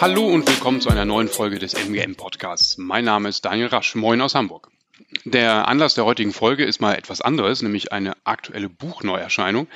Hallo 0.00 0.26
und 0.26 0.48
willkommen 0.48 0.80
zu 0.80 0.88
einer 0.88 1.04
neuen 1.04 1.28
Folge 1.28 1.60
des 1.60 1.74
MGM 1.74 2.16
Podcasts. 2.16 2.78
Mein 2.78 3.04
Name 3.04 3.28
ist 3.28 3.44
Daniel 3.44 3.68
Rasch. 3.68 3.94
Moin 3.94 4.20
aus 4.20 4.34
Hamburg. 4.34 4.72
Der 5.24 5.68
Anlass 5.68 5.94
der 5.94 6.04
heutigen 6.04 6.32
Folge 6.32 6.64
ist 6.64 6.80
mal 6.80 6.94
etwas 6.94 7.20
anderes, 7.20 7.62
nämlich 7.62 7.92
eine 7.92 8.14
aktuelle 8.24 8.68
Buchneuerscheinung. 8.68 9.68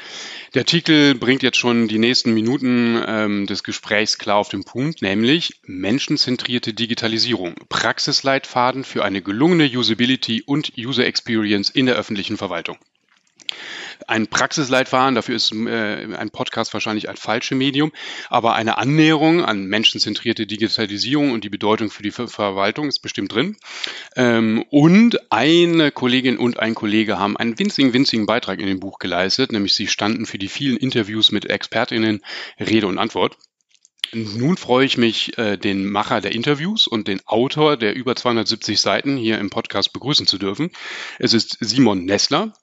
Der 0.54 0.64
Titel 0.64 1.14
bringt 1.14 1.44
jetzt 1.44 1.56
schon 1.56 1.86
die 1.86 1.98
nächsten 1.98 2.34
Minuten 2.34 3.00
ähm, 3.06 3.46
des 3.46 3.62
Gesprächs 3.62 4.18
klar 4.18 4.38
auf 4.38 4.48
den 4.48 4.64
Punkt, 4.64 5.02
nämlich 5.02 5.60
menschenzentrierte 5.64 6.74
Digitalisierung, 6.74 7.54
Praxisleitfaden 7.68 8.82
für 8.82 9.04
eine 9.04 9.22
gelungene 9.22 9.66
Usability 9.66 10.42
und 10.42 10.72
User 10.76 11.06
Experience 11.06 11.70
in 11.70 11.86
der 11.86 11.94
öffentlichen 11.94 12.36
Verwaltung 12.36 12.78
ein 14.06 14.26
Praxisleitfaden, 14.26 15.14
dafür 15.14 15.36
ist 15.36 15.52
äh, 15.52 16.14
ein 16.14 16.30
Podcast 16.30 16.72
wahrscheinlich 16.72 17.08
ein 17.08 17.16
falsches 17.16 17.56
Medium, 17.56 17.92
aber 18.28 18.54
eine 18.54 18.78
Annäherung 18.78 19.44
an 19.44 19.66
menschenzentrierte 19.66 20.46
Digitalisierung 20.46 21.32
und 21.32 21.44
die 21.44 21.50
Bedeutung 21.50 21.90
für 21.90 22.02
die 22.02 22.10
Ver 22.10 22.28
Verwaltung 22.28 22.88
ist 22.88 23.00
bestimmt 23.00 23.34
drin. 23.34 23.56
Ähm, 24.16 24.64
und 24.70 25.32
eine 25.32 25.90
Kollegin 25.90 26.38
und 26.38 26.58
ein 26.60 26.74
Kollege 26.74 27.18
haben 27.18 27.36
einen 27.36 27.58
winzigen, 27.58 27.92
winzigen 27.92 28.26
Beitrag 28.26 28.60
in 28.60 28.66
dem 28.66 28.80
Buch 28.80 28.98
geleistet, 28.98 29.52
nämlich 29.52 29.74
sie 29.74 29.88
standen 29.88 30.26
für 30.26 30.38
die 30.38 30.48
vielen 30.48 30.76
Interviews 30.76 31.32
mit 31.32 31.46
ExpertInnen 31.46 32.22
Rede 32.60 32.86
und 32.86 32.98
Antwort. 32.98 33.36
Nun 34.12 34.56
freue 34.56 34.86
ich 34.86 34.96
mich, 34.96 35.36
äh, 35.36 35.58
den 35.58 35.84
Macher 35.84 36.20
der 36.20 36.32
Interviews 36.32 36.86
und 36.86 37.08
den 37.08 37.20
Autor 37.26 37.76
der 37.76 37.94
über 37.94 38.16
270 38.16 38.80
Seiten 38.80 39.16
hier 39.16 39.38
im 39.38 39.50
Podcast 39.50 39.92
begrüßen 39.92 40.26
zu 40.26 40.38
dürfen. 40.38 40.70
Es 41.18 41.34
ist 41.34 41.58
Simon 41.60 42.04
Nessler. 42.06 42.54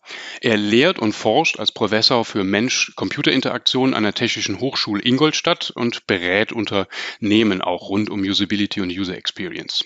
Er 0.41 0.58
lehrt 0.58 0.98
und 0.98 1.13
forscht 1.13 1.59
als 1.59 1.72
Professor 1.72 2.26
für 2.26 2.44
Mensch-Computer-Interaktion 2.44 3.94
an 3.94 4.03
der 4.03 4.13
Technischen 4.13 4.59
Hochschule 4.59 5.03
Ingolstadt 5.03 5.72
und 5.76 6.08
berät 6.08 6.52
Unternehmen 6.52 7.62
auch 7.62 7.89
rund 7.89 8.09
um 8.09 8.22
Usability 8.22 8.81
und 8.81 8.89
User 8.89 9.16
Experience. 9.16 9.86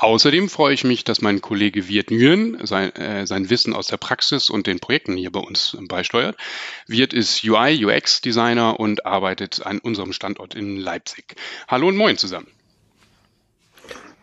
Außerdem 0.00 0.48
freue 0.48 0.72
ich 0.72 0.82
mich, 0.82 1.04
dass 1.04 1.20
mein 1.20 1.42
Kollege 1.42 1.86
Wirt 1.86 2.10
Nguyen 2.10 2.66
sein, 2.66 2.90
äh, 2.96 3.26
sein 3.26 3.50
Wissen 3.50 3.74
aus 3.74 3.86
der 3.86 3.98
Praxis 3.98 4.48
und 4.48 4.66
den 4.66 4.80
Projekten 4.80 5.14
hier 5.14 5.30
bei 5.30 5.40
uns 5.40 5.76
beisteuert. 5.78 6.38
Wirt 6.86 7.12
ist 7.12 7.44
UI, 7.44 7.84
UX 7.84 8.22
Designer 8.22 8.80
und 8.80 9.04
arbeitet 9.04 9.66
an 9.66 9.78
unserem 9.78 10.14
Standort 10.14 10.54
in 10.54 10.78
Leipzig. 10.78 11.36
Hallo 11.68 11.88
und 11.88 11.98
moin 11.98 12.16
zusammen. 12.16 12.46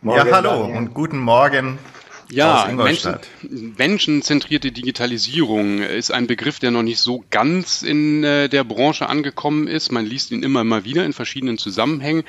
Morgen, 0.02 0.28
ja, 0.28 0.36
hallo 0.36 0.50
Daniel. 0.50 0.78
und 0.78 0.94
guten 0.96 1.20
Morgen 1.20 1.78
ja, 2.30 2.70
Menschen, 2.74 3.18
menschenzentrierte 3.78 4.72
Digitalisierung 4.72 5.82
ist 5.82 6.12
ein 6.12 6.28
Begriff, 6.28 6.60
der 6.60 6.72
noch 6.72 6.84
nicht 6.84 7.00
so 7.00 7.24
ganz 7.30 7.82
in 7.82 8.24
äh, 8.24 8.50
der 8.50 8.64
Branche 8.64 9.08
angekommen 9.08 9.68
ist. 9.68 9.92
Man 9.92 10.06
liest 10.06 10.32
ihn 10.32 10.44
immer 10.44 10.64
mal 10.64 10.84
wieder 10.84 11.06
in 11.06 11.14
verschiedenen 11.14 11.58
Zusammenhängen. 11.58 12.24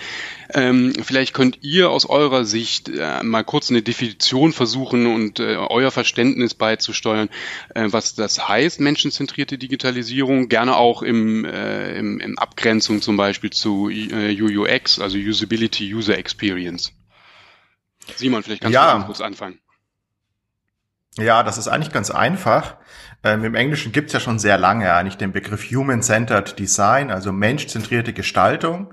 Ähm, 0.54 0.92
vielleicht 1.02 1.34
könnt 1.34 1.58
ihr 1.62 1.90
aus 1.90 2.06
eurer 2.06 2.44
Sicht 2.44 2.88
äh, 2.88 3.22
mal 3.22 3.42
kurz 3.42 3.70
eine 3.70 3.82
Definition 3.82 4.52
versuchen 4.52 5.06
und 5.06 5.40
äh, 5.40 5.56
euer 5.56 5.90
Verständnis 5.90 6.54
beizusteuern, 6.54 7.28
äh, 7.74 7.86
was 7.88 8.14
das 8.14 8.48
heißt, 8.48 8.80
menschenzentrierte 8.80 9.58
Digitalisierung. 9.58 10.48
Gerne 10.48 10.76
auch 10.76 11.02
im, 11.02 11.44
äh, 11.44 11.98
im, 11.98 12.20
im 12.20 12.38
Abgrenzung 12.38 13.02
zum 13.02 13.16
Beispiel 13.16 13.50
zu 13.50 13.90
äh, 13.90 14.40
UUX, 14.40 15.00
also 15.00 15.18
Usability 15.18 15.92
User 15.92 16.16
Experience. 16.16 16.92
Simon, 18.16 18.42
vielleicht 18.42 18.62
kannst 18.62 18.74
ja. 18.74 18.98
du 18.98 19.06
kurz 19.06 19.20
anfangen. 19.20 19.58
Ja, 21.18 21.42
das 21.42 21.58
ist 21.58 21.68
eigentlich 21.68 21.92
ganz 21.92 22.10
einfach. 22.10 22.76
Ähm, 23.24 23.44
Im 23.44 23.54
Englischen 23.54 23.92
gibt's 23.92 24.12
ja 24.12 24.20
schon 24.20 24.38
sehr 24.38 24.56
lange 24.56 24.92
eigentlich 24.92 25.16
den 25.16 25.32
Begriff 25.32 25.70
Human-Centered 25.70 26.58
Design, 26.58 27.10
also 27.10 27.32
menschzentrierte 27.32 28.12
Gestaltung. 28.12 28.92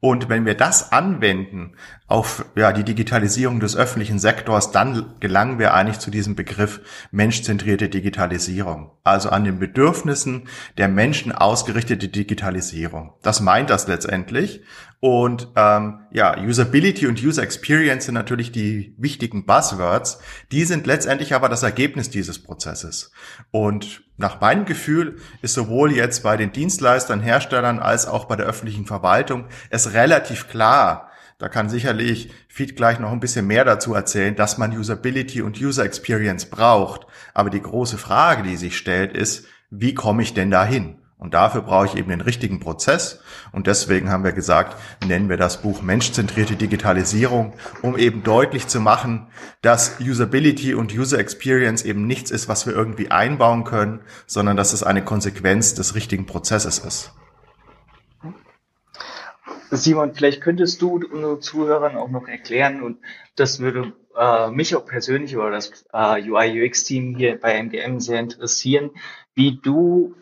Und 0.00 0.28
wenn 0.28 0.44
wir 0.44 0.54
das 0.54 0.92
anwenden 0.92 1.74
auf 2.06 2.44
ja, 2.54 2.72
die 2.72 2.84
Digitalisierung 2.84 3.60
des 3.60 3.76
öffentlichen 3.76 4.18
Sektors, 4.18 4.70
dann 4.70 5.14
gelangen 5.20 5.58
wir 5.58 5.72
eigentlich 5.74 5.98
zu 5.98 6.10
diesem 6.10 6.36
Begriff 6.36 6.80
menschzentrierte 7.10 7.88
Digitalisierung. 7.88 8.90
Also 9.04 9.30
an 9.30 9.44
den 9.44 9.58
Bedürfnissen 9.58 10.48
der 10.76 10.88
Menschen 10.88 11.32
ausgerichtete 11.32 12.08
Digitalisierung. 12.08 13.14
Das 13.22 13.40
meint 13.40 13.70
das 13.70 13.88
letztendlich. 13.88 14.62
Und 15.00 15.48
ähm, 15.56 16.00
ja, 16.10 16.38
Usability 16.38 17.06
und 17.06 17.22
User 17.22 17.42
Experience 17.42 18.06
sind 18.06 18.14
natürlich 18.14 18.50
die 18.50 18.94
wichtigen 18.96 19.44
Buzzwords. 19.44 20.18
Die 20.52 20.64
sind 20.64 20.86
letztendlich 20.86 21.34
aber 21.34 21.48
das 21.48 21.62
Ergebnis 21.62 22.08
dieses 22.08 22.42
Prozesses. 22.42 23.12
Und 23.50 24.02
nach 24.16 24.40
meinem 24.40 24.64
Gefühl 24.64 25.16
ist 25.42 25.54
sowohl 25.54 25.92
jetzt 25.92 26.22
bei 26.22 26.36
den 26.36 26.52
Dienstleistern, 26.52 27.20
Herstellern 27.20 27.78
als 27.78 28.06
auch 28.06 28.24
bei 28.24 28.36
der 28.36 28.46
öffentlichen 28.46 28.86
Verwaltung 28.86 29.46
es 29.68 29.92
relativ 29.92 30.48
klar, 30.48 31.10
da 31.38 31.50
kann 31.50 31.68
sicherlich 31.68 32.30
Feed 32.48 32.76
gleich 32.76 32.98
noch 32.98 33.12
ein 33.12 33.20
bisschen 33.20 33.46
mehr 33.46 33.66
dazu 33.66 33.92
erzählen, 33.92 34.34
dass 34.34 34.56
man 34.56 34.76
Usability 34.76 35.42
und 35.42 35.60
User 35.60 35.84
Experience 35.84 36.46
braucht. 36.46 37.06
Aber 37.34 37.50
die 37.50 37.60
große 37.60 37.98
Frage, 37.98 38.42
die 38.42 38.56
sich 38.56 38.78
stellt, 38.78 39.14
ist, 39.14 39.46
wie 39.68 39.92
komme 39.92 40.22
ich 40.22 40.32
denn 40.32 40.50
dahin? 40.50 41.02
Und 41.18 41.32
dafür 41.32 41.62
brauche 41.62 41.86
ich 41.86 41.96
eben 41.96 42.10
den 42.10 42.20
richtigen 42.20 42.60
Prozess. 42.60 43.20
Und 43.50 43.66
deswegen 43.66 44.10
haben 44.10 44.22
wir 44.22 44.32
gesagt, 44.32 44.76
nennen 45.06 45.30
wir 45.30 45.38
das 45.38 45.62
Buch 45.62 45.80
Menschzentrierte 45.80 46.56
Digitalisierung, 46.56 47.54
um 47.80 47.96
eben 47.96 48.22
deutlich 48.22 48.68
zu 48.68 48.80
machen, 48.80 49.28
dass 49.62 49.98
Usability 49.98 50.74
und 50.74 50.92
User 50.94 51.18
Experience 51.18 51.84
eben 51.84 52.06
nichts 52.06 52.30
ist, 52.30 52.48
was 52.48 52.66
wir 52.66 52.74
irgendwie 52.74 53.10
einbauen 53.10 53.64
können, 53.64 54.00
sondern 54.26 54.58
dass 54.58 54.74
es 54.74 54.82
eine 54.82 55.02
Konsequenz 55.02 55.74
des 55.74 55.94
richtigen 55.94 56.26
Prozesses 56.26 56.78
ist. 56.78 57.12
Simon, 59.70 60.14
vielleicht 60.14 60.42
könntest 60.42 60.80
du 60.82 60.96
unseren 60.96 61.40
Zuhörern 61.40 61.96
auch 61.96 62.08
noch 62.08 62.28
erklären, 62.28 62.82
und 62.82 62.98
das 63.34 63.58
würde 63.58 63.92
äh, 64.16 64.50
mich 64.50 64.76
auch 64.76 64.86
persönlich 64.86 65.36
oder 65.36 65.50
das 65.50 65.86
äh, 65.92 66.22
UI-UX-Team 66.22 67.16
hier 67.16 67.40
bei 67.40 67.54
MGM 67.54 68.00
sehr 68.00 68.20
interessieren, 68.20 68.90
wie 69.34 69.58
du 69.62 70.14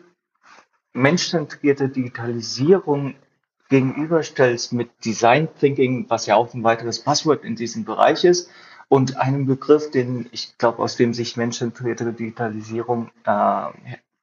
menschzentrierte 0.95 1.89
Digitalisierung 1.89 3.15
gegenüberstellst 3.69 4.73
mit 4.73 4.89
Design 5.03 5.49
Thinking, 5.59 6.05
was 6.09 6.25
ja 6.25 6.35
auch 6.35 6.53
ein 6.53 6.63
weiteres 6.63 6.99
Passwort 6.99 7.43
in 7.43 7.55
diesem 7.55 7.83
Bereich 7.83 8.23
ist, 8.23 8.49
und 8.87 9.17
einem 9.17 9.45
Begriff, 9.45 9.89
den 9.91 10.27
ich 10.31 10.57
glaube, 10.57 10.81
aus 10.81 10.95
dem 10.95 11.13
sich 11.13 11.37
menschzentrierte 11.37 12.13
Digitalisierung 12.13 13.09
äh, 13.25 13.65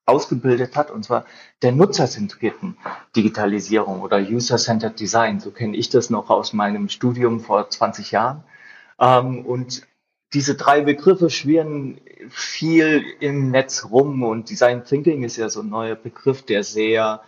ausgebildet 0.06 0.76
hat, 0.76 0.90
und 0.90 1.04
zwar 1.04 1.26
der 1.62 1.72
nutzerzentrierten 1.72 2.76
Digitalisierung 3.16 4.00
oder 4.00 4.18
User-Centered 4.18 4.98
Design. 4.98 5.40
So 5.40 5.50
kenne 5.50 5.76
ich 5.76 5.90
das 5.90 6.10
noch 6.10 6.30
aus 6.30 6.52
meinem 6.52 6.88
Studium 6.88 7.40
vor 7.40 7.68
20 7.68 8.12
Jahren. 8.12 8.44
Ähm, 8.98 9.44
und 9.44 9.82
diese 10.34 10.54
drei 10.54 10.80
Begriffe 10.80 11.30
schwirren 11.30 12.00
viel 12.30 13.04
im 13.20 13.50
Netz 13.50 13.86
rum 13.90 14.22
und 14.22 14.48
Design 14.50 14.84
Thinking 14.84 15.24
ist 15.24 15.36
ja 15.36 15.48
so 15.48 15.60
ein 15.60 15.68
neuer 15.68 15.94
Begriff, 15.94 16.42
der 16.42 16.64
sehr 16.64 17.22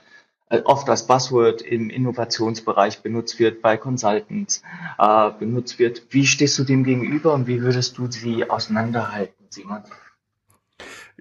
äh, 0.48 0.60
oft 0.64 0.88
als 0.88 1.06
Buzzword 1.06 1.62
im 1.62 1.90
Innovationsbereich 1.90 3.00
benutzt 3.00 3.38
wird, 3.38 3.60
bei 3.60 3.76
Consultants 3.76 4.62
äh, 4.98 5.30
benutzt 5.38 5.78
wird. 5.78 6.02
Wie 6.10 6.26
stehst 6.26 6.58
du 6.58 6.64
dem 6.64 6.84
gegenüber 6.84 7.34
und 7.34 7.46
wie 7.46 7.60
würdest 7.60 7.98
du 7.98 8.10
sie 8.10 8.48
auseinanderhalten, 8.48 9.46
Simon? 9.50 9.82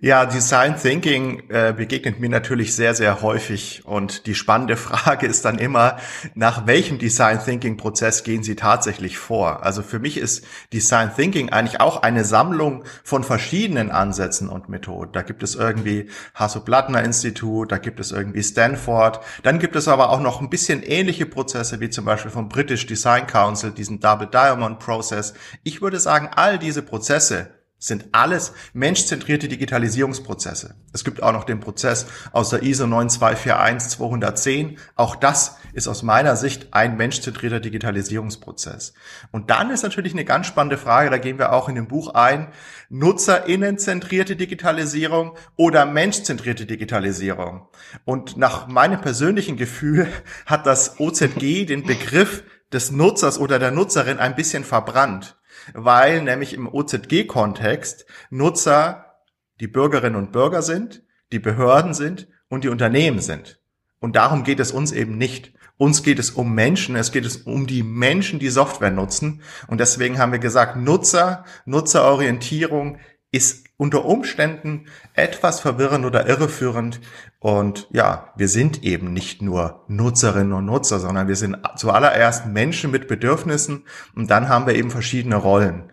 Ja, 0.05 0.25
Design 0.25 0.75
Thinking 0.75 1.43
äh, 1.47 1.71
begegnet 1.71 2.19
mir 2.19 2.27
natürlich 2.27 2.75
sehr, 2.75 2.93
sehr 2.93 3.21
häufig. 3.21 3.83
Und 3.85 4.25
die 4.25 4.35
spannende 4.35 4.75
Frage 4.75 5.27
ist 5.27 5.45
dann 5.45 5.57
immer, 5.57 5.95
nach 6.35 6.67
welchem 6.67 6.99
Design 6.99 7.39
Thinking 7.41 7.77
Prozess 7.77 8.25
gehen 8.25 8.43
Sie 8.43 8.57
tatsächlich 8.57 9.17
vor? 9.17 9.63
Also 9.63 9.81
für 9.81 9.99
mich 9.99 10.17
ist 10.17 10.43
Design 10.73 11.15
Thinking 11.15 11.53
eigentlich 11.53 11.79
auch 11.79 12.03
eine 12.03 12.25
Sammlung 12.25 12.83
von 13.05 13.23
verschiedenen 13.23 13.91
Ansätzen 13.91 14.49
und 14.49 14.67
Methoden. 14.67 15.13
Da 15.13 15.21
gibt 15.21 15.41
es 15.41 15.55
irgendwie 15.55 16.09
Hasso-Plattner-Institut, 16.35 17.71
da 17.71 17.77
gibt 17.77 18.01
es 18.01 18.11
irgendwie 18.11 18.43
Stanford. 18.43 19.21
Dann 19.43 19.57
gibt 19.57 19.77
es 19.77 19.87
aber 19.87 20.09
auch 20.09 20.19
noch 20.19 20.41
ein 20.41 20.49
bisschen 20.49 20.83
ähnliche 20.83 21.27
Prozesse, 21.27 21.79
wie 21.79 21.89
zum 21.89 22.03
Beispiel 22.03 22.29
vom 22.29 22.49
British 22.49 22.85
Design 22.87 23.25
Council, 23.25 23.71
diesen 23.71 24.01
Double 24.01 24.27
Diamond 24.27 24.79
Process. 24.79 25.33
Ich 25.63 25.81
würde 25.81 26.01
sagen, 26.01 26.29
all 26.35 26.59
diese 26.59 26.81
Prozesse 26.81 27.62
sind 27.83 28.05
alles 28.13 28.53
menschzentrierte 28.71 29.49
Digitalisierungsprozesse. 29.49 30.75
Es 30.93 31.03
gibt 31.03 31.21
auch 31.21 31.33
noch 31.33 31.43
den 31.43 31.59
Prozess 31.59 32.05
aus 32.31 32.49
der 32.49 32.63
ISO 32.63 32.85
9241-210. 32.85 34.77
Auch 34.95 35.17
das 35.17 35.57
ist 35.73 35.89
aus 35.89 36.01
meiner 36.01 36.37
Sicht 36.37 36.67
ein 36.71 36.95
menschzentrierter 36.95 37.59
Digitalisierungsprozess. 37.59 38.93
Und 39.31 39.49
dann 39.49 39.69
ist 39.69 39.83
natürlich 39.83 40.13
eine 40.13 40.23
ganz 40.23 40.47
spannende 40.47 40.77
Frage, 40.77 41.09
da 41.09 41.17
gehen 41.17 41.37
wir 41.37 41.51
auch 41.51 41.67
in 41.67 41.75
dem 41.75 41.89
Buch 41.89 42.13
ein, 42.13 42.47
nutzerinnenzentrierte 42.89 44.37
Digitalisierung 44.37 45.35
oder 45.57 45.85
menschzentrierte 45.85 46.65
Digitalisierung. 46.65 47.67
Und 48.05 48.37
nach 48.37 48.67
meinem 48.67 49.01
persönlichen 49.01 49.57
Gefühl 49.57 50.07
hat 50.45 50.65
das 50.65 51.01
OZG 51.01 51.65
den 51.65 51.83
Begriff 51.83 52.43
des 52.71 52.91
Nutzers 52.91 53.37
oder 53.37 53.59
der 53.59 53.71
Nutzerin 53.71 54.19
ein 54.19 54.35
bisschen 54.35 54.63
verbrannt 54.63 55.35
weil 55.73 56.21
nämlich 56.21 56.53
im 56.53 56.67
OZG-Kontext 56.67 58.05
Nutzer 58.29 59.19
die 59.59 59.67
Bürgerinnen 59.67 60.15
und 60.15 60.31
Bürger 60.31 60.61
sind, 60.61 61.03
die 61.31 61.39
Behörden 61.39 61.93
sind 61.93 62.27
und 62.49 62.63
die 62.63 62.69
Unternehmen 62.69 63.19
sind. 63.19 63.59
Und 63.99 64.15
darum 64.15 64.43
geht 64.43 64.59
es 64.59 64.71
uns 64.71 64.91
eben 64.91 65.17
nicht. 65.17 65.53
Uns 65.77 66.03
geht 66.03 66.19
es 66.19 66.31
um 66.31 66.53
Menschen, 66.53 66.95
es 66.95 67.11
geht 67.11 67.25
es 67.25 67.37
um 67.37 67.65
die 67.67 67.83
Menschen, 67.83 68.39
die 68.39 68.49
Software 68.49 68.91
nutzen. 68.91 69.41
Und 69.67 69.79
deswegen 69.79 70.19
haben 70.19 70.31
wir 70.31 70.39
gesagt, 70.39 70.75
Nutzer, 70.75 71.45
Nutzerorientierung 71.65 72.99
ist 73.31 73.62
unter 73.83 74.05
Umständen 74.05 74.85
etwas 75.13 75.59
verwirrend 75.59 76.05
oder 76.05 76.25
irreführend. 76.25 77.01
Und 77.39 77.89
ja, 77.91 78.31
wir 78.37 78.47
sind 78.47 78.81
eben 78.81 79.11
nicht 79.11 79.41
nur 79.41 79.83
Nutzerinnen 79.89 80.53
und 80.53 80.65
Nutzer, 80.65 81.01
sondern 81.01 81.27
wir 81.27 81.35
sind 81.35 81.57
zuallererst 81.75 82.45
Menschen 82.45 82.91
mit 82.91 83.09
Bedürfnissen 83.09 83.83
und 84.15 84.31
dann 84.31 84.47
haben 84.47 84.67
wir 84.67 84.75
eben 84.75 84.89
verschiedene 84.89 85.35
Rollen. 85.35 85.91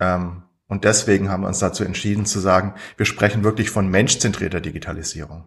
Ähm, 0.00 0.44
und 0.66 0.84
deswegen 0.84 1.28
haben 1.28 1.42
wir 1.42 1.48
uns 1.48 1.58
dazu 1.58 1.84
entschieden 1.84 2.24
zu 2.24 2.40
sagen, 2.40 2.74
wir 2.96 3.04
sprechen 3.04 3.44
wirklich 3.44 3.68
von 3.68 3.86
menschzentrierter 3.86 4.62
Digitalisierung. 4.62 5.46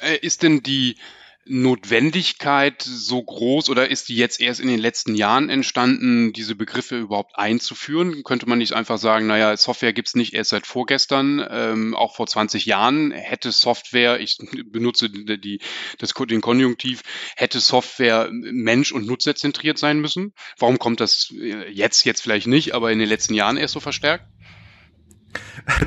Äh, 0.00 0.18
ist 0.18 0.44
denn 0.44 0.62
die 0.62 0.98
Notwendigkeit 1.44 2.82
so 2.82 3.22
groß 3.22 3.68
oder 3.68 3.90
ist 3.90 4.08
die 4.08 4.16
jetzt 4.16 4.40
erst 4.40 4.60
in 4.60 4.68
den 4.68 4.78
letzten 4.78 5.14
Jahren 5.16 5.48
entstanden, 5.50 6.32
diese 6.32 6.54
Begriffe 6.54 6.98
überhaupt 6.98 7.36
einzuführen? 7.36 8.22
Könnte 8.22 8.48
man 8.48 8.58
nicht 8.58 8.74
einfach 8.74 8.98
sagen, 8.98 9.26
naja, 9.26 9.56
Software 9.56 9.92
gibt's 9.92 10.14
nicht 10.14 10.34
erst 10.34 10.50
seit 10.50 10.66
vorgestern, 10.66 11.44
ähm, 11.50 11.94
auch 11.94 12.14
vor 12.14 12.26
20 12.26 12.66
Jahren 12.66 13.10
hätte 13.10 13.50
Software, 13.50 14.20
ich 14.20 14.38
benutze 14.66 15.10
die, 15.10 15.60
das, 15.98 16.14
den 16.14 16.40
Konjunktiv, 16.40 17.02
hätte 17.36 17.58
Software 17.58 18.28
mensch- 18.30 18.92
und 18.92 19.06
nutzerzentriert 19.06 19.78
sein 19.78 20.00
müssen? 20.00 20.34
Warum 20.58 20.78
kommt 20.78 21.00
das 21.00 21.32
äh, 21.36 21.68
jetzt, 21.70 22.04
jetzt 22.04 22.22
vielleicht 22.22 22.46
nicht, 22.46 22.72
aber 22.72 22.92
in 22.92 23.00
den 23.00 23.08
letzten 23.08 23.34
Jahren 23.34 23.56
erst 23.56 23.74
so 23.74 23.80
verstärkt? 23.80 24.31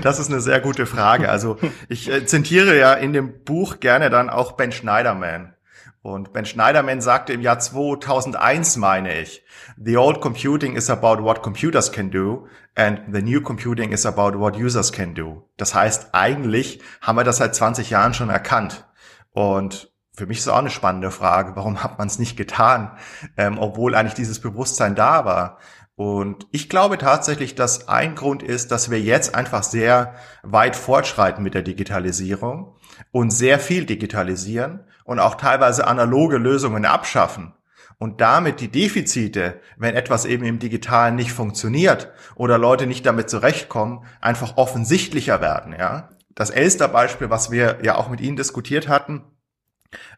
Das 0.02 0.20
ist 0.20 0.32
eine 0.32 0.42
sehr 0.42 0.60
gute 0.60 0.86
Frage. 0.86 1.30
Also 1.30 1.58
ich 1.90 2.10
äh, 2.12 2.26
zitiere 2.26 2.78
ja 2.78 2.94
in 2.94 3.14
dem 3.14 3.44
Buch 3.44 3.80
gerne 3.80 4.10
dann 4.10 4.30
auch 4.30 4.54
Ben 4.54 4.72
Schneiderman. 4.72 5.54
Und 6.02 6.34
Ben 6.34 6.46
Schneiderman 6.46 7.02
sagte 7.02 7.34
im 7.34 7.42
Jahr 7.42 7.58
2001, 7.58 8.78
meine 8.78 9.20
ich, 9.20 9.44
The 9.84 9.98
old 9.98 10.22
computing 10.22 10.76
is 10.76 10.90
about 10.90 11.24
what 11.24 11.42
computers 11.42 11.92
can 11.92 12.12
do 12.12 12.48
and 12.76 13.02
the 13.12 13.24
new 13.24 13.42
computing 13.42 13.92
is 13.92 14.06
about 14.06 14.38
what 14.38 14.56
users 14.56 14.92
can 14.92 15.16
do. 15.16 15.50
Das 15.58 15.74
heißt, 15.74 16.10
eigentlich 16.14 16.80
haben 17.02 17.18
wir 17.18 17.24
das 17.24 17.38
seit 17.38 17.56
20 17.56 17.90
Jahren 17.90 18.14
schon 18.14 18.30
erkannt. 18.30 18.86
Und 19.32 19.92
für 20.14 20.28
mich 20.28 20.38
ist 20.38 20.48
auch 20.48 20.60
eine 20.60 20.70
spannende 20.70 21.12
Frage, 21.12 21.56
warum 21.56 21.84
hat 21.84 21.98
man 21.98 22.08
es 22.08 22.20
nicht 22.20 22.38
getan, 22.38 22.92
ähm, 23.36 23.58
obwohl 23.58 23.96
eigentlich 23.96 24.14
dieses 24.14 24.40
Bewusstsein 24.40 24.96
da 24.96 25.26
war. 25.26 25.58
Und 25.96 26.48
ich 26.52 26.68
glaube 26.68 26.98
tatsächlich, 26.98 27.56
dass 27.56 27.88
ein 27.88 28.16
Grund 28.16 28.44
ist, 28.44 28.72
dass 28.72 28.92
wir 28.92 29.00
jetzt 29.00 29.34
einfach 29.34 29.64
sehr 29.64 30.16
weit 30.44 30.76
fortschreiten 30.76 31.42
mit 31.44 31.54
der 31.54 31.62
Digitalisierung 31.62 32.76
und 33.12 33.32
sehr 33.32 33.60
viel 33.60 33.86
digitalisieren 33.86 34.84
und 35.06 35.20
auch 35.20 35.36
teilweise 35.36 35.88
analoge 35.88 36.38
Lösungen 36.38 36.86
abschaffen 36.86 37.54
und 37.98 38.20
damit 38.20 38.60
die 38.60 38.72
Defizite, 38.72 39.62
wenn 39.78 39.96
etwas 39.96 40.26
eben 40.26 40.44
im 40.44 40.60
Digitalen 40.60 41.16
nicht 41.16 41.32
funktioniert 41.32 42.12
oder 42.36 42.58
Leute 42.58 42.88
nicht 42.88 43.06
damit 43.06 43.30
zurechtkommen, 43.30 44.06
einfach 44.20 44.58
offensichtlicher 44.58 45.40
werden. 45.40 45.74
Ja, 45.78 46.10
das 46.34 46.50
Elster-Beispiel, 46.50 47.30
was 47.30 47.52
wir 47.52 47.80
ja 47.84 47.96
auch 47.96 48.10
mit 48.10 48.20
Ihnen 48.20 48.36
diskutiert 48.36 48.90
hatten, 48.90 49.24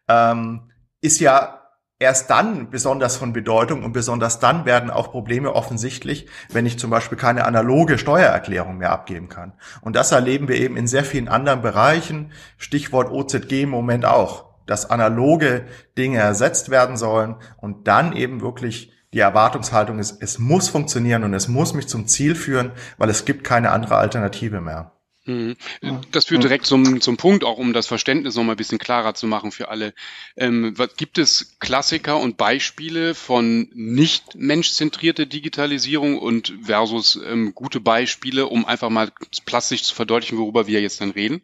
ähm, 0.07 0.71
ist 1.01 1.19
ja 1.19 1.66
erst 1.99 2.29
dann 2.29 2.69
besonders 2.69 3.17
von 3.17 3.33
Bedeutung 3.33 3.83
und 3.83 3.91
besonders 3.91 4.39
dann 4.39 4.65
werden 4.65 4.91
auch 4.91 5.11
Probleme 5.11 5.53
offensichtlich, 5.53 6.27
wenn 6.51 6.65
ich 6.65 6.77
zum 6.77 6.89
Beispiel 6.89 7.17
keine 7.17 7.45
analoge 7.45 7.97
Steuererklärung 7.97 8.77
mehr 8.77 8.91
abgeben 8.91 9.29
kann. 9.29 9.53
Und 9.81 9.95
das 9.95 10.11
erleben 10.11 10.47
wir 10.47 10.57
eben 10.57 10.77
in 10.77 10.87
sehr 10.87 11.03
vielen 11.03 11.27
anderen 11.27 11.61
Bereichen. 11.61 12.31
Stichwort 12.57 13.11
OZG 13.11 13.63
im 13.63 13.69
Moment 13.69 14.05
auch, 14.05 14.45
dass 14.65 14.89
analoge 14.89 15.65
Dinge 15.97 16.19
ersetzt 16.19 16.69
werden 16.69 16.97
sollen 16.97 17.35
und 17.57 17.87
dann 17.87 18.13
eben 18.13 18.41
wirklich 18.41 18.93
die 19.13 19.19
Erwartungshaltung 19.19 19.99
ist, 19.99 20.21
es 20.21 20.37
muss 20.37 20.67
funktionieren 20.69 21.23
und 21.23 21.33
es 21.33 21.47
muss 21.47 21.73
mich 21.73 21.87
zum 21.87 22.07
Ziel 22.07 22.35
führen, 22.35 22.71
weil 22.97 23.09
es 23.09 23.25
gibt 23.25 23.43
keine 23.45 23.71
andere 23.71 23.95
Alternative 23.95 24.61
mehr. 24.61 24.96
Mhm. 25.27 25.57
Das 26.13 26.25
führt 26.25 26.43
direkt 26.43 26.65
zum, 26.65 27.01
zum 27.01 27.17
Punkt, 27.17 27.43
auch 27.43 27.57
um 27.57 27.73
das 27.73 27.85
Verständnis 27.85 28.35
noch 28.35 28.43
mal 28.43 28.53
ein 28.53 28.57
bisschen 28.57 28.79
klarer 28.79 29.13
zu 29.13 29.27
machen 29.27 29.51
für 29.51 29.67
alle. 29.67 29.93
Ähm, 30.37 30.73
gibt 30.95 31.17
es 31.17 31.57
Klassiker 31.59 32.17
und 32.17 32.37
Beispiele 32.37 33.13
von 33.13 33.69
nicht 33.73 34.35
menschzentrierte 34.35 35.27
Digitalisierung 35.27 36.17
und 36.17 36.53
versus 36.63 37.19
ähm, 37.25 37.53
gute 37.53 37.81
Beispiele, 37.81 38.47
um 38.47 38.65
einfach 38.65 38.89
mal 38.89 39.11
plastisch 39.45 39.83
zu 39.83 39.93
verdeutlichen, 39.93 40.37
worüber 40.37 40.65
wir 40.65 40.81
jetzt 40.81 41.01
dann 41.01 41.11
reden? 41.11 41.41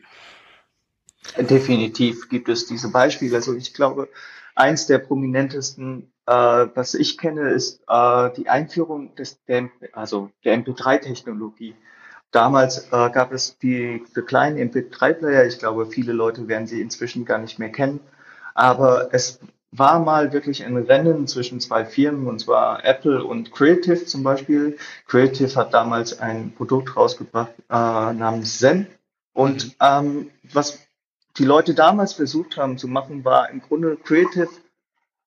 Definitiv 1.38 2.30
gibt 2.30 2.48
es 2.48 2.66
diese 2.66 2.90
Beispiele. 2.90 3.36
Also 3.36 3.54
ich 3.54 3.74
glaube, 3.74 4.08
eins 4.56 4.88
der 4.88 5.00
prominentesten, 5.00 6.12
äh, 6.26 6.32
was 6.32 6.94
ich 6.94 7.18
kenne, 7.18 7.50
ist 7.50 7.82
äh, 7.90 8.30
die 8.38 8.48
Einführung 8.48 9.14
des, 9.16 9.44
der, 9.46 9.70
also 9.92 10.32
der 10.46 10.58
MP3-Technologie. 10.58 11.76
Damals 12.34 12.88
äh, 12.92 13.10
gab 13.12 13.32
es 13.32 13.60
die, 13.60 14.04
die 14.16 14.22
kleinen 14.22 14.58
MP3-Player. 14.58 15.46
Ich 15.46 15.60
glaube, 15.60 15.86
viele 15.86 16.14
Leute 16.14 16.48
werden 16.48 16.66
sie 16.66 16.82
inzwischen 16.82 17.26
gar 17.26 17.38
nicht 17.38 17.60
mehr 17.60 17.72
kennen. 17.72 18.00
Aber 18.56 19.14
es 19.14 19.40
war 19.72 20.00
mal 20.00 20.34
wirklich 20.34 20.66
ein 20.66 20.76
Rennen 20.76 21.28
zwischen 21.28 21.60
zwei 21.60 21.86
Firmen, 21.86 22.28
und 22.28 22.40
zwar 22.40 22.84
Apple 22.84 23.24
und 23.24 23.52
Creative 23.52 24.06
zum 24.06 24.24
Beispiel. 24.24 24.78
Creative 25.08 25.56
hat 25.56 25.76
damals 25.76 26.20
ein 26.20 26.54
Produkt 26.56 26.98
rausgebracht 26.98 27.54
äh, 27.70 28.14
namens 28.14 28.58
Zen. 28.58 28.88
Und 29.34 29.76
ähm, 29.80 30.32
was 30.52 30.80
die 31.38 31.46
Leute 31.46 31.76
damals 31.76 32.14
versucht 32.14 32.58
haben 32.58 32.80
zu 32.80 32.88
machen, 32.88 33.24
war 33.26 33.52
im 33.52 33.62
Grunde 33.62 33.96
Creative 33.96 34.50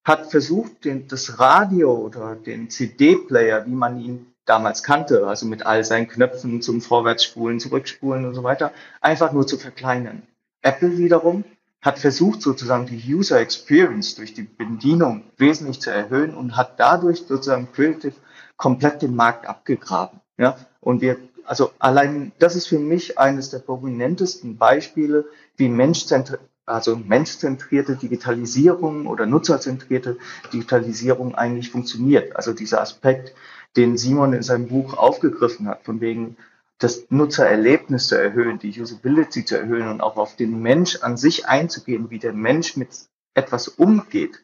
hat 0.05 0.31
versucht, 0.31 0.85
den, 0.85 1.06
das 1.06 1.38
Radio 1.38 1.94
oder 1.94 2.35
den 2.35 2.69
CD-Player, 2.69 3.64
wie 3.67 3.75
man 3.75 4.00
ihn 4.00 4.36
damals 4.46 4.82
kannte, 4.82 5.26
also 5.26 5.44
mit 5.46 5.66
all 5.66 5.84
seinen 5.84 6.08
Knöpfen 6.08 6.62
zum 6.62 6.81
Vorwärtsspulen, 6.81 7.60
Zurückspulen 7.60 8.25
und 8.25 8.34
so 8.34 8.43
weiter, 8.43 8.72
einfach 9.00 9.32
nur 9.32 9.46
zu 9.46 9.58
verkleinern. 9.58 10.22
Apple 10.62 10.96
wiederum 10.98 11.44
hat 11.82 11.98
versucht, 11.98 12.43
sozusagen 12.43 12.87
die 12.87 13.14
User 13.14 13.38
Experience 13.38 14.14
durch 14.14 14.34
die 14.34 14.43
Bedienung 14.43 15.25
wesentlich 15.37 15.81
zu 15.81 15.90
erhöhen 15.90 16.34
und 16.34 16.56
hat 16.56 16.81
dadurch 16.81 17.25
sozusagen 17.26 17.70
Creative 17.72 18.14
komplett 18.56 19.02
den 19.02 19.14
Markt 19.14 19.46
abgegraben. 19.46 20.20
Ja, 20.38 20.56
und 20.81 21.00
wir, 21.00 21.19
also 21.44 21.70
allein, 21.78 22.32
das 22.38 22.56
ist 22.56 22.66
für 22.66 22.78
mich 22.78 23.19
eines 23.19 23.50
der 23.50 23.58
prominentesten 23.58 24.56
Beispiele, 24.56 25.26
wie 25.56 25.69
menschzentriert 25.69 26.40
also 26.66 26.96
menschzentrierte 26.96 27.94
Digitalisierung 27.94 29.06
oder 29.06 29.25
nutzerzentrierte 29.25 30.19
Digitalisierung 30.53 31.36
eigentlich 31.36 31.70
funktioniert. 31.70 32.34
Also 32.34 32.53
dieser 32.53 32.81
Aspekt, 32.81 33.34
den 33.77 33.97
Simon 33.97 34.33
in 34.33 34.43
seinem 34.43 34.69
Buch 34.69 34.97
aufgegriffen 34.97 35.69
hat, 35.69 35.85
von 35.85 36.01
wegen 36.01 36.37
das 36.79 37.06
Nutzererlebnis 37.11 38.09
zu 38.09 38.21
erhöhen, 38.21 38.59
die 38.59 38.81
Usability 38.81 39.45
zu 39.45 39.59
erhöhen 39.59 39.89
und 39.89 40.01
auch 40.01 40.17
auf 40.17 40.37
den 40.37 40.61
Mensch 40.61 40.97
an 41.03 41.17
sich 41.17 41.47
einzugehen, 41.47 42.11
wie 42.11 42.19
der 42.19 42.33
Mensch 42.33 42.77
mit 42.77 42.89
etwas 43.35 43.69
umgeht, 43.69 44.43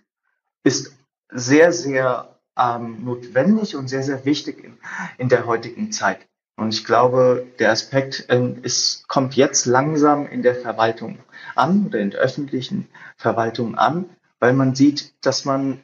ist 0.65 0.97
sehr, 1.31 1.73
sehr 1.73 2.37
ähm, 2.59 3.05
notwendig 3.05 3.77
und 3.77 3.89
sehr, 3.89 4.03
sehr 4.03 4.25
wichtig 4.25 4.65
in, 4.65 4.79
in 5.19 5.29
der 5.29 5.47
heutigen 5.47 5.93
Zeit. 5.93 6.27
Und 6.57 6.75
ich 6.75 6.85
glaube, 6.85 7.47
der 7.59 7.71
Aspekt 7.71 8.27
ähm, 8.29 8.59
ist, 8.63 9.09
kommt 9.09 9.35
jetzt 9.35 9.67
langsam 9.67 10.27
in 10.27 10.43
der 10.43 10.55
Verwaltung 10.55 11.19
an 11.55 11.87
oder 11.87 11.99
in 11.99 12.11
der 12.11 12.21
öffentlichen 12.21 12.89
Verwaltung 13.17 13.77
an, 13.77 14.09
weil 14.39 14.53
man 14.53 14.75
sieht, 14.75 15.13
dass 15.25 15.45
man 15.45 15.81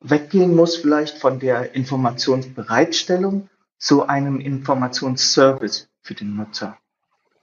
weggehen 0.00 0.54
muss 0.54 0.76
vielleicht 0.76 1.18
von 1.18 1.38
der 1.38 1.74
Informationsbereitstellung 1.74 3.48
zu 3.78 4.06
einem 4.06 4.40
Informationsservice 4.40 5.88
für 6.02 6.14
den 6.14 6.36
Nutzer 6.36 6.76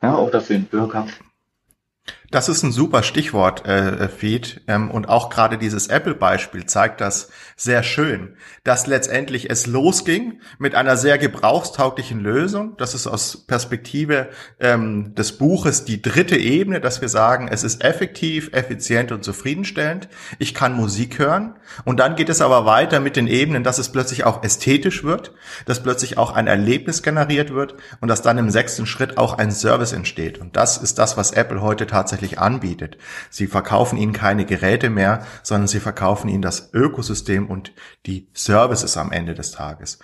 ja, 0.02 0.18
oder 0.18 0.42
für 0.42 0.54
den 0.54 0.66
Bürger. 0.66 1.08
Das 2.30 2.50
ist 2.50 2.62
ein 2.62 2.74
super 2.74 3.04
Stichwort, 3.04 3.66
äh, 3.66 4.10
Feed. 4.10 4.62
Ähm, 4.68 4.92
und 4.92 5.08
auch 5.08 5.30
gerade 5.30 5.58
dieses 5.58 5.88
Apple-Beispiel 5.88 6.66
zeigt 6.66 7.00
das 7.00 7.30
sehr 7.56 7.84
schön, 7.84 8.36
dass 8.66 8.86
letztendlich 8.86 9.50
es 9.50 9.66
losging 9.66 10.42
mit 10.60 10.76
einer 10.76 10.98
sehr 10.98 11.18
gebrauchstauglichen 11.18 12.20
Lösung. 12.20 12.76
Das 12.78 12.94
ist 12.94 13.08
aus 13.08 13.46
Perspektive 13.48 14.28
ähm, 14.60 15.16
des 15.16 15.38
Buches 15.38 15.86
die 15.86 16.02
dritte 16.02 16.36
Ebene, 16.36 16.82
dass 16.82 17.00
wir 17.00 17.08
sagen, 17.08 17.48
es 17.50 17.64
ist 17.64 17.82
effektiv, 17.82 18.50
effizient 18.52 19.14
und 19.14 19.24
zufriedenstellend. 19.24 20.10
Ich 20.38 20.54
kann 20.54 20.76
Musik 20.76 21.20
hören. 21.20 21.56
Und 21.86 22.02
dann 22.02 22.18
geht 22.18 22.28
es 22.28 22.42
aber 22.42 22.66
weiter 22.66 23.00
mit 23.00 23.16
den 23.16 23.28
Ebenen, 23.28 23.64
dass 23.64 23.80
es 23.80 23.90
plötzlich 23.94 24.26
auch 24.26 24.44
ästhetisch 24.44 25.06
wird, 25.06 25.32
dass 25.66 25.82
plötzlich 25.82 26.18
auch 26.18 26.34
ein 26.34 26.48
Erlebnis 26.48 27.04
generiert 27.04 27.54
wird 27.54 27.76
und 28.02 28.10
dass 28.10 28.22
dann 28.22 28.38
im 28.38 28.50
sechsten 28.50 28.86
Schritt 28.86 29.18
auch 29.18 29.38
ein 29.38 29.52
Service 29.52 29.94
entsteht. 29.94 30.40
Und 30.40 30.58
das 30.58 30.78
ist 30.78 31.00
das, 31.00 31.16
was 31.16 31.32
Apple 31.32 31.62
heute 31.62 31.88
tatsächlich 31.88 32.17
tatsächlich 32.18 32.40
anbietet. 32.40 32.98
Sie 33.30 33.48
verkaufen 33.48 33.98
ihnen 33.98 34.14
keine 34.14 34.46
Geräte 34.46 34.90
mehr, 34.90 35.26
sondern 35.44 35.68
sie 35.68 35.80
verkaufen 35.80 36.30
ihnen 36.30 36.42
das 36.42 36.74
Ökosystem 36.74 37.48
und 37.48 37.74
die 38.06 38.28
Services 38.34 38.98
am 38.98 39.12
Ende 39.12 39.34
des 39.34 39.52
Tages. 39.52 40.00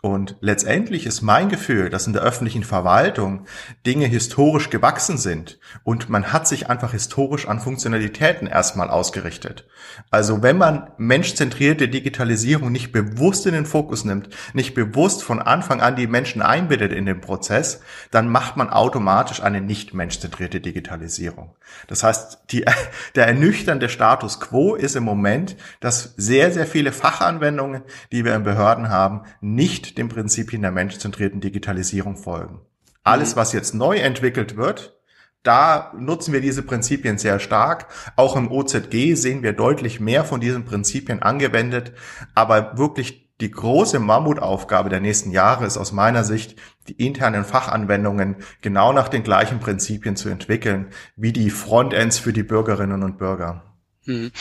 Und 0.00 0.36
letztendlich 0.40 1.06
ist 1.06 1.22
mein 1.22 1.48
Gefühl, 1.48 1.90
dass 1.90 2.06
in 2.06 2.12
der 2.12 2.22
öffentlichen 2.22 2.62
Verwaltung 2.62 3.46
Dinge 3.84 4.06
historisch 4.06 4.70
gewachsen 4.70 5.18
sind 5.18 5.58
und 5.82 6.08
man 6.08 6.32
hat 6.32 6.46
sich 6.46 6.70
einfach 6.70 6.92
historisch 6.92 7.48
an 7.48 7.58
Funktionalitäten 7.58 8.46
erstmal 8.46 8.90
ausgerichtet. 8.90 9.66
Also 10.08 10.40
wenn 10.40 10.56
man 10.56 10.92
menschzentrierte 10.98 11.88
Digitalisierung 11.88 12.70
nicht 12.70 12.92
bewusst 12.92 13.44
in 13.46 13.54
den 13.54 13.66
Fokus 13.66 14.04
nimmt, 14.04 14.28
nicht 14.52 14.74
bewusst 14.74 15.24
von 15.24 15.42
Anfang 15.42 15.80
an 15.80 15.96
die 15.96 16.06
Menschen 16.06 16.42
einbindet 16.42 16.92
in 16.92 17.04
den 17.04 17.20
Prozess, 17.20 17.80
dann 18.12 18.28
macht 18.28 18.56
man 18.56 18.70
automatisch 18.70 19.42
eine 19.42 19.60
nicht 19.60 19.94
menschzentrierte 19.94 20.60
Digitalisierung. 20.60 21.56
Das 21.88 22.04
heißt, 22.04 22.44
die, 22.50 22.64
der 23.16 23.26
ernüchternde 23.26 23.88
Status 23.88 24.38
quo 24.38 24.76
ist 24.76 24.94
im 24.94 25.02
Moment, 25.02 25.56
dass 25.80 26.14
sehr, 26.16 26.52
sehr 26.52 26.66
viele 26.66 26.92
Fachanwendungen, 26.92 27.82
die 28.12 28.24
wir 28.24 28.36
in 28.36 28.44
Behörden 28.44 28.90
haben, 28.90 29.22
nicht 29.40 29.87
den 29.94 30.08
Prinzipien 30.08 30.62
der 30.62 30.70
menschzentrierten 30.70 31.40
Digitalisierung 31.40 32.16
folgen. 32.16 32.60
Alles, 33.04 33.36
was 33.36 33.52
jetzt 33.52 33.74
neu 33.74 33.96
entwickelt 33.96 34.56
wird, 34.56 34.98
da 35.42 35.92
nutzen 35.96 36.32
wir 36.32 36.40
diese 36.40 36.62
Prinzipien 36.62 37.16
sehr 37.16 37.38
stark. 37.38 37.86
Auch 38.16 38.36
im 38.36 38.50
OZG 38.50 39.14
sehen 39.14 39.42
wir 39.42 39.52
deutlich 39.52 40.00
mehr 40.00 40.24
von 40.24 40.40
diesen 40.40 40.64
Prinzipien 40.64 41.22
angewendet. 41.22 41.92
Aber 42.34 42.76
wirklich 42.76 43.28
die 43.40 43.50
große 43.50 44.00
Mammutaufgabe 44.00 44.88
der 44.88 45.00
nächsten 45.00 45.30
Jahre 45.30 45.64
ist 45.64 45.78
aus 45.78 45.92
meiner 45.92 46.24
Sicht, 46.24 46.56
die 46.88 46.94
internen 46.94 47.44
Fachanwendungen 47.44 48.36
genau 48.62 48.92
nach 48.92 49.08
den 49.08 49.22
gleichen 49.22 49.60
Prinzipien 49.60 50.16
zu 50.16 50.28
entwickeln, 50.28 50.88
wie 51.14 51.32
die 51.32 51.50
Frontends 51.50 52.18
für 52.18 52.32
die 52.32 52.42
Bürgerinnen 52.42 53.04
und 53.04 53.16
Bürger. 53.16 53.67
Mhm. 54.08 54.32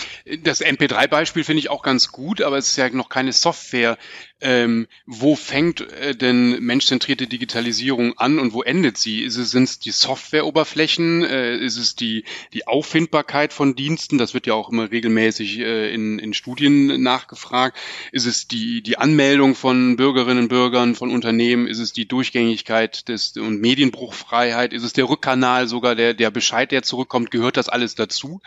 Das 0.44 0.64
MP3-Beispiel 0.64 1.44
finde 1.44 1.60
ich 1.60 1.70
auch 1.70 1.84
ganz 1.84 2.14
gut, 2.14 2.42
aber 2.42 2.58
es 2.58 2.70
ist 2.70 2.78
ja 2.78 2.90
noch 2.90 3.10
keine 3.10 3.34
Software. 3.34 3.98
Ähm, 4.40 4.88
wo 5.06 5.36
fängt 5.36 5.82
äh, 5.82 6.16
denn 6.16 6.64
menschzentrierte 6.64 7.28
Digitalisierung 7.28 8.18
an 8.18 8.40
und 8.40 8.54
wo 8.54 8.62
endet 8.62 8.98
sie? 8.98 9.30
Sind 9.30 9.64
es 9.64 9.80
die 9.80 9.92
Softwareoberflächen? 9.92 11.26
Äh, 11.26 11.58
ist 11.58 11.78
es 11.78 11.96
die, 11.96 12.24
die 12.54 12.66
Auffindbarkeit 12.66 13.52
von 13.52 13.76
Diensten? 13.76 14.18
Das 14.18 14.34
wird 14.34 14.48
ja 14.48 14.54
auch 14.54 14.70
immer 14.70 14.90
regelmäßig 14.90 15.60
äh, 15.60 15.94
in, 15.94 16.18
in 16.20 16.34
Studien 16.34 17.02
nachgefragt. 17.02 17.78
Ist 18.14 18.26
es 18.26 18.48
die, 18.48 18.82
die 18.82 18.98
Anmeldung 18.98 19.54
von 19.54 19.98
Bürgerinnen 19.98 20.44
und 20.44 20.50
Bürgern, 20.50 20.96
von 20.96 21.12
Unternehmen? 21.12 21.68
Ist 21.68 21.80
es 21.80 21.92
die 21.92 22.08
Durchgängigkeit 22.08 23.10
des, 23.10 23.36
und 23.36 23.60
Medienbruchfreiheit? 23.60 24.72
Ist 24.72 24.84
es 24.84 24.94
der 24.94 25.10
Rückkanal 25.10 25.68
sogar, 25.68 25.96
der, 25.96 26.14
der 26.14 26.32
Bescheid, 26.32 26.72
der 26.72 26.84
zurückkommt? 26.84 27.32
Gehört 27.32 27.58
das 27.58 27.68
alles 27.68 27.96
dazu? 27.96 28.40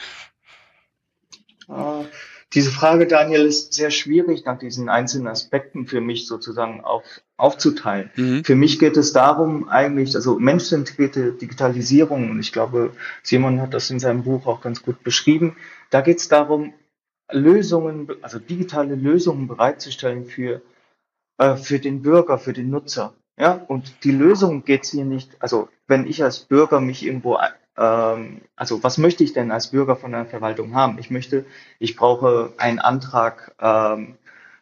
Äh, 1.71 2.05
diese 2.53 2.73
Frage, 2.73 3.07
Daniel, 3.07 3.47
ist 3.47 3.75
sehr 3.75 3.93
schwierig 3.93 4.45
nach 4.45 4.59
diesen 4.59 4.89
einzelnen 4.89 5.29
Aspekten 5.29 5.87
für 5.87 6.01
mich 6.01 6.27
sozusagen 6.27 6.81
auf, 6.81 7.05
aufzuteilen. 7.37 8.11
Mhm. 8.17 8.45
Für 8.45 8.57
mich 8.57 8.81
geht 8.81 8.97
es 8.97 9.13
darum 9.13 9.69
eigentlich, 9.69 10.17
also 10.17 10.39
menschzentrierte 10.39 11.33
Digitalisierung, 11.33 12.29
und 12.31 12.41
ich 12.41 12.53
glaube, 12.53 12.93
Simon 13.23 13.61
hat 13.61 13.73
das 13.73 13.89
in 13.91 14.01
seinem 14.01 14.25
Buch 14.25 14.47
auch 14.47 14.61
ganz 14.61 14.83
gut 14.83 15.05
beschrieben, 15.05 15.57
da 15.91 16.01
geht 16.01 16.19
es 16.19 16.29
darum, 16.29 16.75
Lösungen, 17.31 18.09
also 18.23 18.41
digitale 18.41 18.97
Lösungen 18.97 19.47
bereitzustellen 19.47 20.27
für, 20.27 20.61
äh, 21.39 21.55
für 21.55 21.79
den 21.79 22.03
Bürger, 22.03 22.39
für 22.39 22.53
den 22.53 22.71
Nutzer. 22.71 23.15
Ja, 23.39 23.53
und 23.69 24.05
die 24.05 24.11
Lösung 24.11 24.65
geht 24.65 24.87
hier 24.87 25.05
nicht, 25.05 25.37
also 25.39 25.69
wenn 25.87 26.07
ich 26.07 26.23
als 26.23 26.41
Bürger 26.41 26.81
mich 26.81 27.07
irgendwo 27.07 27.37
also 27.83 28.83
was 28.83 28.99
möchte 28.99 29.25
ich 29.25 29.33
denn 29.33 29.51
als 29.51 29.69
Bürger 29.69 29.97
von 29.97 30.13
der 30.13 30.27
Verwaltung 30.27 30.75
haben? 30.75 30.99
Ich 30.99 31.11
möchte, 31.11 31.47
ich 31.79 31.97
brauche 31.97 32.53
einen 32.59 32.79
Antrag 32.79 33.55
ähm, 33.61 34.17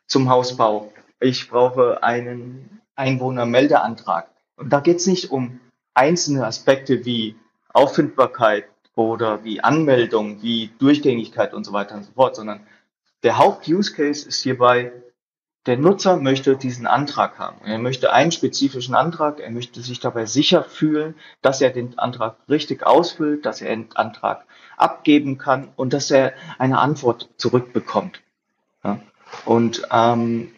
zum 0.06 0.30
Hausbau. 0.30 0.92
Ich 1.20 1.50
brauche 1.50 2.02
einen 2.02 2.80
Einwohnermeldeantrag. 2.94 4.28
Und 4.56 4.72
da 4.72 4.80
geht 4.80 4.98
es 4.98 5.06
nicht 5.06 5.30
um 5.30 5.60
einzelne 5.94 6.46
Aspekte 6.46 7.04
wie 7.04 7.34
Auffindbarkeit 7.72 8.66
oder 8.94 9.42
wie 9.44 9.60
Anmeldung, 9.60 10.42
wie 10.42 10.70
Durchgängigkeit 10.78 11.54
und 11.54 11.64
so 11.64 11.72
weiter 11.72 11.96
und 11.96 12.04
so 12.04 12.12
fort, 12.12 12.36
sondern 12.36 12.60
der 13.24 13.38
Haupt-Use-Case 13.38 14.28
ist 14.28 14.42
hierbei 14.42 14.92
der 15.68 15.76
Nutzer 15.76 16.16
möchte 16.16 16.56
diesen 16.56 16.86
Antrag 16.86 17.38
haben. 17.38 17.58
Er 17.66 17.78
möchte 17.78 18.10
einen 18.10 18.32
spezifischen 18.32 18.94
Antrag, 18.94 19.38
er 19.38 19.50
möchte 19.50 19.82
sich 19.82 20.00
dabei 20.00 20.24
sicher 20.24 20.64
fühlen, 20.64 21.14
dass 21.42 21.60
er 21.60 21.68
den 21.68 21.98
Antrag 21.98 22.36
richtig 22.48 22.86
ausfüllt, 22.86 23.44
dass 23.44 23.60
er 23.60 23.68
den 23.68 23.94
Antrag 23.94 24.46
abgeben 24.78 25.36
kann 25.36 25.68
und 25.76 25.92
dass 25.92 26.10
er 26.10 26.32
eine 26.58 26.78
Antwort 26.78 27.28
zurückbekommt. 27.36 28.22
Ja? 28.82 29.00
Und 29.44 29.82
ähm, 29.90 30.54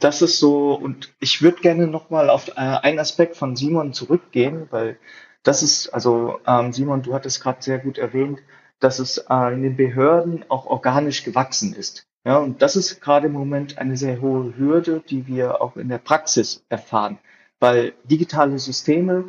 das 0.00 0.22
ist 0.22 0.38
so, 0.38 0.72
und 0.72 1.12
ich 1.20 1.42
würde 1.42 1.60
gerne 1.60 1.86
nochmal 1.86 2.30
auf 2.30 2.48
äh, 2.48 2.52
einen 2.60 3.00
Aspekt 3.00 3.36
von 3.36 3.56
Simon 3.56 3.92
zurückgehen, 3.92 4.68
weil 4.70 4.98
das 5.42 5.62
ist, 5.62 5.90
also 5.90 6.40
ähm, 6.46 6.72
Simon, 6.72 7.02
du 7.02 7.12
hattest 7.12 7.42
gerade 7.42 7.62
sehr 7.62 7.78
gut 7.78 7.98
erwähnt, 7.98 8.40
dass 8.80 9.00
es 9.00 9.18
äh, 9.18 9.52
in 9.52 9.62
den 9.62 9.76
Behörden 9.76 10.46
auch 10.48 10.64
organisch 10.64 11.24
gewachsen 11.24 11.74
ist. 11.74 12.06
Ja, 12.26 12.38
und 12.38 12.62
das 12.62 12.74
ist 12.74 13.02
gerade 13.02 13.26
im 13.26 13.34
Moment 13.34 13.76
eine 13.76 13.98
sehr 13.98 14.20
hohe 14.20 14.56
Hürde, 14.56 15.02
die 15.08 15.26
wir 15.26 15.60
auch 15.60 15.76
in 15.76 15.90
der 15.90 15.98
Praxis 15.98 16.64
erfahren, 16.70 17.18
weil 17.60 17.92
digitale 18.04 18.58
Systeme, 18.58 19.24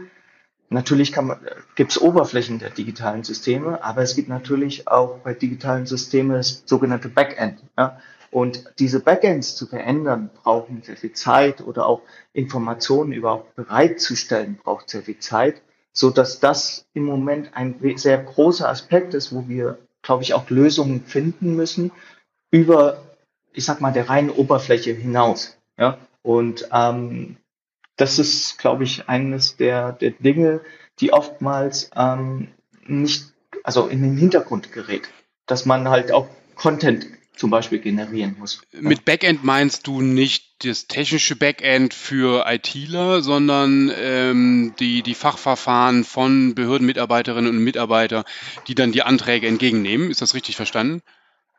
natürlich 0.69 1.13
gibt 1.75 1.91
es 1.91 2.01
Oberflächen 2.01 2.59
der 2.59 2.69
digitalen 2.69 3.25
Systeme, 3.25 3.83
aber 3.83 4.01
es 4.01 4.15
gibt 4.15 4.29
natürlich 4.29 4.87
auch 4.87 5.17
bei 5.19 5.33
digitalen 5.33 5.85
Systemen 5.85 6.37
das 6.37 6.63
sogenannte 6.65 7.09
Backend. 7.09 7.63
Ja? 7.77 7.99
Und 8.31 8.63
diese 8.79 9.01
Backends 9.01 9.57
zu 9.57 9.67
verändern, 9.67 10.29
brauchen 10.43 10.81
sehr 10.81 10.97
viel 10.97 11.11
Zeit 11.11 11.61
oder 11.61 11.87
auch 11.87 12.01
Informationen 12.31 13.11
überhaupt 13.11 13.55
bereitzustellen, 13.55 14.57
braucht 14.63 14.89
sehr 14.89 15.03
viel 15.03 15.19
Zeit, 15.19 15.61
so 15.91 16.11
dass 16.11 16.39
das 16.39 16.85
im 16.93 17.03
Moment 17.03 17.51
ein 17.55 17.75
sehr 17.97 18.17
großer 18.17 18.69
Aspekt 18.69 19.13
ist, 19.13 19.33
wo 19.33 19.49
wir, 19.49 19.79
glaube 20.01 20.23
ich, 20.23 20.33
auch 20.33 20.49
Lösungen 20.49 21.03
finden 21.03 21.55
müssen, 21.57 21.91
über, 22.55 23.03
ich 23.51 23.65
sag 23.65 23.81
mal, 23.81 23.91
der 23.91 24.07
reinen 24.07 24.29
Oberfläche 24.29 24.93
hinaus. 24.93 25.57
Ja? 25.77 25.97
Und 26.21 26.69
ähm, 26.71 27.35
das 27.97 28.17
ist, 28.17 28.57
glaube 28.57 28.85
ich, 28.85 29.09
eines 29.09 29.57
der, 29.57 29.91
der 29.91 30.12
Dinge, 30.12 30.62
die 31.00 31.12
oftmals 31.12 31.91
ähm, 31.95 32.47
nicht, 32.85 33.25
also 33.63 33.88
in 33.88 34.01
den 34.01 34.15
Hintergrund 34.15 34.71
gerät, 34.71 35.09
dass 35.47 35.65
man 35.65 35.89
halt 35.89 36.13
auch 36.13 36.27
Content 36.55 37.07
zum 37.35 37.50
Beispiel 37.50 37.79
generieren 37.79 38.38
muss. 38.39 38.62
Mit 38.71 39.03
Backend 39.03 39.43
meinst 39.43 39.88
du 39.88 40.01
nicht 40.01 40.63
das 40.65 40.88
technische 40.88 41.35
Backend 41.35 41.93
für 41.93 42.45
ITler, 42.47 43.21
sondern 43.21 43.91
ähm, 43.93 44.74
die, 44.79 45.01
die 45.01 45.13
Fachverfahren 45.13 46.05
von 46.05 46.55
Behördenmitarbeiterinnen 46.55 47.51
und 47.51 47.62
Mitarbeitern, 47.62 48.24
die 48.69 48.75
dann 48.75 48.93
die 48.93 49.01
Anträge 49.03 49.47
entgegennehmen. 49.47 50.09
Ist 50.09 50.21
das 50.21 50.33
richtig 50.33 50.55
verstanden? 50.55 51.01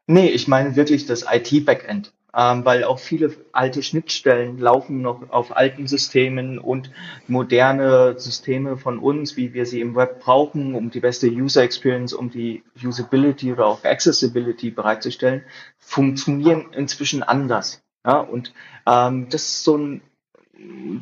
Nee, 0.09 0.29
ich 0.29 0.47
meine 0.47 0.77
wirklich 0.77 1.07
das 1.07 1.25
IT-Backend, 1.29 2.13
ähm, 2.33 2.65
weil 2.65 2.85
auch 2.85 3.01
viele 3.01 3.35
alte 3.51 3.83
Schnittstellen 3.83 4.59
laufen 4.59 5.03
noch 5.03 5.31
auf 5.31 5.57
alten 5.57 5.89
Systemen 5.89 6.61
und 6.61 6.93
moderne 7.27 8.19
Systeme 8.19 8.77
von 8.77 9.01
uns, 9.01 9.37
wie 9.37 9.53
wir 9.53 9.67
sie 9.67 9.81
im 9.81 9.97
Web 9.97 10.21
brauchen, 10.21 10.77
um 10.77 10.91
die 10.91 11.01
beste 11.01 11.29
User 11.29 11.63
Experience, 11.63 12.13
um 12.13 12.31
die 12.31 12.63
Usability 12.85 13.53
oder 13.53 13.67
auch 13.67 13.85
Accessibility 13.85 14.71
bereitzustellen, 14.71 15.43
funktionieren 15.79 16.67
inzwischen 16.73 17.25
anders. 17.25 17.83
Ja, 18.05 18.21
und 18.21 18.53
ähm, 18.87 19.29
das 19.29 19.43
ist 19.43 19.65
so 19.65 19.77
ein, 19.77 20.03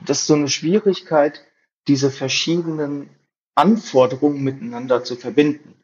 das 0.07 0.21
ist 0.21 0.27
so 0.29 0.35
eine 0.35 0.49
Schwierigkeit, 0.49 1.45
diese 1.89 2.11
verschiedenen 2.11 3.11
Anforderungen 3.55 4.43
miteinander 4.43 5.05
zu 5.05 5.17
verbinden. 5.17 5.75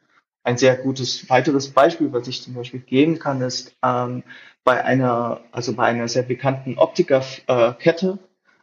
Ein 0.43 0.57
sehr 0.57 0.75
gutes 0.75 1.29
weiteres 1.29 1.71
Beispiel, 1.71 2.11
was 2.13 2.27
ich 2.27 2.41
zum 2.41 2.55
Beispiel 2.55 2.79
geben 2.79 3.19
kann, 3.19 3.41
ist 3.41 3.75
ähm, 3.83 4.23
bei 4.63 4.83
einer, 4.83 5.41
also 5.51 5.73
bei 5.73 5.85
einer 5.85 6.07
sehr 6.07 6.23
bekannten 6.23 6.77
Optikerkette. 6.77 8.17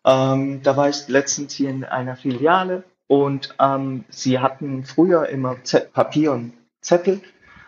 Ähm, 0.05 0.63
da 0.63 0.77
war 0.77 0.89
ich 0.89 1.09
letztens 1.09 1.55
hier 1.55 1.71
in 1.71 1.85
einer 1.85 2.17
Filiale 2.17 2.85
und 3.07 3.55
ähm, 3.61 4.05
sie 4.09 4.39
hatten 4.39 4.85
früher 4.85 5.29
immer 5.29 5.63
Z 5.65 5.93
Papier 5.93 6.33
und 6.33 6.53
Zettel, 6.81 7.21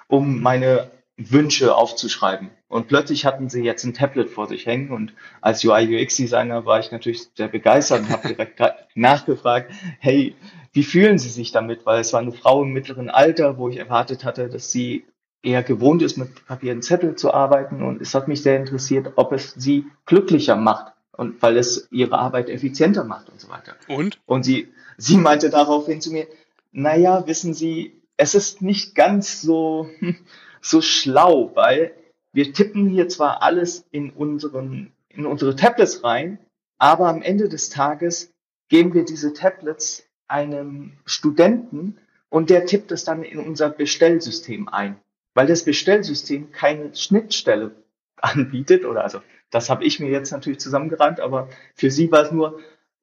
um 0.09 0.41
meine 0.41 0.91
Wünsche 1.17 1.75
aufzuschreiben. 1.77 2.51
Und 2.71 2.87
plötzlich 2.87 3.27
hatten 3.27 3.49
sie 3.49 3.65
jetzt 3.65 3.85
ein 3.85 3.95
Tablet 3.95 4.31
vor 4.31 4.47
sich 4.47 4.65
hängen 4.65 4.93
und 4.93 5.13
als 5.41 5.65
UI 5.65 6.03
UX 6.03 6.17
Designer 6.17 6.65
war 6.67 6.79
ich 6.79 6.93
natürlich 6.93 7.23
sehr 7.35 7.49
begeistert 7.49 8.03
und 8.03 8.11
habe 8.11 8.29
direkt 8.29 8.63
nachgefragt, 8.95 9.73
hey, 9.99 10.37
wie 10.73 10.85
fühlen 10.85 11.19
Sie 11.19 11.31
sich 11.31 11.51
damit? 11.51 11.85
Weil 11.85 12.01
es 12.01 12.13
war 12.13 12.21
eine 12.21 12.31
Frau 12.31 12.63
im 12.63 12.73
mittleren 12.73 13.11
Alter, 13.11 13.59
wo 13.59 13.69
ich 13.69 13.77
erwartet 13.77 14.25
hatte, 14.25 14.49
dass 14.49 14.71
sie 14.71 15.05
eher 15.43 15.65
gewohnt 15.65 16.01
ist, 16.01 16.17
mit 16.17 16.47
Papier 16.47 16.73
und 16.73 16.83
Zettel 16.83 17.17
zu 17.17 17.35
arbeiten. 17.35 17.83
Und 17.83 18.01
es 18.01 18.15
hat 18.15 18.29
mich 18.29 18.41
sehr 18.45 18.57
interessiert, 18.57 19.15
ob 19.17 19.33
es 19.33 19.51
sie 19.57 19.87
glücklicher 20.07 20.55
macht 20.55 20.93
und 21.11 21.43
weil 21.43 21.57
es 21.57 21.89
ihre 21.91 22.19
Arbeit 22.19 22.49
effizienter 22.49 23.03
macht 23.03 23.31
und 23.31 23.41
so 23.41 23.49
weiter. 23.49 23.75
Und? 23.89 24.21
Und 24.27 24.45
sie, 24.45 24.69
sie 24.97 25.17
meinte 25.17 25.51
daraufhin 25.51 26.01
zu 26.01 26.13
mir, 26.13 26.29
naja, 26.71 27.27
wissen 27.27 27.53
Sie, 27.53 28.01
es 28.17 28.37
ist 28.37 28.63
nicht 28.63 28.95
ganz 28.95 29.43
so, 29.43 29.89
so 30.61 30.81
schlau, 30.81 31.51
weil 31.57 31.97
wir 32.33 32.53
tippen 32.53 32.89
hier 32.89 33.09
zwar 33.09 33.43
alles 33.43 33.87
in 33.91 34.11
unseren, 34.11 34.93
in 35.09 35.27
unsere 35.27 35.57
Tablets 35.57 36.05
rein, 36.05 36.39
aber 36.79 37.09
am 37.09 37.23
Ende 37.23 37.49
des 37.49 37.69
Tages 37.71 38.33
geben 38.69 38.95
wir 38.95 39.05
diese 39.05 39.33
Tablets 39.33 40.05
einem 40.29 40.93
Studenten 41.05 41.99
und 42.29 42.51
der 42.51 42.67
tippt 42.67 42.93
es 42.93 43.05
dann 43.05 43.23
in 43.23 43.39
unser 43.39 43.69
Bestellsystem 43.69 44.69
ein, 44.69 44.97
weil 45.35 45.47
das 45.47 45.65
Bestellsystem 45.65 46.53
keine 46.53 46.95
Schnittstelle 46.95 47.73
anbietet 48.17 48.85
oder 48.85 49.03
also 49.03 49.21
das 49.51 49.69
habe 49.69 49.85
ich 49.85 49.99
mir 49.99 50.11
jetzt 50.11 50.31
natürlich 50.31 50.61
zusammengerannt, 50.61 51.21
aber 51.21 51.49
für 51.75 51.91
sie 51.91 52.13
war 52.13 52.23
es 52.23 52.31
nur, 52.31 52.61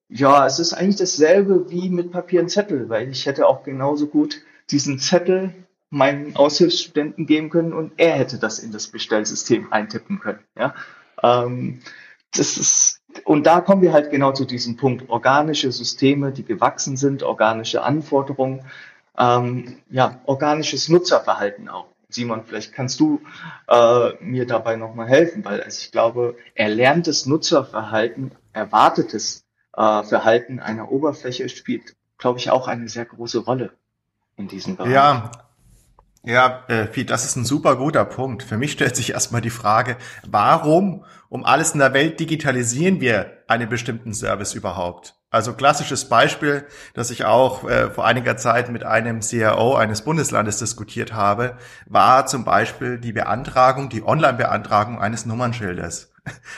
ja, 0.07 0.45
es 0.45 0.59
ist 0.59 0.73
eigentlich 0.73 0.95
dasselbe 0.95 1.69
wie 1.69 1.89
mit 1.89 2.11
Papier 2.11 2.39
und 2.39 2.49
Zettel, 2.49 2.87
weil 2.87 3.09
ich 3.09 3.25
hätte 3.25 3.47
auch 3.47 3.63
genauso 3.63 4.07
gut 4.07 4.41
diesen 4.71 4.99
Zettel 4.99 5.53
meinen 5.89 6.35
Aushilfsstudenten 6.35 7.25
geben 7.25 7.49
können 7.49 7.73
und 7.73 7.93
er 7.97 8.13
hätte 8.13 8.37
das 8.39 8.59
in 8.59 8.71
das 8.71 8.87
Bestellsystem 8.87 9.71
eintippen 9.71 10.19
können. 10.19 10.39
Ja, 10.57 10.75
ähm, 11.23 11.79
das 12.31 12.57
ist 12.57 13.01
und 13.23 13.47
da 13.47 13.61
kommen 13.61 13.81
wir 13.81 13.93
halt 13.93 14.11
genau 14.11 14.31
zu 14.31 14.45
diesem 14.45 14.77
Punkt 14.77 15.09
organische 15.09 15.71
Systeme, 15.71 16.31
die 16.31 16.43
gewachsen 16.43 16.97
sind, 16.97 17.23
organische 17.23 17.81
Anforderungen, 17.81 18.65
ähm, 19.17 19.77
ja, 19.89 20.19
organisches 20.25 20.89
Nutzerverhalten 20.89 21.69
auch. 21.69 21.87
Simon, 22.09 22.43
vielleicht 22.45 22.73
kannst 22.73 22.99
du 22.99 23.21
äh, 23.67 24.11
mir 24.21 24.45
dabei 24.45 24.77
nochmal 24.77 25.07
helfen, 25.07 25.43
weil 25.43 25.61
also 25.61 25.81
ich 25.81 25.91
glaube, 25.91 26.37
erlerntes 26.55 27.25
Nutzerverhalten, 27.25 28.31
erwartetes 28.53 29.45
äh, 29.75 30.03
Verhalten 30.03 30.59
einer 30.59 30.91
Oberfläche 30.91 31.49
spielt, 31.49 31.95
glaube 32.17 32.39
ich, 32.39 32.49
auch 32.49 32.67
eine 32.67 32.87
sehr 32.87 33.05
große 33.05 33.39
Rolle 33.39 33.71
in 34.37 34.47
diesem 34.47 34.77
Bereich. 34.77 34.93
Ja, 34.93 35.31
ja, 36.27 36.65
äh, 36.67 37.05
das 37.05 37.23
ist 37.23 37.37
ein 37.37 37.45
super 37.45 37.77
guter 37.77 38.03
Punkt. 38.03 38.43
Für 38.43 38.57
mich 38.57 38.73
stellt 38.73 38.97
sich 38.97 39.11
erstmal 39.11 39.41
die 39.41 39.49
Frage, 39.49 39.95
warum 40.27 41.05
um 41.29 41.45
alles 41.45 41.71
in 41.71 41.79
der 41.79 41.93
Welt 41.93 42.19
digitalisieren 42.19 42.99
wir 42.99 43.43
einen 43.47 43.69
bestimmten 43.69 44.13
Service 44.13 44.53
überhaupt? 44.53 45.15
Also 45.29 45.53
klassisches 45.53 46.09
Beispiel, 46.09 46.65
das 46.93 47.11
ich 47.11 47.23
auch 47.23 47.67
äh, 47.69 47.89
vor 47.89 48.05
einiger 48.05 48.35
Zeit 48.35 48.69
mit 48.69 48.83
einem 48.83 49.21
CRO 49.21 49.75
eines 49.75 50.01
Bundeslandes 50.01 50.57
diskutiert 50.57 51.13
habe, 51.13 51.57
war 51.85 52.25
zum 52.25 52.43
Beispiel 52.43 52.97
die 52.97 53.13
Beantragung, 53.13 53.89
die 53.89 54.03
Online-Beantragung 54.03 54.99
eines 54.99 55.25
Nummernschildes. 55.25 56.13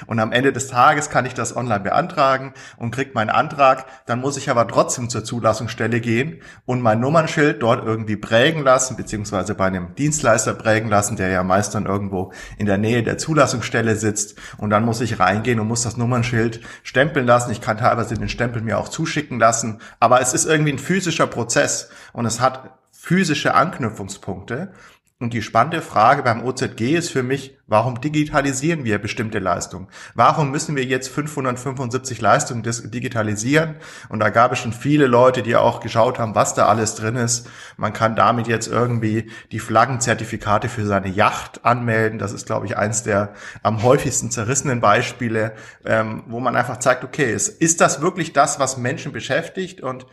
Und 0.07 0.19
am 0.19 0.31
Ende 0.31 0.53
des 0.53 0.67
Tages 0.67 1.09
kann 1.09 1.25
ich 1.25 1.33
das 1.33 1.55
online 1.55 1.81
beantragen 1.81 2.53
und 2.77 2.91
kriege 2.91 3.11
meinen 3.13 3.29
Antrag. 3.29 3.85
Dann 4.05 4.21
muss 4.21 4.37
ich 4.37 4.49
aber 4.49 4.67
trotzdem 4.67 5.09
zur 5.09 5.23
Zulassungsstelle 5.23 5.99
gehen 6.01 6.41
und 6.65 6.81
mein 6.81 6.99
Nummernschild 6.99 7.61
dort 7.61 7.85
irgendwie 7.85 8.15
prägen 8.15 8.63
lassen, 8.63 8.97
beziehungsweise 8.97 9.55
bei 9.55 9.65
einem 9.65 9.95
Dienstleister 9.95 10.53
prägen 10.53 10.89
lassen, 10.89 11.15
der 11.15 11.29
ja 11.29 11.43
meist 11.43 11.75
dann 11.75 11.85
irgendwo 11.85 12.31
in 12.57 12.65
der 12.65 12.77
Nähe 12.77 13.03
der 13.03 13.17
Zulassungsstelle 13.17 13.95
sitzt. 13.95 14.37
Und 14.57 14.69
dann 14.69 14.85
muss 14.85 15.01
ich 15.01 15.19
reingehen 15.19 15.59
und 15.59 15.67
muss 15.67 15.83
das 15.83 15.97
Nummernschild 15.97 16.61
stempeln 16.83 17.25
lassen. 17.25 17.51
Ich 17.51 17.61
kann 17.61 17.77
teilweise 17.77 18.15
den 18.15 18.29
Stempel 18.29 18.61
mir 18.61 18.77
auch 18.77 18.89
zuschicken 18.89 19.39
lassen. 19.39 19.79
Aber 19.99 20.21
es 20.21 20.33
ist 20.33 20.45
irgendwie 20.45 20.73
ein 20.73 20.79
physischer 20.79 21.27
Prozess 21.27 21.89
und 22.13 22.25
es 22.25 22.39
hat 22.39 22.79
physische 22.91 23.53
Anknüpfungspunkte. 23.53 24.73
Und 25.21 25.33
die 25.33 25.41
spannende 25.41 25.81
Frage 25.81 26.23
beim 26.23 26.45
OZG 26.45 26.95
ist 26.95 27.09
für 27.09 27.23
mich, 27.23 27.57
warum 27.67 27.99
digitalisieren 27.99 28.85
wir 28.85 28.99
bestimmte 28.99 29.39
Leistungen? 29.39 29.89
Warum 30.15 30.49
müssen 30.49 30.77
wir 30.77 30.85
jetzt 30.85 31.09
575 31.09 32.21
Leistungen 32.21 32.63
digitalisieren? 32.63 33.75
Und 34.07 34.21
da 34.21 34.29
gab 34.29 34.53
es 34.53 34.59
schon 34.59 34.71
viele 34.71 35.07
Leute, 35.07 35.43
die 35.43 35.57
auch 35.57 35.81
geschaut 35.81 36.19
haben, 36.19 36.35
was 36.35 36.53
da 36.53 36.67
alles 36.67 36.95
drin 36.95 37.17
ist. 37.17 37.49
Man 37.75 37.91
kann 37.91 38.15
damit 38.15 38.47
jetzt 38.47 38.67
irgendwie 38.67 39.29
die 39.51 39.59
Flaggenzertifikate 39.59 40.69
für 40.69 40.85
seine 40.85 41.09
Yacht 41.09 41.65
anmelden. 41.65 42.17
Das 42.17 42.31
ist, 42.31 42.45
glaube 42.45 42.67
ich, 42.67 42.77
eins 42.77 43.03
der 43.03 43.33
am 43.61 43.83
häufigsten 43.83 44.31
zerrissenen 44.31 44.79
Beispiele, 44.79 45.51
ähm, 45.83 46.23
wo 46.27 46.39
man 46.39 46.55
einfach 46.55 46.77
zeigt, 46.77 47.03
okay, 47.03 47.33
ist 47.33 47.81
das 47.81 47.99
wirklich 47.99 48.31
das, 48.31 48.57
was 48.61 48.77
Menschen 48.77 49.11
beschäftigt? 49.11 49.81
Und 49.81 50.05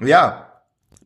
ja, 0.00 0.51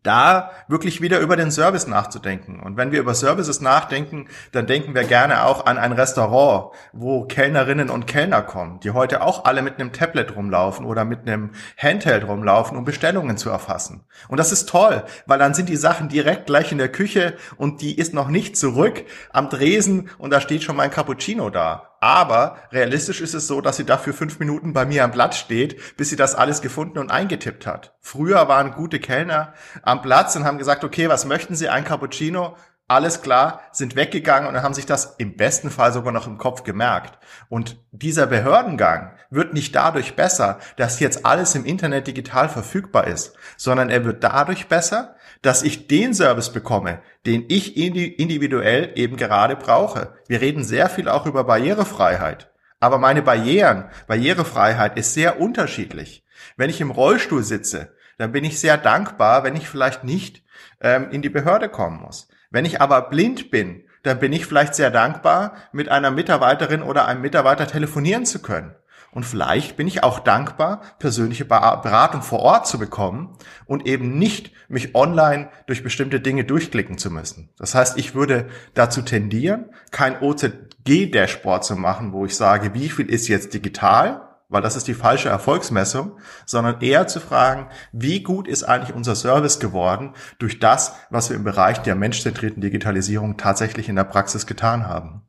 da 0.06 0.50
wirklich 0.68 1.00
wieder 1.00 1.20
über 1.20 1.36
den 1.36 1.50
Service 1.50 1.86
nachzudenken. 1.86 2.60
Und 2.60 2.76
wenn 2.76 2.92
wir 2.92 3.00
über 3.00 3.14
Services 3.14 3.60
nachdenken, 3.60 4.28
dann 4.52 4.66
denken 4.66 4.94
wir 4.94 5.04
gerne 5.04 5.44
auch 5.44 5.66
an 5.66 5.78
ein 5.78 5.92
Restaurant, 5.92 6.72
wo 6.92 7.24
Kellnerinnen 7.24 7.90
und 7.90 8.06
Kellner 8.06 8.42
kommen, 8.42 8.80
die 8.80 8.92
heute 8.92 9.22
auch 9.22 9.44
alle 9.44 9.62
mit 9.62 9.78
einem 9.78 9.92
Tablet 9.92 10.36
rumlaufen 10.36 10.86
oder 10.86 11.04
mit 11.04 11.22
einem 11.22 11.50
Handheld 11.76 12.26
rumlaufen, 12.26 12.76
um 12.76 12.84
Bestellungen 12.84 13.36
zu 13.36 13.50
erfassen. 13.50 14.04
Und 14.28 14.38
das 14.38 14.52
ist 14.52 14.68
toll, 14.68 15.02
weil 15.26 15.38
dann 15.38 15.54
sind 15.54 15.68
die 15.68 15.76
Sachen 15.76 16.08
direkt 16.08 16.46
gleich 16.46 16.72
in 16.72 16.78
der 16.78 16.90
Küche 16.90 17.34
und 17.56 17.80
die 17.80 17.98
ist 17.98 18.14
noch 18.14 18.28
nicht 18.28 18.56
zurück 18.56 19.04
am 19.32 19.48
Dresen 19.48 20.10
und 20.18 20.30
da 20.30 20.40
steht 20.40 20.62
schon 20.62 20.76
mein 20.76 20.90
Cappuccino 20.90 21.50
da. 21.50 21.95
Aber 22.06 22.58
realistisch 22.70 23.20
ist 23.20 23.34
es 23.34 23.48
so, 23.48 23.60
dass 23.60 23.78
sie 23.78 23.84
dafür 23.84 24.14
fünf 24.14 24.38
Minuten 24.38 24.72
bei 24.72 24.86
mir 24.86 25.02
am 25.02 25.10
Platz 25.10 25.38
steht, 25.38 25.96
bis 25.96 26.08
sie 26.08 26.14
das 26.14 26.36
alles 26.36 26.62
gefunden 26.62 26.98
und 26.98 27.10
eingetippt 27.10 27.66
hat. 27.66 27.96
Früher 28.00 28.46
waren 28.46 28.74
gute 28.74 29.00
Kellner 29.00 29.54
am 29.82 30.02
Platz 30.02 30.36
und 30.36 30.44
haben 30.44 30.58
gesagt, 30.58 30.84
okay, 30.84 31.08
was 31.08 31.24
möchten 31.24 31.56
Sie? 31.56 31.68
Ein 31.68 31.82
Cappuccino? 31.82 32.54
Alles 32.86 33.22
klar, 33.22 33.60
sind 33.72 33.96
weggegangen 33.96 34.48
und 34.48 34.62
haben 34.62 34.72
sich 34.72 34.86
das 34.86 35.16
im 35.18 35.36
besten 35.36 35.68
Fall 35.68 35.92
sogar 35.92 36.12
noch 36.12 36.28
im 36.28 36.38
Kopf 36.38 36.62
gemerkt. 36.62 37.18
Und 37.48 37.84
dieser 37.90 38.28
Behördengang 38.28 39.10
wird 39.30 39.52
nicht 39.52 39.74
dadurch 39.74 40.14
besser, 40.14 40.60
dass 40.76 41.00
jetzt 41.00 41.26
alles 41.26 41.56
im 41.56 41.64
Internet 41.64 42.06
digital 42.06 42.48
verfügbar 42.48 43.08
ist, 43.08 43.34
sondern 43.56 43.90
er 43.90 44.04
wird 44.04 44.22
dadurch 44.22 44.68
besser, 44.68 45.16
dass 45.42 45.62
ich 45.62 45.86
den 45.86 46.14
Service 46.14 46.52
bekomme, 46.52 47.00
den 47.24 47.44
ich 47.48 47.76
individuell 47.76 48.92
eben 48.94 49.16
gerade 49.16 49.56
brauche. 49.56 50.14
Wir 50.28 50.40
reden 50.40 50.64
sehr 50.64 50.88
viel 50.88 51.08
auch 51.08 51.26
über 51.26 51.44
Barrierefreiheit. 51.44 52.50
Aber 52.80 52.98
meine 52.98 53.22
Barrieren, 53.22 53.84
Barrierefreiheit 54.06 54.98
ist 54.98 55.14
sehr 55.14 55.40
unterschiedlich. 55.40 56.24
Wenn 56.56 56.70
ich 56.70 56.80
im 56.80 56.90
Rollstuhl 56.90 57.42
sitze, 57.42 57.94
dann 58.18 58.32
bin 58.32 58.44
ich 58.44 58.60
sehr 58.60 58.76
dankbar, 58.76 59.44
wenn 59.44 59.56
ich 59.56 59.68
vielleicht 59.68 60.04
nicht 60.04 60.42
ähm, 60.80 61.10
in 61.10 61.22
die 61.22 61.28
Behörde 61.28 61.68
kommen 61.68 62.00
muss. 62.00 62.28
Wenn 62.50 62.64
ich 62.64 62.80
aber 62.80 63.08
blind 63.08 63.50
bin, 63.50 63.84
dann 64.02 64.20
bin 64.20 64.32
ich 64.32 64.46
vielleicht 64.46 64.74
sehr 64.74 64.90
dankbar, 64.90 65.56
mit 65.72 65.88
einer 65.88 66.10
Mitarbeiterin 66.10 66.82
oder 66.82 67.06
einem 67.06 67.22
Mitarbeiter 67.22 67.66
telefonieren 67.66 68.24
zu 68.24 68.40
können. 68.40 68.74
Und 69.16 69.24
vielleicht 69.24 69.78
bin 69.78 69.88
ich 69.88 70.02
auch 70.02 70.18
dankbar, 70.18 70.82
persönliche 70.98 71.46
Beratung 71.46 72.20
vor 72.20 72.40
Ort 72.40 72.66
zu 72.66 72.78
bekommen 72.78 73.34
und 73.64 73.86
eben 73.86 74.18
nicht 74.18 74.52
mich 74.68 74.94
online 74.94 75.48
durch 75.66 75.82
bestimmte 75.82 76.20
Dinge 76.20 76.44
durchklicken 76.44 76.98
zu 76.98 77.10
müssen. 77.10 77.48
Das 77.56 77.74
heißt, 77.74 77.96
ich 77.96 78.14
würde 78.14 78.48
dazu 78.74 79.00
tendieren, 79.00 79.70
kein 79.90 80.20
OZG-Dashboard 80.20 81.64
zu 81.64 81.76
machen, 81.76 82.12
wo 82.12 82.26
ich 82.26 82.36
sage, 82.36 82.74
wie 82.74 82.90
viel 82.90 83.08
ist 83.08 83.26
jetzt 83.26 83.54
digital, 83.54 84.20
weil 84.50 84.60
das 84.60 84.76
ist 84.76 84.86
die 84.86 84.92
falsche 84.92 85.30
Erfolgsmessung, 85.30 86.18
sondern 86.44 86.82
eher 86.82 87.06
zu 87.06 87.18
fragen, 87.18 87.68
wie 87.92 88.22
gut 88.22 88.46
ist 88.46 88.64
eigentlich 88.64 88.94
unser 88.94 89.14
Service 89.14 89.60
geworden 89.60 90.12
durch 90.38 90.58
das, 90.58 90.94
was 91.08 91.30
wir 91.30 91.36
im 91.36 91.44
Bereich 91.44 91.78
der 91.78 91.94
menschzentrierten 91.94 92.60
Digitalisierung 92.60 93.38
tatsächlich 93.38 93.88
in 93.88 93.96
der 93.96 94.04
Praxis 94.04 94.46
getan 94.46 94.86
haben. 94.86 95.22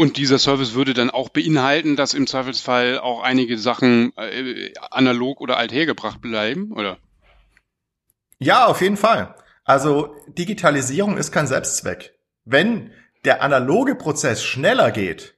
Und 0.00 0.16
dieser 0.16 0.38
Service 0.38 0.74
würde 0.74 0.94
dann 0.94 1.10
auch 1.10 1.28
beinhalten, 1.28 1.96
dass 1.96 2.14
im 2.14 2.28
Zweifelsfall 2.28 3.00
auch 3.00 3.20
einige 3.20 3.58
Sachen 3.58 4.16
äh, 4.16 4.72
analog 4.92 5.40
oder 5.40 5.56
althergebracht 5.56 6.20
bleiben, 6.20 6.70
oder? 6.70 6.98
Ja, 8.38 8.66
auf 8.66 8.80
jeden 8.80 8.96
Fall. 8.96 9.34
Also 9.64 10.14
Digitalisierung 10.28 11.16
ist 11.16 11.32
kein 11.32 11.48
Selbstzweck. 11.48 12.16
Wenn 12.44 12.92
der 13.24 13.42
analoge 13.42 13.96
Prozess 13.96 14.44
schneller 14.44 14.92
geht, 14.92 15.36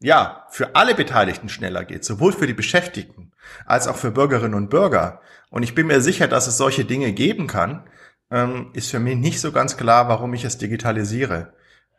ja, 0.00 0.48
für 0.50 0.74
alle 0.74 0.96
Beteiligten 0.96 1.48
schneller 1.48 1.84
geht, 1.84 2.04
sowohl 2.04 2.32
für 2.32 2.48
die 2.48 2.54
Beschäftigten 2.54 3.30
als 3.66 3.86
auch 3.86 3.96
für 3.96 4.10
Bürgerinnen 4.10 4.54
und 4.54 4.68
Bürger, 4.68 5.20
und 5.50 5.62
ich 5.62 5.76
bin 5.76 5.86
mir 5.86 6.00
sicher, 6.00 6.26
dass 6.26 6.48
es 6.48 6.56
solche 6.56 6.84
Dinge 6.84 7.12
geben 7.12 7.46
kann, 7.46 7.88
ähm, 8.32 8.70
ist 8.72 8.90
für 8.90 8.98
mich 8.98 9.14
nicht 9.14 9.40
so 9.40 9.52
ganz 9.52 9.76
klar, 9.76 10.08
warum 10.08 10.34
ich 10.34 10.42
es 10.42 10.58
digitalisiere 10.58 11.52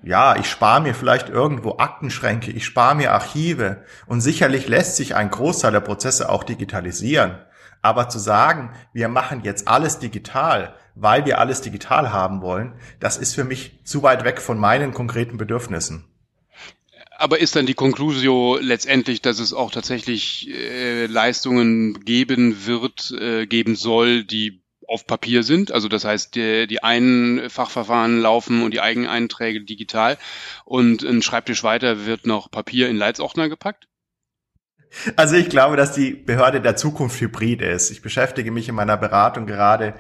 ja, 0.05 0.35
ich 0.35 0.47
spare 0.47 0.81
mir 0.81 0.93
vielleicht 0.93 1.29
irgendwo 1.29 1.77
Aktenschränke, 1.77 2.51
ich 2.51 2.63
spare 2.63 2.95
mir 2.95 3.11
Archive 3.11 3.83
und 4.05 4.21
sicherlich 4.21 4.67
lässt 4.67 4.97
sich 4.97 5.15
ein 5.15 5.31
Großteil 5.31 5.71
der 5.71 5.79
Prozesse 5.79 6.29
auch 6.29 6.43
digitalisieren. 6.43 7.39
Aber 7.81 8.07
zu 8.07 8.19
sagen, 8.19 8.71
wir 8.93 9.09
machen 9.09 9.41
jetzt 9.43 9.67
alles 9.67 9.97
digital, 9.97 10.75
weil 10.93 11.25
wir 11.25 11.39
alles 11.39 11.61
digital 11.61 12.13
haben 12.13 12.41
wollen, 12.41 12.73
das 12.99 13.17
ist 13.17 13.33
für 13.33 13.43
mich 13.43 13.79
zu 13.83 14.03
weit 14.03 14.23
weg 14.23 14.41
von 14.41 14.59
meinen 14.59 14.93
konkreten 14.93 15.37
Bedürfnissen. 15.37 16.05
Aber 17.17 17.39
ist 17.39 17.55
dann 17.55 17.65
die 17.65 17.73
Conclusio 17.73 18.59
letztendlich, 18.61 19.21
dass 19.21 19.39
es 19.39 19.53
auch 19.53 19.71
tatsächlich 19.71 20.49
äh, 20.49 21.05
Leistungen 21.07 22.05
geben 22.05 22.65
wird, 22.65 23.11
äh, 23.11 23.47
geben 23.47 23.75
soll, 23.75 24.23
die 24.23 24.64
auf 24.87 25.07
Papier 25.07 25.43
sind. 25.43 25.71
Also 25.71 25.87
das 25.87 26.05
heißt, 26.05 26.35
die, 26.35 26.67
die 26.67 26.83
einen 26.83 27.49
Fachverfahren 27.49 28.19
laufen 28.19 28.63
und 28.63 28.73
die 28.73 28.81
eigenen 28.81 29.09
Einträge 29.09 29.61
digital 29.61 30.17
und 30.65 31.03
ein 31.03 31.21
Schreibtisch 31.21 31.63
weiter 31.63 32.05
wird 32.05 32.25
noch 32.25 32.51
Papier 32.51 32.89
in 32.89 32.97
Leitsordner 32.97 33.49
gepackt? 33.49 33.87
Also 35.15 35.35
ich 35.35 35.49
glaube, 35.49 35.75
dass 35.75 35.91
die 35.91 36.11
Behörde 36.11 36.61
der 36.61 36.75
Zukunft 36.75 37.19
hybrid 37.19 37.61
ist. 37.61 37.91
Ich 37.91 38.01
beschäftige 38.01 38.51
mich 38.51 38.69
in 38.69 38.75
meiner 38.75 38.97
Beratung 38.97 39.45
gerade 39.45 39.93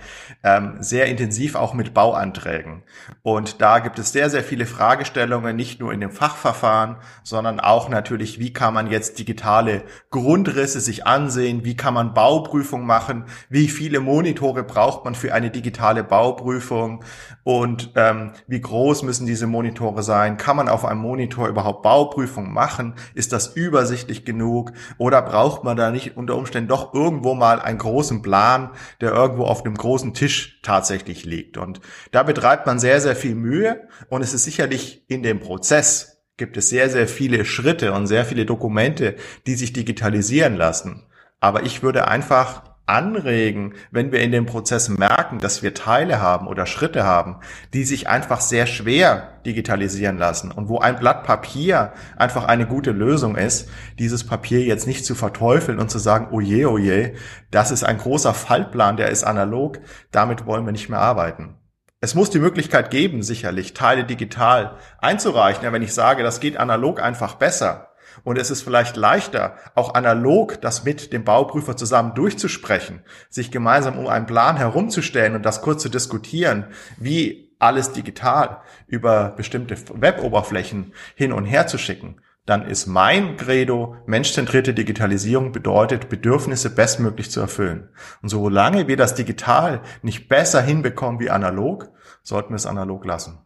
ähm, 0.43 0.77
sehr 0.79 1.07
intensiv 1.07 1.55
auch 1.55 1.73
mit 1.73 1.93
Bauanträgen. 1.93 2.83
Und 3.21 3.61
da 3.61 3.79
gibt 3.79 3.99
es 3.99 4.11
sehr, 4.11 4.29
sehr 4.29 4.43
viele 4.43 4.65
Fragestellungen, 4.65 5.55
nicht 5.55 5.79
nur 5.79 5.91
in 5.91 5.99
dem 5.99 6.11
Fachverfahren, 6.11 6.97
sondern 7.23 7.59
auch 7.59 7.89
natürlich, 7.89 8.39
wie 8.39 8.53
kann 8.53 8.73
man 8.73 8.89
jetzt 8.89 9.19
digitale 9.19 9.83
Grundrisse 10.11 10.79
sich 10.79 11.05
ansehen, 11.05 11.65
wie 11.65 11.75
kann 11.75 11.93
man 11.93 12.13
Bauprüfung 12.13 12.85
machen, 12.85 13.25
wie 13.49 13.67
viele 13.67 13.99
Monitore 13.99 14.63
braucht 14.63 15.05
man 15.05 15.15
für 15.15 15.33
eine 15.33 15.49
digitale 15.49 16.03
Bauprüfung? 16.03 17.03
Und 17.43 17.91
ähm, 17.95 18.31
wie 18.47 18.61
groß 18.61 19.03
müssen 19.03 19.27
diese 19.27 19.47
Monitore 19.47 20.03
sein, 20.03 20.37
kann 20.37 20.55
man 20.55 20.69
auf 20.69 20.85
einem 20.85 21.01
Monitor 21.01 21.47
überhaupt 21.47 21.83
Bauprüfung 21.83 22.51
machen, 22.51 22.95
ist 23.13 23.33
das 23.33 23.55
übersichtlich 23.55 24.25
genug 24.25 24.71
oder 24.97 25.21
braucht 25.21 25.63
man 25.63 25.77
da 25.77 25.91
nicht 25.91 26.17
unter 26.17 26.35
Umständen 26.35 26.69
doch 26.69 26.93
irgendwo 26.93 27.33
mal 27.33 27.59
einen 27.59 27.77
großen 27.77 28.21
Plan, 28.21 28.71
der 29.01 29.11
irgendwo 29.11 29.45
auf 29.45 29.65
einem 29.65 29.75
großen 29.75 30.13
Tisch 30.13 30.59
tatsächlich 30.63 31.25
liegt. 31.25 31.57
Und 31.57 31.81
da 32.11 32.23
betreibt 32.23 32.65
man 32.65 32.79
sehr, 32.79 33.01
sehr 33.01 33.15
viel 33.15 33.35
Mühe 33.35 33.87
und 34.09 34.21
es 34.21 34.33
ist 34.33 34.43
sicherlich 34.43 35.03
in 35.09 35.23
dem 35.23 35.39
Prozess 35.39 36.23
gibt 36.37 36.57
es 36.57 36.69
sehr, 36.69 36.89
sehr 36.89 37.07
viele 37.07 37.45
Schritte 37.45 37.93
und 37.93 38.07
sehr 38.07 38.25
viele 38.25 38.45
Dokumente, 38.45 39.15
die 39.47 39.55
sich 39.55 39.73
digitalisieren 39.73 40.55
lassen. 40.55 41.07
Aber 41.39 41.63
ich 41.63 41.81
würde 41.81 42.07
einfach 42.07 42.74
anregen, 42.87 43.73
wenn 43.91 44.11
wir 44.11 44.21
in 44.21 44.31
dem 44.31 44.45
Prozess 44.45 44.89
merken, 44.89 45.39
dass 45.39 45.63
wir 45.63 45.73
Teile 45.73 46.21
haben 46.21 46.47
oder 46.47 46.65
Schritte 46.65 47.03
haben, 47.03 47.37
die 47.73 47.83
sich 47.83 48.07
einfach 48.07 48.41
sehr 48.41 48.67
schwer 48.67 49.39
digitalisieren 49.45 50.17
lassen 50.17 50.51
und 50.51 50.69
wo 50.69 50.79
ein 50.79 50.97
Blatt 50.97 51.23
Papier 51.23 51.93
einfach 52.15 52.45
eine 52.45 52.67
gute 52.67 52.91
Lösung 52.91 53.35
ist, 53.35 53.69
dieses 53.97 54.25
Papier 54.25 54.61
jetzt 54.61 54.87
nicht 54.87 55.05
zu 55.05 55.15
verteufeln 55.15 55.79
und 55.79 55.89
zu 55.89 55.99
sagen, 55.99 56.27
oh 56.31 56.39
je, 56.39 56.65
oh 56.65 56.77
je, 56.77 57.13
das 57.51 57.71
ist 57.71 57.83
ein 57.83 57.97
großer 57.97 58.33
Fallplan, 58.33 58.97
der 58.97 59.09
ist 59.09 59.23
analog, 59.23 59.79
damit 60.11 60.45
wollen 60.45 60.65
wir 60.65 60.71
nicht 60.71 60.89
mehr 60.89 60.99
arbeiten. 60.99 61.57
Es 62.01 62.13
muss 62.13 62.29
die 62.29 62.39
Möglichkeit 62.39 62.91
geben, 62.91 63.23
sicherlich 63.23 63.73
Teile 63.73 64.03
digital 64.03 64.77
einzureichen. 64.99 65.63
Ja, 65.63 65.73
wenn 65.73 65.81
ich 65.81 65.93
sage, 65.93 66.21
das 66.21 66.39
geht 66.39 66.57
analog 66.57 67.01
einfach 67.01 67.33
besser, 67.33 67.94
und 68.23 68.37
es 68.37 68.51
ist 68.51 68.61
vielleicht 68.61 68.95
leichter, 68.95 69.57
auch 69.75 69.93
analog 69.93 70.61
das 70.61 70.83
mit 70.83 71.13
dem 71.13 71.23
Bauprüfer 71.23 71.75
zusammen 71.75 72.13
durchzusprechen, 72.15 73.01
sich 73.29 73.51
gemeinsam 73.51 73.97
um 73.97 74.07
einen 74.07 74.25
Plan 74.25 74.57
herumzustellen 74.57 75.35
und 75.35 75.45
das 75.45 75.61
kurz 75.61 75.81
zu 75.81 75.89
diskutieren, 75.89 76.67
wie 76.97 77.53
alles 77.59 77.91
digital 77.91 78.61
über 78.87 79.29
bestimmte 79.29 79.77
Weboberflächen 79.93 80.93
hin 81.15 81.31
und 81.31 81.45
her 81.45 81.67
zu 81.67 81.77
schicken. 81.77 82.21
Dann 82.45 82.67
ist 82.67 82.85
mein 82.85 83.37
Credo, 83.37 83.95
menschzentrierte 84.05 84.75
Digitalisierung 84.75 85.51
bedeutet, 85.51 86.09
Bedürfnisse 86.09 86.69
bestmöglich 86.69 87.31
zu 87.31 87.39
erfüllen. 87.39 87.89
Und 88.21 88.29
solange 88.29 88.87
wir 88.87 88.97
das 88.97 89.15
digital 89.15 89.81
nicht 90.03 90.27
besser 90.27 90.61
hinbekommen 90.61 91.19
wie 91.19 91.31
analog, 91.31 91.89
sollten 92.21 92.49
wir 92.51 92.57
es 92.57 92.67
analog 92.67 93.03
lassen. 93.03 93.39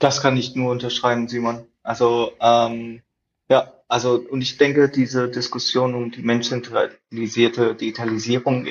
Das 0.00 0.20
kann 0.20 0.36
ich 0.36 0.56
nur 0.56 0.72
unterschreiben, 0.72 1.28
Simon. 1.28 1.66
Also 1.88 2.32
ähm, 2.38 3.00
ja, 3.48 3.72
also 3.88 4.22
und 4.30 4.42
ich 4.42 4.58
denke, 4.58 4.90
diese 4.90 5.30
Diskussion 5.30 5.94
um 5.94 6.10
die 6.10 6.20
menschenzentralisierte 6.20 7.74
Digitalisierung 7.74 8.66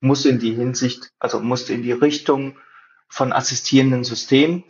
muss 0.00 0.24
in 0.24 0.40
die 0.40 0.54
Hinsicht, 0.54 1.12
also 1.20 1.38
muss 1.38 1.70
in 1.70 1.84
die 1.84 1.92
Richtung 1.92 2.56
von 3.08 3.32
assistierenden 3.32 4.02
Systemen 4.02 4.64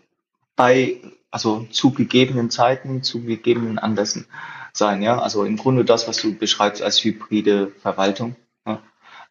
bei, 0.56 1.00
also 1.30 1.66
zu 1.70 1.92
gegebenen 1.92 2.50
Zeiten, 2.50 3.02
zu 3.02 3.22
gegebenen 3.22 3.78
Anlässen 3.78 4.26
sein. 4.74 5.00
Ja, 5.00 5.18
also 5.18 5.44
im 5.44 5.56
Grunde 5.56 5.86
das, 5.86 6.06
was 6.06 6.18
du 6.18 6.34
beschreibst 6.34 6.82
als 6.82 7.02
hybride 7.02 7.68
Verwaltung. 7.80 8.36
Ja. 8.66 8.82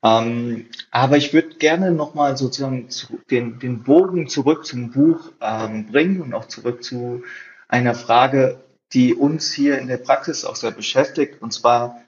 Ähm, 0.02 0.66
aber 0.90 1.18
ich 1.18 1.34
würde 1.34 1.50
gerne 1.58 1.92
nochmal 1.92 2.36
sozusagen 2.36 2.90
zu, 2.90 3.20
den, 3.30 3.60
den 3.60 3.84
Bogen 3.84 4.28
zurück 4.28 4.66
zum 4.66 4.90
Buch 4.90 5.34
ähm, 5.40 5.86
bringen 5.92 6.20
und 6.24 6.34
auch 6.34 6.46
zurück 6.46 6.84
zu 6.84 7.22
einer 7.70 7.96
Frage, 7.96 8.62
die 8.92 9.14
uns 9.14 9.54
hier 9.54 9.80
in 9.80 9.88
der 9.88 9.98
Praxis 9.98 10.44
auch 10.44 10.56
sehr 10.56 10.72
beschäftigt, 10.72 11.42
und 11.42 11.54
zwar 11.54 12.02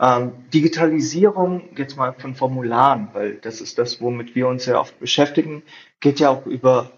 ähm, 0.00 0.32
Digitalisierung 0.52 1.76
jetzt 1.76 1.96
mal 1.96 2.14
von 2.14 2.34
Formularen, 2.34 3.10
weil 3.12 3.34
das 3.36 3.60
ist 3.60 3.78
das, 3.78 4.00
womit 4.00 4.34
wir 4.34 4.48
uns 4.48 4.64
sehr 4.64 4.80
oft 4.80 4.98
beschäftigen, 4.98 5.62
geht 6.00 6.18
ja 6.18 6.30
auch 6.30 6.46
über, 6.46 6.90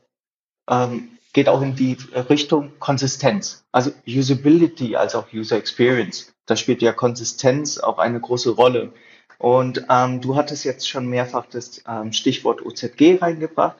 ähm, 0.71 1.09
geht 1.35 1.49
auch 1.49 1.61
in 1.61 1.77
die 1.77 1.99
Richtung 2.31 2.73
Konsistenz, 2.79 3.64
also 3.73 3.90
Usability 4.07 4.97
als 4.97 5.14
auch 5.14 5.33
User 5.35 5.57
Experience. 5.57 6.33
Da 6.47 6.57
spielt 6.57 6.81
ja 6.81 6.92
Konsistenz 6.92 7.79
auch 7.79 7.99
eine 7.99 8.21
große 8.21 8.51
Rolle. 8.51 8.92
Und 9.38 9.85
ähm, 9.90 10.23
du 10.23 10.37
hattest 10.37 10.64
jetzt 10.64 10.88
schon 10.88 11.09
mehrfach 11.09 11.47
das 11.47 11.83
ähm, 11.87 12.12
Stichwort 12.12 12.64
OZG 12.64 13.21
reingebracht. 13.21 13.77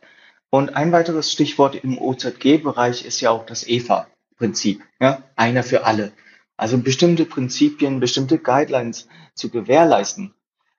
Und 0.51 0.77
ein 0.77 0.93
weiteres 0.93 1.33
Stichwort 1.33 1.77
im 1.77 1.97
OZG-Bereich 1.99 3.07
ist 3.07 3.21
ja 3.21 3.31
auch 3.31 3.47
das 3.47 3.67
EVA. 3.67 4.07
Prinzip, 4.37 4.83
ja, 5.01 5.23
einer 5.35 5.63
für 5.63 5.85
alle. 5.85 6.13
Also 6.57 6.79
bestimmte 6.79 7.25
Prinzipien, 7.27 8.01
bestimmte 8.01 8.39
Guidelines 8.39 9.09
zu 9.35 9.51
gewährleisten. 9.51 10.35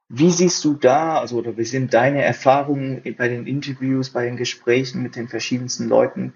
Wie 0.09 0.31
siehst 0.31 0.63
du 0.63 0.73
da, 0.73 1.19
also 1.19 1.37
oder 1.37 1.57
wie 1.57 1.65
sind 1.65 1.93
deine 1.93 2.23
Erfahrungen 2.23 3.01
bei 3.17 3.27
den 3.27 3.45
Interviews, 3.45 4.11
bei 4.11 4.25
den 4.25 4.37
Gesprächen 4.37 5.03
mit 5.03 5.15
den 5.15 5.27
verschiedensten 5.27 5.87
Leuten? 5.87 6.33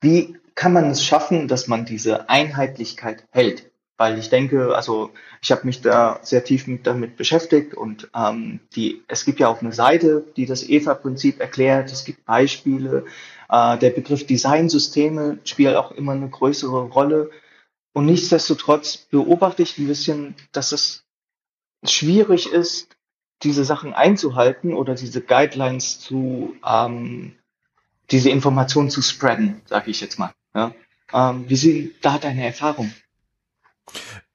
Wie 0.00 0.36
kann 0.54 0.72
man 0.72 0.90
es 0.90 1.04
schaffen, 1.04 1.48
dass 1.48 1.66
man 1.66 1.86
diese 1.86 2.28
Einheitlichkeit 2.28 3.26
hält? 3.30 3.70
Weil 3.96 4.18
ich 4.18 4.28
denke, 4.28 4.74
also 4.74 5.10
ich 5.40 5.52
habe 5.52 5.66
mich 5.66 5.80
da 5.80 6.18
sehr 6.22 6.44
tief 6.44 6.66
mit, 6.66 6.86
damit 6.86 7.16
beschäftigt 7.16 7.74
und 7.74 8.10
ähm, 8.14 8.58
die, 8.74 9.04
es 9.06 9.24
gibt 9.24 9.38
ja 9.38 9.48
auch 9.48 9.60
eine 9.60 9.72
Seite, 9.72 10.24
die 10.36 10.46
das 10.46 10.68
EVA-Prinzip 10.68 11.38
erklärt. 11.40 11.92
Es 11.92 12.04
gibt 12.04 12.24
Beispiele, 12.24 13.04
äh, 13.48 13.78
der 13.78 13.90
Begriff 13.90 14.26
Designsysteme 14.26 15.38
spielt 15.44 15.76
auch 15.76 15.92
immer 15.92 16.12
eine 16.12 16.28
größere 16.28 16.88
Rolle. 16.88 17.30
Und 17.92 18.06
nichtsdestotrotz 18.06 18.96
beobachte 18.96 19.62
ich 19.62 19.78
ein 19.78 19.86
bisschen, 19.86 20.34
dass 20.50 20.72
es 20.72 21.04
schwierig 21.84 22.50
ist, 22.50 22.96
diese 23.42 23.64
Sachen 23.64 23.92
einzuhalten 23.94 24.74
oder 24.74 24.94
diese 24.94 25.20
Guidelines 25.20 26.00
zu, 26.00 26.56
ähm, 26.66 27.36
diese 28.10 28.30
Informationen 28.30 28.90
zu 28.90 29.02
spreaden, 29.02 29.60
sage 29.66 29.90
ich 29.90 30.00
jetzt 30.00 30.18
mal. 30.18 30.32
Ja? 30.54 30.74
Ähm, 31.12 31.44
wie 31.48 31.56
sind 31.56 31.92
da 32.00 32.18
deine 32.18 32.44
Erfahrungen? 32.46 32.94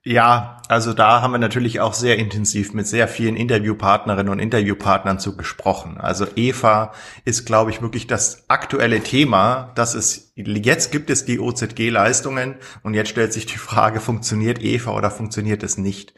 Ja, 0.05 0.62
also 0.69 0.93
da 0.93 1.21
haben 1.21 1.33
wir 1.33 1.39
natürlich 1.39 1.81
auch 1.81 1.93
sehr 1.93 2.17
intensiv 2.17 2.73
mit 2.73 2.88
sehr 2.88 3.07
vielen 3.09 3.35
Interviewpartnerinnen 3.35 4.31
und 4.31 4.39
Interviewpartnern 4.39 5.19
zu 5.19 5.35
gesprochen. 5.35 5.97
Also 5.97 6.25
Eva 6.38 6.93
ist, 7.25 7.45
glaube 7.45 7.69
ich, 7.71 7.81
wirklich 7.81 8.07
das 8.07 8.45
aktuelle 8.47 9.01
Thema. 9.01 9.71
Das 9.75 9.95
ist, 9.95 10.31
jetzt 10.35 10.93
gibt 10.93 11.09
es 11.09 11.25
die 11.25 11.39
OZG-Leistungen 11.39 12.55
und 12.81 12.93
jetzt 12.93 13.09
stellt 13.09 13.33
sich 13.33 13.45
die 13.45 13.57
Frage, 13.57 13.99
funktioniert 13.99 14.63
Eva 14.63 14.91
oder 14.91 15.12
funktioniert 15.12 15.63
es 15.63 15.77
nicht? 15.77 16.13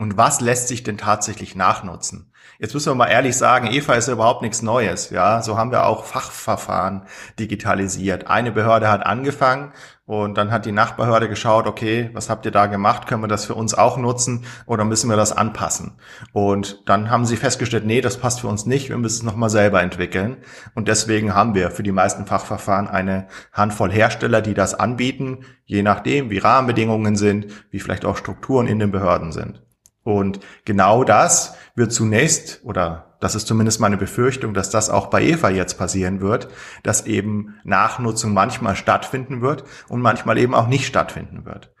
Und 0.00 0.16
was 0.16 0.40
lässt 0.40 0.68
sich 0.68 0.82
denn 0.82 0.96
tatsächlich 0.96 1.54
nachnutzen? 1.54 2.32
Jetzt 2.58 2.72
müssen 2.72 2.90
wir 2.90 2.94
mal 2.94 3.08
ehrlich 3.08 3.36
sagen, 3.36 3.66
EVA 3.66 3.92
ist 3.96 4.08
ja 4.08 4.14
überhaupt 4.14 4.40
nichts 4.40 4.62
Neues. 4.62 5.10
Ja, 5.10 5.42
so 5.42 5.58
haben 5.58 5.72
wir 5.72 5.84
auch 5.84 6.06
Fachverfahren 6.06 7.02
digitalisiert. 7.38 8.26
Eine 8.26 8.50
Behörde 8.50 8.88
hat 8.88 9.04
angefangen 9.04 9.72
und 10.06 10.38
dann 10.38 10.52
hat 10.52 10.64
die 10.64 10.72
Nachbehörde 10.72 11.28
geschaut, 11.28 11.66
okay, 11.66 12.08
was 12.14 12.30
habt 12.30 12.46
ihr 12.46 12.50
da 12.50 12.64
gemacht? 12.64 13.06
Können 13.06 13.22
wir 13.22 13.28
das 13.28 13.44
für 13.44 13.54
uns 13.54 13.74
auch 13.74 13.98
nutzen 13.98 14.46
oder 14.64 14.86
müssen 14.86 15.10
wir 15.10 15.18
das 15.18 15.32
anpassen? 15.32 15.98
Und 16.32 16.82
dann 16.86 17.10
haben 17.10 17.26
sie 17.26 17.36
festgestellt, 17.36 17.84
nee, 17.84 18.00
das 18.00 18.16
passt 18.16 18.40
für 18.40 18.48
uns 18.48 18.64
nicht. 18.64 18.88
Wir 18.88 18.96
müssen 18.96 19.18
es 19.18 19.22
nochmal 19.22 19.50
selber 19.50 19.82
entwickeln. 19.82 20.38
Und 20.74 20.88
deswegen 20.88 21.34
haben 21.34 21.54
wir 21.54 21.70
für 21.70 21.82
die 21.82 21.92
meisten 21.92 22.24
Fachverfahren 22.24 22.88
eine 22.88 23.28
Handvoll 23.52 23.92
Hersteller, 23.92 24.40
die 24.40 24.54
das 24.54 24.72
anbieten, 24.72 25.44
je 25.66 25.82
nachdem, 25.82 26.30
wie 26.30 26.38
Rahmenbedingungen 26.38 27.16
sind, 27.16 27.48
wie 27.70 27.80
vielleicht 27.80 28.06
auch 28.06 28.16
Strukturen 28.16 28.66
in 28.66 28.78
den 28.78 28.92
Behörden 28.92 29.32
sind. 29.32 29.62
Und 30.02 30.40
genau 30.64 31.04
das 31.04 31.54
wird 31.74 31.92
zunächst, 31.92 32.60
oder 32.64 33.16
das 33.20 33.34
ist 33.34 33.46
zumindest 33.46 33.80
meine 33.80 33.98
Befürchtung, 33.98 34.54
dass 34.54 34.70
das 34.70 34.88
auch 34.88 35.08
bei 35.08 35.22
Eva 35.22 35.50
jetzt 35.50 35.78
passieren 35.78 36.20
wird, 36.20 36.48
dass 36.82 37.06
eben 37.06 37.56
Nachnutzung 37.64 38.32
manchmal 38.32 38.76
stattfinden 38.76 39.42
wird 39.42 39.64
und 39.88 40.00
manchmal 40.00 40.38
eben 40.38 40.54
auch 40.54 40.68
nicht 40.68 40.86
stattfinden 40.86 41.44
wird. 41.44 41.72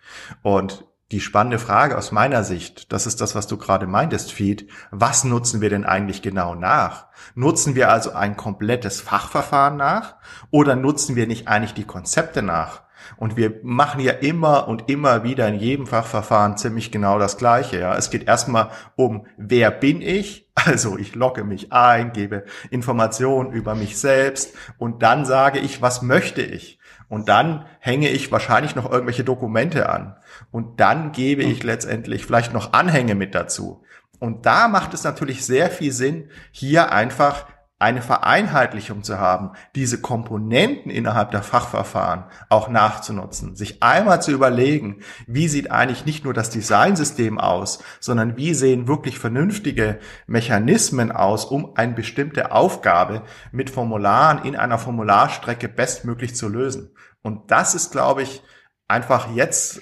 Und 0.42 0.84
die 1.12 1.20
spannende 1.20 1.58
Frage 1.58 1.98
aus 1.98 2.12
meiner 2.12 2.44
Sicht, 2.44 2.92
das 2.92 3.06
ist 3.06 3.20
das, 3.20 3.34
was 3.34 3.48
du 3.48 3.56
gerade 3.56 3.88
meintest, 3.88 4.32
Feed, 4.32 4.68
was 4.92 5.24
nutzen 5.24 5.60
wir 5.60 5.68
denn 5.68 5.84
eigentlich 5.84 6.22
genau 6.22 6.54
nach? 6.54 7.08
Nutzen 7.34 7.74
wir 7.74 7.90
also 7.90 8.12
ein 8.12 8.36
komplettes 8.36 9.00
Fachverfahren 9.00 9.76
nach 9.76 10.16
oder 10.50 10.76
nutzen 10.76 11.16
wir 11.16 11.26
nicht 11.26 11.48
eigentlich 11.48 11.74
die 11.74 11.84
Konzepte 11.84 12.42
nach? 12.42 12.82
Und 13.20 13.36
wir 13.36 13.60
machen 13.62 14.00
ja 14.00 14.12
immer 14.12 14.66
und 14.66 14.88
immer 14.88 15.24
wieder 15.24 15.46
in 15.46 15.56
jedem 15.56 15.86
Fachverfahren 15.86 16.56
ziemlich 16.56 16.90
genau 16.90 17.18
das 17.18 17.36
Gleiche. 17.36 17.78
Ja. 17.78 17.94
Es 17.94 18.08
geht 18.08 18.26
erstmal 18.26 18.70
um, 18.96 19.26
wer 19.36 19.70
bin 19.70 20.00
ich? 20.00 20.48
Also 20.62 20.98
ich 20.98 21.14
logge 21.14 21.42
mich 21.42 21.72
ein, 21.72 22.12
gebe 22.12 22.44
Informationen 22.70 23.50
über 23.50 23.74
mich 23.74 23.98
selbst 23.98 24.54
und 24.76 25.02
dann 25.02 25.24
sage 25.24 25.58
ich, 25.58 25.80
was 25.80 26.02
möchte 26.02 26.42
ich? 26.42 26.78
Und 27.08 27.30
dann 27.30 27.64
hänge 27.78 28.10
ich 28.10 28.30
wahrscheinlich 28.30 28.74
noch 28.76 28.90
irgendwelche 28.90 29.24
Dokumente 29.24 29.88
an. 29.88 30.16
Und 30.50 30.78
dann 30.78 31.12
gebe 31.12 31.42
ich 31.42 31.62
letztendlich 31.62 32.26
vielleicht 32.26 32.52
noch 32.52 32.74
Anhänge 32.74 33.14
mit 33.14 33.34
dazu. 33.34 33.82
Und 34.18 34.44
da 34.44 34.68
macht 34.68 34.92
es 34.92 35.02
natürlich 35.02 35.46
sehr 35.46 35.70
viel 35.70 35.92
Sinn, 35.92 36.28
hier 36.50 36.92
einfach 36.92 37.46
eine 37.80 38.02
Vereinheitlichung 38.02 39.02
zu 39.02 39.18
haben, 39.18 39.52
diese 39.74 40.00
Komponenten 40.02 40.90
innerhalb 40.90 41.30
der 41.30 41.42
Fachverfahren 41.42 42.24
auch 42.50 42.68
nachzunutzen, 42.68 43.56
sich 43.56 43.82
einmal 43.82 44.20
zu 44.20 44.32
überlegen, 44.32 45.00
wie 45.26 45.48
sieht 45.48 45.70
eigentlich 45.70 46.04
nicht 46.04 46.22
nur 46.22 46.34
das 46.34 46.50
Designsystem 46.50 47.40
aus, 47.40 47.82
sondern 47.98 48.36
wie 48.36 48.52
sehen 48.52 48.86
wirklich 48.86 49.18
vernünftige 49.18 49.98
Mechanismen 50.26 51.10
aus, 51.10 51.46
um 51.46 51.74
eine 51.74 51.94
bestimmte 51.94 52.52
Aufgabe 52.52 53.22
mit 53.50 53.70
Formularen 53.70 54.44
in 54.44 54.56
einer 54.56 54.78
Formularstrecke 54.78 55.68
bestmöglich 55.68 56.36
zu 56.36 56.48
lösen. 56.48 56.90
Und 57.22 57.50
das 57.50 57.74
ist, 57.74 57.92
glaube 57.92 58.22
ich, 58.22 58.42
einfach 58.88 59.34
jetzt 59.34 59.80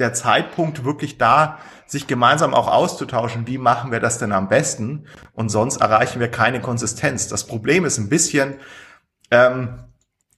der 0.00 0.12
Zeitpunkt 0.12 0.84
wirklich 0.84 1.18
da, 1.18 1.58
sich 1.86 2.06
gemeinsam 2.06 2.54
auch 2.54 2.68
auszutauschen, 2.68 3.46
wie 3.46 3.58
machen 3.58 3.92
wir 3.92 4.00
das 4.00 4.18
denn 4.18 4.32
am 4.32 4.48
besten 4.48 5.06
und 5.32 5.48
sonst 5.48 5.78
erreichen 5.78 6.20
wir 6.20 6.30
keine 6.30 6.60
Konsistenz. 6.60 7.28
Das 7.28 7.46
Problem 7.46 7.84
ist 7.84 7.98
ein 7.98 8.08
bisschen, 8.08 8.54
ähm, 9.30 9.84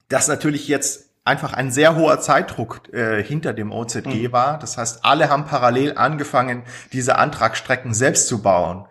dass 0.08 0.28
natürlich 0.28 0.68
jetzt 0.68 1.10
einfach 1.24 1.52
ein 1.52 1.70
sehr 1.70 1.96
hoher 1.96 2.20
Zeitdruck 2.20 2.92
äh, 2.92 3.22
hinter 3.22 3.52
dem 3.52 3.70
OZG 3.70 4.06
mhm. 4.06 4.32
war. 4.32 4.58
Das 4.58 4.76
heißt, 4.76 5.04
alle 5.04 5.30
haben 5.30 5.44
parallel 5.44 5.96
angefangen, 5.96 6.64
diese 6.92 7.16
Antragsstrecken 7.16 7.94
selbst 7.94 8.26
zu 8.28 8.42
bauen. 8.42 8.86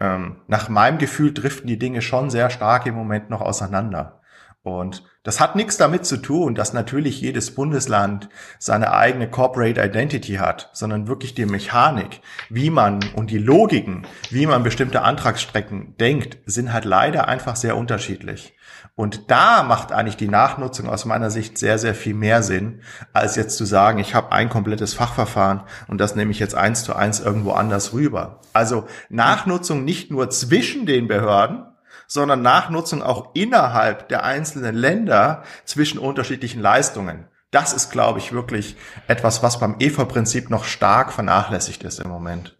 Ähm, 0.00 0.42
nach 0.46 0.68
meinem 0.68 0.98
Gefühl 0.98 1.32
driften 1.32 1.68
die 1.68 1.78
Dinge 1.78 2.02
schon 2.02 2.28
sehr 2.30 2.50
stark 2.50 2.86
im 2.86 2.94
Moment 2.94 3.30
noch 3.30 3.40
auseinander. 3.40 4.20
Und 4.66 5.04
das 5.22 5.38
hat 5.38 5.54
nichts 5.54 5.76
damit 5.76 6.06
zu 6.06 6.16
tun, 6.16 6.56
dass 6.56 6.72
natürlich 6.72 7.20
jedes 7.20 7.54
Bundesland 7.54 8.28
seine 8.58 8.92
eigene 8.92 9.30
Corporate 9.30 9.80
Identity 9.80 10.38
hat, 10.38 10.70
sondern 10.72 11.06
wirklich 11.06 11.36
die 11.36 11.46
Mechanik, 11.46 12.20
wie 12.50 12.70
man 12.70 12.98
und 13.14 13.30
die 13.30 13.38
Logiken, 13.38 14.08
wie 14.30 14.44
man 14.44 14.64
bestimmte 14.64 15.02
Antragsstrecken 15.02 15.96
denkt, 16.00 16.38
sind 16.46 16.72
halt 16.72 16.84
leider 16.84 17.28
einfach 17.28 17.54
sehr 17.54 17.76
unterschiedlich. 17.76 18.56
Und 18.96 19.30
da 19.30 19.62
macht 19.62 19.92
eigentlich 19.92 20.16
die 20.16 20.26
Nachnutzung 20.26 20.88
aus 20.88 21.04
meiner 21.04 21.30
Sicht 21.30 21.58
sehr, 21.58 21.78
sehr 21.78 21.94
viel 21.94 22.14
mehr 22.14 22.42
Sinn, 22.42 22.80
als 23.12 23.36
jetzt 23.36 23.56
zu 23.56 23.66
sagen, 23.66 24.00
ich 24.00 24.16
habe 24.16 24.32
ein 24.32 24.48
komplettes 24.48 24.94
Fachverfahren 24.94 25.62
und 25.86 26.00
das 26.00 26.16
nehme 26.16 26.32
ich 26.32 26.40
jetzt 26.40 26.56
eins 26.56 26.82
zu 26.82 26.96
eins 26.96 27.20
irgendwo 27.20 27.52
anders 27.52 27.92
rüber. 27.92 28.40
Also 28.52 28.86
Nachnutzung 29.10 29.84
nicht 29.84 30.10
nur 30.10 30.28
zwischen 30.30 30.86
den 30.86 31.06
Behörden, 31.06 31.66
sondern 32.06 32.42
Nachnutzung 32.42 33.02
auch 33.02 33.30
innerhalb 33.34 34.08
der 34.08 34.24
einzelnen 34.24 34.74
Länder 34.74 35.42
zwischen 35.64 35.98
unterschiedlichen 35.98 36.60
Leistungen. 36.60 37.28
Das 37.50 37.72
ist, 37.72 37.90
glaube 37.90 38.18
ich, 38.18 38.32
wirklich 38.32 38.76
etwas, 39.06 39.42
was 39.42 39.60
beim 39.60 39.76
EFA-Prinzip 39.78 40.50
noch 40.50 40.64
stark 40.64 41.12
vernachlässigt 41.12 41.84
ist 41.84 42.00
im 42.00 42.08
Moment. 42.08 42.56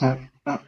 Ja, 0.00 0.18
ja. 0.46 0.60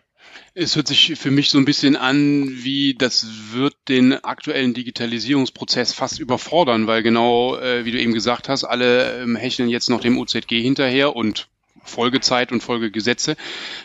Es 0.52 0.74
hört 0.74 0.88
sich 0.88 1.14
für 1.16 1.30
mich 1.30 1.48
so 1.48 1.58
ein 1.58 1.64
bisschen 1.64 1.96
an, 1.96 2.48
wie 2.50 2.94
das 2.94 3.26
wird 3.52 3.76
den 3.88 4.12
aktuellen 4.24 4.74
Digitalisierungsprozess 4.74 5.92
fast 5.92 6.18
überfordern, 6.18 6.86
weil 6.88 7.02
genau, 7.02 7.56
äh, 7.56 7.84
wie 7.84 7.92
du 7.92 8.00
eben 8.00 8.12
gesagt 8.12 8.48
hast, 8.48 8.64
alle 8.64 9.22
ähm, 9.22 9.36
hecheln 9.36 9.68
jetzt 9.68 9.88
noch 9.88 10.00
dem 10.00 10.18
OZG 10.18 10.60
hinterher 10.60 11.14
und 11.14 11.48
Folgezeit 11.90 12.52
und 12.52 12.62
Folgegesetze. 12.62 13.36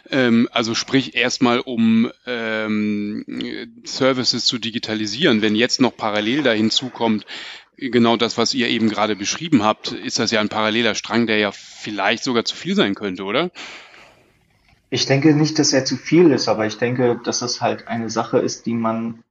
Ähm, 0.09 0.47
also 0.51 0.75
sprich 0.75 1.15
erstmal 1.15 1.59
um 1.59 2.11
ähm, 2.25 3.25
Services 3.83 4.45
zu 4.45 4.57
digitalisieren. 4.57 5.41
Wenn 5.41 5.55
jetzt 5.55 5.81
noch 5.81 5.97
parallel 5.97 6.43
da 6.43 6.51
hinzukommt, 6.51 7.25
genau 7.77 8.17
das, 8.17 8.37
was 8.37 8.53
ihr 8.53 8.69
eben 8.69 8.89
gerade 8.89 9.15
beschrieben 9.15 9.63
habt, 9.63 9.91
ist 9.91 10.19
das 10.19 10.31
ja 10.31 10.39
ein 10.39 10.49
paralleler 10.49 10.95
Strang, 10.95 11.27
der 11.27 11.37
ja 11.37 11.51
vielleicht 11.51 12.23
sogar 12.23 12.45
zu 12.45 12.55
viel 12.55 12.75
sein 12.75 12.95
könnte, 12.95 13.23
oder? 13.23 13.51
Ich 14.89 15.05
denke 15.07 15.33
nicht, 15.33 15.59
dass 15.59 15.73
er 15.73 15.83
zu 15.83 15.97
viel 15.97 16.31
ist, 16.31 16.47
aber 16.47 16.65
ich 16.65 16.77
denke, 16.77 17.19
dass 17.23 17.41
es 17.41 17.59
halt 17.59 17.87
eine 17.87 18.09
Sache 18.09 18.39
ist, 18.39 18.65
die 18.65 18.73
man 18.73 19.23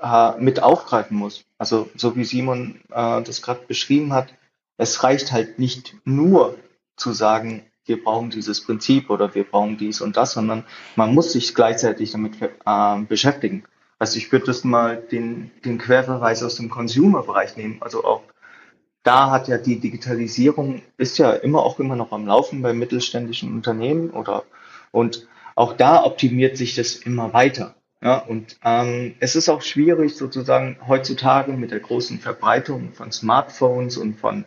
äh, 0.00 0.32
mit 0.38 0.62
aufgreifen 0.62 1.16
muss. 1.16 1.44
Also 1.58 1.90
so 1.96 2.14
wie 2.16 2.24
Simon 2.24 2.80
äh, 2.90 3.22
das 3.22 3.42
gerade 3.42 3.66
beschrieben 3.66 4.12
hat, 4.12 4.34
es 4.76 5.02
reicht 5.02 5.32
halt 5.32 5.58
nicht 5.58 5.94
nur 6.04 6.58
zu 6.96 7.12
sagen, 7.12 7.64
wir 7.84 8.02
brauchen 8.02 8.30
dieses 8.30 8.64
Prinzip 8.64 9.10
oder 9.10 9.34
wir 9.34 9.44
brauchen 9.44 9.76
dies 9.76 10.00
und 10.00 10.16
das, 10.16 10.32
sondern 10.32 10.64
man 10.96 11.14
muss 11.14 11.32
sich 11.32 11.54
gleichzeitig 11.54 12.12
damit 12.12 12.34
äh, 12.42 13.00
beschäftigen. 13.08 13.64
Also 13.98 14.18
ich 14.18 14.30
würde 14.32 14.46
das 14.46 14.64
mal 14.64 14.96
den, 14.96 15.50
den 15.64 15.78
Querverweis 15.78 16.42
aus 16.42 16.56
dem 16.56 16.70
Consumer-Bereich 16.70 17.56
nehmen. 17.56 17.78
Also 17.80 18.04
auch 18.04 18.22
da 19.02 19.30
hat 19.30 19.48
ja 19.48 19.58
die 19.58 19.80
Digitalisierung 19.80 20.82
ist 20.96 21.18
ja 21.18 21.32
immer 21.32 21.62
auch 21.62 21.80
immer 21.80 21.96
noch 21.96 22.12
am 22.12 22.26
Laufen 22.26 22.62
bei 22.62 22.72
mittelständischen 22.72 23.52
Unternehmen 23.52 24.10
oder 24.10 24.44
und 24.92 25.26
auch 25.54 25.74
da 25.74 26.04
optimiert 26.04 26.56
sich 26.56 26.74
das 26.74 26.94
immer 26.96 27.32
weiter. 27.32 27.74
Ja, 28.00 28.18
und 28.18 28.58
ähm, 28.64 29.14
es 29.20 29.36
ist 29.36 29.48
auch 29.48 29.62
schwierig 29.62 30.16
sozusagen 30.16 30.76
heutzutage 30.88 31.52
mit 31.52 31.70
der 31.70 31.78
großen 31.78 32.18
Verbreitung 32.18 32.92
von 32.94 33.12
Smartphones 33.12 33.96
und 33.96 34.18
von 34.18 34.44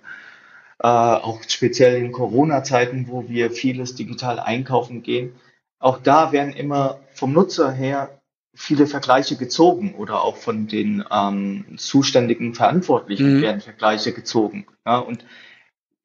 äh, 0.80 0.88
auch 0.88 1.42
speziell 1.48 1.96
in 1.98 2.12
Corona-Zeiten, 2.12 3.08
wo 3.08 3.28
wir 3.30 3.52
vieles 3.52 3.96
digital 3.96 4.40
einkaufen 4.40 5.04
gehen. 5.04 5.36
Auch 5.80 6.00
da 6.00 6.32
werden 6.32 6.54
immer 6.54 7.00
vom 7.14 7.34
Nutzer 7.34 7.72
her 7.72 8.22
viele 8.56 8.88
Vergleiche 8.88 9.36
gezogen 9.36 9.96
oder 9.96 10.24
auch 10.24 10.38
von 10.38 10.68
den 10.68 11.04
ähm, 11.12 11.66
zuständigen 11.78 12.54
Verantwortlichen 12.54 13.38
mhm. 13.38 13.42
werden 13.42 13.62
Vergleiche 13.62 14.14
gezogen. 14.14 14.66
Ja, 14.86 15.00
und 15.00 15.26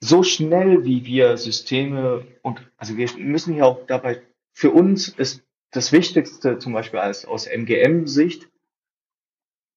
so 0.01 0.23
schnell 0.23 0.85
wie 0.85 1.05
wir 1.05 1.37
Systeme 1.37 2.27
und 2.43 2.61
also 2.77 2.97
wir 2.97 3.09
müssen 3.19 3.55
ja 3.55 3.65
auch 3.65 3.87
dabei, 3.87 4.23
für 4.53 4.71
uns 4.71 5.09
ist 5.09 5.43
das 5.71 5.93
Wichtigste 5.93 6.59
zum 6.59 6.73
Beispiel 6.73 6.99
als 6.99 7.25
aus 7.25 7.47
MGM-Sicht 7.47 8.49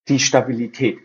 die 0.08 0.18
Stabilität. 0.18 0.98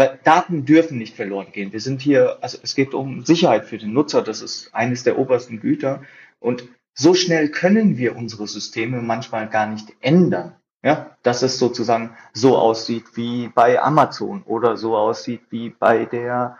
Weil 0.00 0.18
Daten 0.24 0.64
dürfen 0.64 0.96
nicht 0.96 1.14
verloren 1.14 1.48
gehen. 1.52 1.74
Wir 1.74 1.80
sind 1.80 2.00
hier, 2.00 2.38
also 2.40 2.56
es 2.62 2.74
geht 2.74 2.94
um 2.94 3.26
Sicherheit 3.26 3.66
für 3.66 3.76
den 3.76 3.92
Nutzer, 3.92 4.22
das 4.22 4.40
ist 4.40 4.74
eines 4.74 5.02
der 5.02 5.18
obersten 5.18 5.60
Güter. 5.60 6.00
Und 6.38 6.64
so 6.94 7.12
schnell 7.12 7.50
können 7.50 7.98
wir 7.98 8.16
unsere 8.16 8.46
Systeme 8.46 9.02
manchmal 9.02 9.46
gar 9.50 9.66
nicht 9.66 9.92
ändern. 10.00 10.56
Ja, 10.82 11.14
dass 11.22 11.42
es 11.42 11.58
sozusagen 11.58 12.16
so 12.32 12.56
aussieht 12.56 13.14
wie 13.14 13.48
bei 13.48 13.78
Amazon 13.82 14.42
oder 14.46 14.78
so 14.78 14.96
aussieht 14.96 15.42
wie 15.50 15.68
bei 15.68 16.06
der, 16.06 16.56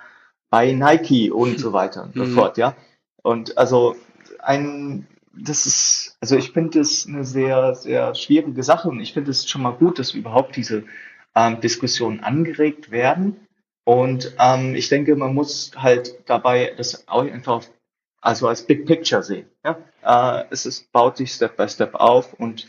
bei 0.50 0.72
Nike 0.72 1.30
und 1.30 1.58
so 1.58 1.72
weiter 1.72 2.02
und 2.02 2.14
so 2.14 2.24
mhm. 2.24 2.34
fort, 2.34 2.58
ja. 2.58 2.76
Und 3.22 3.56
also 3.56 3.96
ein, 4.40 5.06
das 5.32 5.64
ist, 5.64 6.18
also 6.20 6.36
ich 6.36 6.52
finde 6.52 6.80
es 6.80 7.06
eine 7.06 7.24
sehr, 7.24 7.74
sehr 7.74 8.14
schwierige 8.14 8.62
Sache 8.62 8.90
und 8.90 9.00
ich 9.00 9.14
finde 9.14 9.30
es 9.30 9.48
schon 9.48 9.62
mal 9.62 9.72
gut, 9.72 9.98
dass 9.98 10.12
überhaupt 10.12 10.56
diese 10.56 10.84
ähm, 11.34 11.60
Diskussionen 11.60 12.20
angeregt 12.20 12.90
werden. 12.90 13.46
Und 13.84 14.34
ähm, 14.38 14.74
ich 14.74 14.88
denke, 14.88 15.16
man 15.16 15.34
muss 15.34 15.72
halt 15.76 16.28
dabei 16.28 16.74
das 16.76 17.08
auch 17.08 17.22
einfach 17.22 17.64
also 18.20 18.48
als 18.48 18.66
Big 18.66 18.86
Picture 18.86 19.22
sehen. 19.22 19.46
Ja? 19.64 19.78
Äh, 20.02 20.44
es 20.50 20.66
ist, 20.66 20.92
baut 20.92 21.16
sich 21.16 21.32
Step 21.32 21.56
by 21.56 21.68
Step 21.68 21.94
auf 21.94 22.34
und 22.34 22.68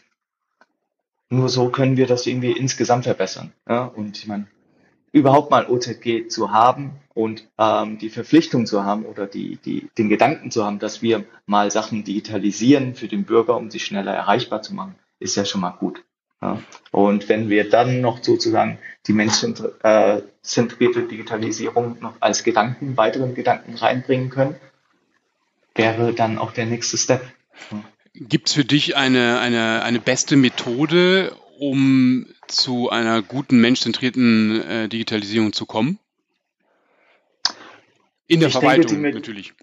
nur 1.30 1.50
so 1.50 1.70
können 1.70 1.98
wir 1.98 2.08
das 2.08 2.28
irgendwie 2.28 2.52
insgesamt 2.52 3.06
verbessern. 3.06 3.54
Ja? 3.68 3.86
Und 3.86 4.18
ich 4.18 4.28
meine, 4.28 4.48
überhaupt 5.12 5.52
mal 5.52 5.70
OZG 5.70 6.28
zu 6.30 6.52
haben 6.52 7.00
und 7.14 7.50
ähm, 7.58 7.98
die 7.98 8.10
Verpflichtung 8.10 8.66
zu 8.66 8.84
haben 8.84 9.06
oder 9.06 9.28
die, 9.28 9.58
die, 9.58 9.90
den 9.98 10.10
Gedanken 10.10 10.52
zu 10.52 10.64
haben, 10.66 10.80
dass 10.80 11.02
wir 11.02 11.26
mal 11.46 11.70
Sachen 11.72 12.04
digitalisieren 12.04 12.96
für 12.96 13.08
den 13.08 13.26
Bürger, 13.26 13.58
um 13.58 13.70
sie 13.70 13.80
schneller 13.80 14.14
erreichbar 14.14 14.62
zu 14.62 14.74
machen, 14.74 14.96
ist 15.20 15.36
ja 15.36 15.46
schon 15.46 15.62
mal 15.62 15.72
gut. 15.72 16.04
Ja. 16.42 16.62
Und 16.92 17.30
wenn 17.30 17.50
wir 17.50 17.70
dann 17.70 18.02
noch 18.02 18.24
sozusagen 18.24 18.80
die 19.08 19.14
menschenzentrierte 19.14 21.04
Digitalisierung 21.04 22.00
noch 22.02 22.16
als 22.20 22.44
Gedanken, 22.44 22.98
weiteren 22.98 23.36
Gedanken 23.36 23.76
reinbringen 23.76 24.30
können, 24.30 24.56
wäre 25.76 26.14
dann 26.14 26.38
auch 26.38 26.52
der 26.52 26.66
nächste 26.66 26.98
Step. 26.98 27.22
Gibt 28.14 28.50
es 28.50 28.56
für 28.56 28.66
dich 28.66 28.98
eine, 28.98 29.40
eine, 29.40 29.84
eine 29.84 30.00
beste 30.00 30.36
Methode, 30.36 31.36
um 31.60 32.26
zu 32.48 32.90
einer 32.90 33.22
guten 33.22 33.62
menschzentrierten 33.62 34.62
äh, 34.62 34.90
Digitalisierung 34.90 35.54
zu 35.54 35.66
kommen? 35.66 36.00
In 38.28 38.40
der 38.40 38.48
ich 38.48 38.54
Verwaltung 38.54 39.04
denke, 39.04 39.18
natürlich. 39.18 39.54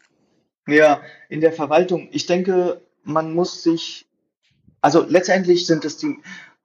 Ja, 0.67 1.03
in 1.29 1.41
der 1.41 1.53
Verwaltung. 1.53 2.09
Ich 2.13 2.27
denke, 2.27 2.83
man 3.03 3.35
muss 3.35 3.63
sich, 3.63 4.07
also 4.81 5.05
letztendlich 5.07 5.67
sind 5.67 5.85
es 5.85 5.97
die, 5.97 6.19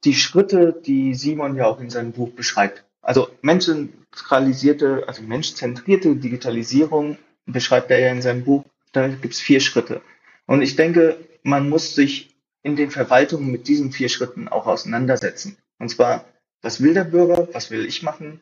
die 0.05 0.13
Schritte, 0.13 0.79
die 0.85 1.15
Simon 1.15 1.55
ja 1.55 1.65
auch 1.65 1.79
in 1.79 1.89
seinem 1.89 2.11
Buch 2.11 2.31
beschreibt. 2.31 2.83
Also 3.01 3.29
menschzentralisierte, 3.41 5.03
also 5.07 5.21
menschzentrierte 5.21 6.15
Digitalisierung 6.15 7.17
beschreibt 7.45 7.91
er 7.91 7.99
ja 7.99 8.11
in 8.11 8.21
seinem 8.21 8.43
Buch. 8.43 8.63
Da 8.91 9.07
gibt 9.07 9.33
es 9.33 9.39
vier 9.39 9.59
Schritte. 9.59 10.01
Und 10.45 10.61
ich 10.61 10.75
denke, 10.75 11.17
man 11.43 11.69
muss 11.69 11.95
sich 11.95 12.35
in 12.61 12.75
den 12.75 12.91
Verwaltungen 12.91 13.51
mit 13.51 13.67
diesen 13.67 13.91
vier 13.91 14.09
Schritten 14.09 14.47
auch 14.47 14.67
auseinandersetzen. 14.67 15.57
Und 15.79 15.89
zwar, 15.89 16.25
was 16.61 16.81
will 16.81 16.93
der 16.93 17.03
Bürger? 17.03 17.49
Was 17.51 17.71
will 17.71 17.85
ich 17.85 18.03
machen? 18.03 18.39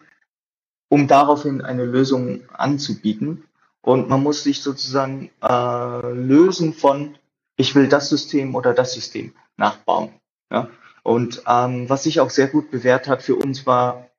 um 0.92 1.08
daraufhin 1.08 1.62
eine 1.62 1.86
Lösung 1.86 2.42
anzubieten. 2.52 3.46
Und 3.82 4.10
man 4.10 4.22
muss 4.22 4.44
sich 4.44 4.62
sozusagen 4.62 5.32
äh, 5.42 6.12
lösen 6.12 6.74
von, 6.74 7.18
ich 7.56 7.74
will 7.76 7.88
das 7.88 8.10
System 8.10 8.56
oder 8.56 8.74
das 8.74 8.94
System 8.94 9.34
nachbauen. 9.56 10.10
Ja? 10.52 10.70
Und 11.04 11.44
ähm, 11.48 11.90
was 11.90 12.04
sich 12.04 12.20
auch 12.20 12.30
sehr 12.30 12.48
gut 12.48 12.72
bewährt 12.72 13.08
hat 13.08 13.24
für 13.24 13.36
uns 13.36 13.66
war 13.66 14.12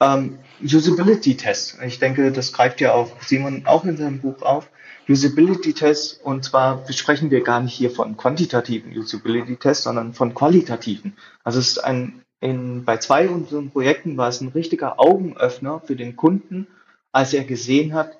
ähm, 0.00 0.38
Usability-Tests. 0.62 1.78
Ich 1.84 1.98
denke, 1.98 2.32
das 2.32 2.52
greift 2.52 2.80
ja 2.80 2.92
auch 2.92 3.10
Simon 3.22 3.66
auch 3.66 3.84
in 3.84 3.96
seinem 3.96 4.20
Buch 4.20 4.42
auf. 4.42 4.68
Usability-Tests, 5.08 6.14
und 6.14 6.44
zwar 6.44 6.84
sprechen 6.90 7.30
wir 7.30 7.42
gar 7.42 7.60
nicht 7.60 7.74
hier 7.74 7.90
von 7.90 8.16
quantitativen 8.16 8.96
Usability-Tests, 8.96 9.84
sondern 9.84 10.14
von 10.14 10.34
qualitativen. 10.34 11.16
Also 11.42 11.58
es 11.58 11.68
ist 11.68 11.78
ein, 11.78 12.22
in, 12.40 12.84
bei 12.84 12.96
zwei 12.96 13.28
unseren 13.28 13.70
Projekten 13.70 14.16
war 14.16 14.28
es 14.28 14.40
ein 14.40 14.48
richtiger 14.48 14.98
Augenöffner 14.98 15.80
für 15.80 15.96
den 15.96 16.16
Kunden, 16.16 16.66
als 17.12 17.34
er 17.34 17.44
gesehen 17.44 17.94
hat, 17.94 18.18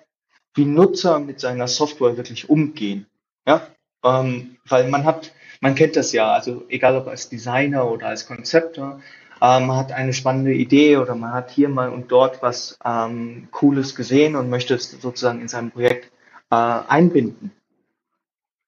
wie 0.54 0.66
Nutzer 0.66 1.18
mit 1.18 1.40
seiner 1.40 1.68
Software 1.68 2.16
wirklich 2.16 2.48
umgehen. 2.48 3.06
Ja, 3.46 3.66
ähm, 4.04 4.56
weil 4.68 4.88
man 4.88 5.04
hat, 5.04 5.32
man 5.64 5.74
kennt 5.74 5.96
das 5.96 6.12
ja, 6.12 6.30
also 6.30 6.62
egal 6.68 6.94
ob 6.94 7.08
als 7.08 7.30
Designer 7.30 7.90
oder 7.90 8.08
als 8.08 8.26
Konzepter, 8.26 9.00
äh, 9.40 9.60
man 9.60 9.78
hat 9.78 9.92
eine 9.92 10.12
spannende 10.12 10.52
Idee 10.52 10.98
oder 10.98 11.14
man 11.14 11.32
hat 11.32 11.50
hier 11.50 11.70
mal 11.70 11.88
und 11.88 12.12
dort 12.12 12.42
was 12.42 12.78
ähm, 12.84 13.48
Cooles 13.50 13.94
gesehen 13.94 14.36
und 14.36 14.50
möchte 14.50 14.74
es 14.74 14.90
sozusagen 14.90 15.40
in 15.40 15.48
seinem 15.48 15.70
Projekt 15.70 16.12
äh, 16.50 16.54
einbinden. 16.54 17.50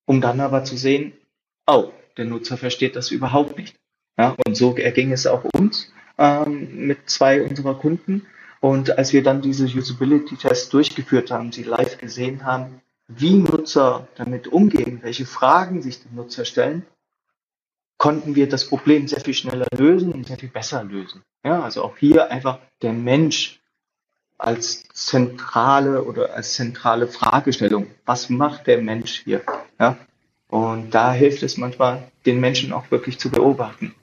Um 0.06 0.22
dann 0.22 0.40
aber 0.40 0.64
zu 0.64 0.78
sehen, 0.78 1.12
oh, 1.66 1.90
der 2.16 2.24
Nutzer 2.24 2.56
versteht 2.56 2.96
das 2.96 3.10
überhaupt 3.10 3.58
nicht. 3.58 3.76
Ja, 4.16 4.34
und 4.46 4.56
so 4.56 4.74
erging 4.74 5.12
es 5.12 5.26
auch 5.26 5.44
uns 5.44 5.92
ähm, 6.16 6.86
mit 6.86 7.10
zwei 7.10 7.42
unserer 7.42 7.74
Kunden. 7.74 8.26
Und 8.60 8.96
als 8.96 9.12
wir 9.12 9.22
dann 9.22 9.42
diese 9.42 9.66
Usability-Tests 9.66 10.70
durchgeführt 10.70 11.30
haben, 11.30 11.52
sie 11.52 11.64
live 11.64 11.98
gesehen 11.98 12.46
haben, 12.46 12.80
wie 13.08 13.34
Nutzer 13.34 14.08
damit 14.16 14.48
umgehen, 14.48 15.00
welche 15.02 15.26
Fragen 15.26 15.82
sich 15.82 16.02
die 16.02 16.14
Nutzer 16.14 16.44
stellen, 16.44 16.86
konnten 17.98 18.34
wir 18.34 18.48
das 18.48 18.68
Problem 18.68 19.08
sehr 19.08 19.20
viel 19.20 19.34
schneller 19.34 19.66
lösen 19.76 20.12
und 20.12 20.26
sehr 20.26 20.38
viel 20.38 20.48
besser 20.48 20.84
lösen. 20.84 21.22
Ja, 21.44 21.62
also 21.62 21.84
auch 21.84 21.96
hier 21.96 22.30
einfach 22.30 22.58
der 22.82 22.92
Mensch 22.92 23.60
als 24.38 24.84
zentrale 24.92 26.04
oder 26.04 26.34
als 26.34 26.54
zentrale 26.54 27.06
Fragestellung. 27.06 27.86
Was 28.04 28.28
macht 28.28 28.66
der 28.66 28.82
Mensch 28.82 29.22
hier? 29.24 29.42
Ja? 29.78 29.96
Und 30.48 30.90
da 30.90 31.12
hilft 31.12 31.42
es 31.42 31.56
manchmal, 31.56 32.10
den 32.26 32.40
Menschen 32.40 32.72
auch 32.72 32.90
wirklich 32.90 33.18
zu 33.18 33.30
beobachten. 33.30 33.94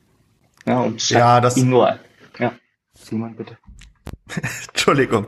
Ja, 0.66 0.82
und 0.82 1.10
ja, 1.10 1.42
das, 1.42 1.58
ihn 1.58 1.70
nur. 1.70 2.00
Ja, 2.40 2.54
Simon, 2.94 3.36
bitte. 3.36 3.58
Entschuldigung. 4.70 5.28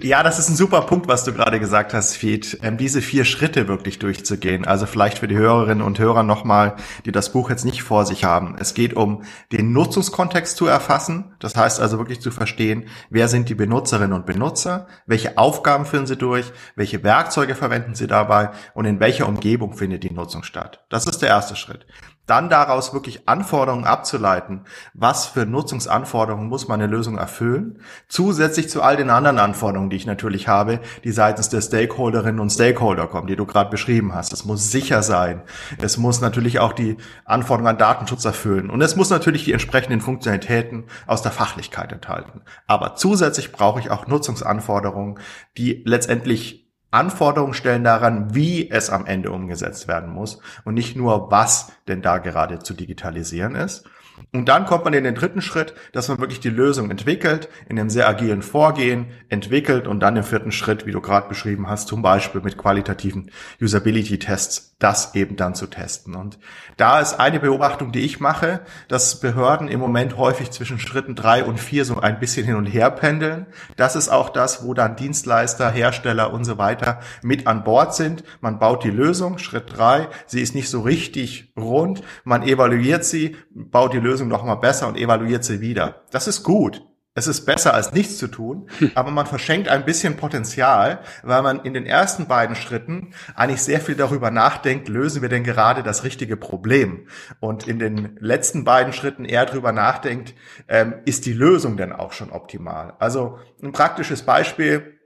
Ja, 0.00 0.22
das 0.22 0.38
ist 0.38 0.48
ein 0.48 0.56
super 0.56 0.82
Punkt, 0.82 1.08
was 1.08 1.24
du 1.24 1.32
gerade 1.32 1.60
gesagt 1.60 1.94
hast, 1.94 2.16
Fied. 2.16 2.58
Ähm, 2.62 2.76
diese 2.76 3.02
vier 3.02 3.24
Schritte 3.24 3.68
wirklich 3.68 3.98
durchzugehen. 3.98 4.64
Also 4.64 4.86
vielleicht 4.86 5.18
für 5.18 5.28
die 5.28 5.36
Hörerinnen 5.36 5.82
und 5.82 5.98
Hörer 5.98 6.22
nochmal, 6.22 6.76
die 7.04 7.12
das 7.12 7.32
Buch 7.32 7.50
jetzt 7.50 7.64
nicht 7.64 7.82
vor 7.82 8.06
sich 8.06 8.24
haben. 8.24 8.56
Es 8.58 8.74
geht 8.74 8.94
um 8.94 9.22
den 9.52 9.72
Nutzungskontext 9.72 10.56
zu 10.56 10.66
erfassen. 10.66 11.34
Das 11.38 11.56
heißt 11.56 11.80
also 11.80 11.98
wirklich 11.98 12.20
zu 12.20 12.30
verstehen, 12.30 12.86
wer 13.10 13.28
sind 13.28 13.48
die 13.48 13.54
Benutzerinnen 13.54 14.12
und 14.12 14.26
Benutzer, 14.26 14.86
welche 15.06 15.38
Aufgaben 15.38 15.86
führen 15.86 16.06
sie 16.06 16.16
durch, 16.16 16.52
welche 16.76 17.02
Werkzeuge 17.02 17.54
verwenden 17.54 17.94
sie 17.94 18.06
dabei 18.06 18.50
und 18.74 18.84
in 18.84 19.00
welcher 19.00 19.28
Umgebung 19.28 19.74
findet 19.74 20.02
die 20.02 20.12
Nutzung 20.12 20.42
statt. 20.42 20.84
Das 20.90 21.06
ist 21.06 21.22
der 21.22 21.28
erste 21.28 21.56
Schritt 21.56 21.86
dann 22.26 22.48
daraus 22.48 22.94
wirklich 22.94 23.28
Anforderungen 23.28 23.84
abzuleiten, 23.84 24.62
was 24.94 25.26
für 25.26 25.46
Nutzungsanforderungen 25.46 26.48
muss 26.48 26.68
meine 26.68 26.86
Lösung 26.86 27.18
erfüllen, 27.18 27.80
zusätzlich 28.08 28.70
zu 28.70 28.82
all 28.82 28.96
den 28.96 29.10
anderen 29.10 29.38
Anforderungen, 29.38 29.90
die 29.90 29.96
ich 29.96 30.06
natürlich 30.06 30.46
habe, 30.46 30.80
die 31.02 31.10
seitens 31.10 31.48
der 31.48 31.60
Stakeholderinnen 31.60 32.40
und 32.40 32.50
Stakeholder 32.50 33.08
kommen, 33.08 33.26
die 33.26 33.36
du 33.36 33.46
gerade 33.46 33.70
beschrieben 33.70 34.14
hast. 34.14 34.32
Es 34.32 34.44
muss 34.44 34.70
sicher 34.70 35.02
sein, 35.02 35.42
es 35.78 35.96
muss 35.96 36.20
natürlich 36.20 36.60
auch 36.60 36.72
die 36.72 36.98
Anforderungen 37.24 37.70
an 37.70 37.78
Datenschutz 37.78 38.24
erfüllen 38.24 38.70
und 38.70 38.80
es 38.80 38.94
muss 38.94 39.10
natürlich 39.10 39.44
die 39.44 39.52
entsprechenden 39.52 40.00
Funktionalitäten 40.00 40.84
aus 41.06 41.22
der 41.22 41.32
Fachlichkeit 41.32 41.92
enthalten. 41.92 42.42
Aber 42.66 42.94
zusätzlich 42.94 43.50
brauche 43.50 43.80
ich 43.80 43.90
auch 43.90 44.06
Nutzungsanforderungen, 44.06 45.18
die 45.56 45.82
letztendlich 45.84 46.69
Anforderungen 46.90 47.54
stellen 47.54 47.84
daran, 47.84 48.34
wie 48.34 48.70
es 48.70 48.90
am 48.90 49.06
Ende 49.06 49.30
umgesetzt 49.30 49.86
werden 49.86 50.10
muss 50.10 50.40
und 50.64 50.74
nicht 50.74 50.96
nur, 50.96 51.30
was 51.30 51.72
denn 51.88 52.02
da 52.02 52.18
gerade 52.18 52.58
zu 52.58 52.74
digitalisieren 52.74 53.54
ist. 53.54 53.88
Und 54.32 54.48
dann 54.48 54.64
kommt 54.64 54.84
man 54.84 54.94
in 54.94 55.02
den 55.02 55.16
dritten 55.16 55.42
Schritt, 55.42 55.74
dass 55.92 56.08
man 56.08 56.20
wirklich 56.20 56.38
die 56.38 56.50
Lösung 56.50 56.88
entwickelt, 56.90 57.48
in 57.68 57.78
einem 57.78 57.90
sehr 57.90 58.08
agilen 58.08 58.42
Vorgehen 58.42 59.06
entwickelt 59.28 59.88
und 59.88 59.98
dann 60.00 60.16
im 60.16 60.22
vierten 60.22 60.52
Schritt, 60.52 60.86
wie 60.86 60.92
du 60.92 61.00
gerade 61.00 61.28
beschrieben 61.28 61.68
hast, 61.68 61.88
zum 61.88 62.00
Beispiel 62.00 62.40
mit 62.40 62.56
qualitativen 62.56 63.32
Usability-Tests, 63.60 64.76
das 64.78 65.16
eben 65.16 65.34
dann 65.34 65.56
zu 65.56 65.66
testen. 65.66 66.14
Und 66.14 66.38
da 66.76 67.00
ist 67.00 67.14
eine 67.14 67.40
Beobachtung, 67.40 67.90
die 67.90 68.00
ich 68.00 68.20
mache, 68.20 68.60
dass 68.86 69.18
Behörden 69.18 69.66
im 69.66 69.80
Moment 69.80 70.16
häufig 70.16 70.52
zwischen 70.52 70.78
Schritten 70.78 71.16
drei 71.16 71.42
und 71.42 71.58
vier 71.58 71.84
so 71.84 71.98
ein 71.98 72.20
bisschen 72.20 72.46
hin 72.46 72.54
und 72.54 72.66
her 72.66 72.90
pendeln. 72.90 73.46
Das 73.76 73.96
ist 73.96 74.10
auch 74.10 74.30
das, 74.30 74.64
wo 74.64 74.74
dann 74.74 74.94
Dienstleister, 74.94 75.70
Hersteller 75.70 76.32
und 76.32 76.44
so 76.44 76.56
weiter 76.56 77.00
mit 77.22 77.48
an 77.48 77.64
Bord 77.64 77.96
sind. 77.96 78.22
Man 78.40 78.60
baut 78.60 78.84
die 78.84 78.90
Lösung, 78.90 79.38
Schritt 79.38 79.76
drei, 79.76 80.08
sie 80.26 80.40
ist 80.40 80.54
nicht 80.54 80.70
so 80.70 80.82
richtig 80.82 81.52
rund, 81.56 82.02
man 82.24 82.42
evaluiert 82.42 83.04
sie, 83.04 83.36
baut 83.50 83.92
die 83.92 83.98
Lösung 83.98 84.19
Lösung 84.20 84.28
noch 84.28 84.44
mal 84.44 84.56
besser 84.56 84.86
und 84.86 84.98
evaluiert 84.98 85.44
sie 85.44 85.62
wieder. 85.62 86.02
Das 86.10 86.28
ist 86.28 86.42
gut. 86.42 86.82
Es 87.14 87.26
ist 87.26 87.44
besser 87.44 87.74
als 87.74 87.92
nichts 87.92 88.18
zu 88.18 88.28
tun, 88.28 88.68
aber 88.94 89.10
man 89.10 89.26
verschenkt 89.26 89.68
ein 89.68 89.84
bisschen 89.84 90.16
Potenzial, 90.16 91.00
weil 91.22 91.42
man 91.42 91.60
in 91.64 91.74
den 91.74 91.84
ersten 91.84 92.28
beiden 92.28 92.54
Schritten 92.54 93.14
eigentlich 93.34 93.62
sehr 93.62 93.80
viel 93.80 93.96
darüber 93.96 94.30
nachdenkt, 94.30 94.88
lösen 94.88 95.20
wir 95.20 95.28
denn 95.28 95.42
gerade 95.42 95.82
das 95.82 96.04
richtige 96.04 96.36
Problem? 96.36 97.08
Und 97.40 97.66
in 97.66 97.78
den 97.78 98.16
letzten 98.20 98.64
beiden 98.64 98.92
Schritten 98.92 99.24
eher 99.24 99.44
darüber 99.46 99.72
nachdenkt, 99.72 100.34
ähm, 100.68 100.94
ist 101.04 101.26
die 101.26 101.32
Lösung 101.32 101.76
denn 101.76 101.92
auch 101.92 102.12
schon 102.12 102.30
optimal? 102.30 102.94
Also 103.00 103.38
ein 103.60 103.72
praktisches 103.72 104.22
Beispiel, 104.22 104.99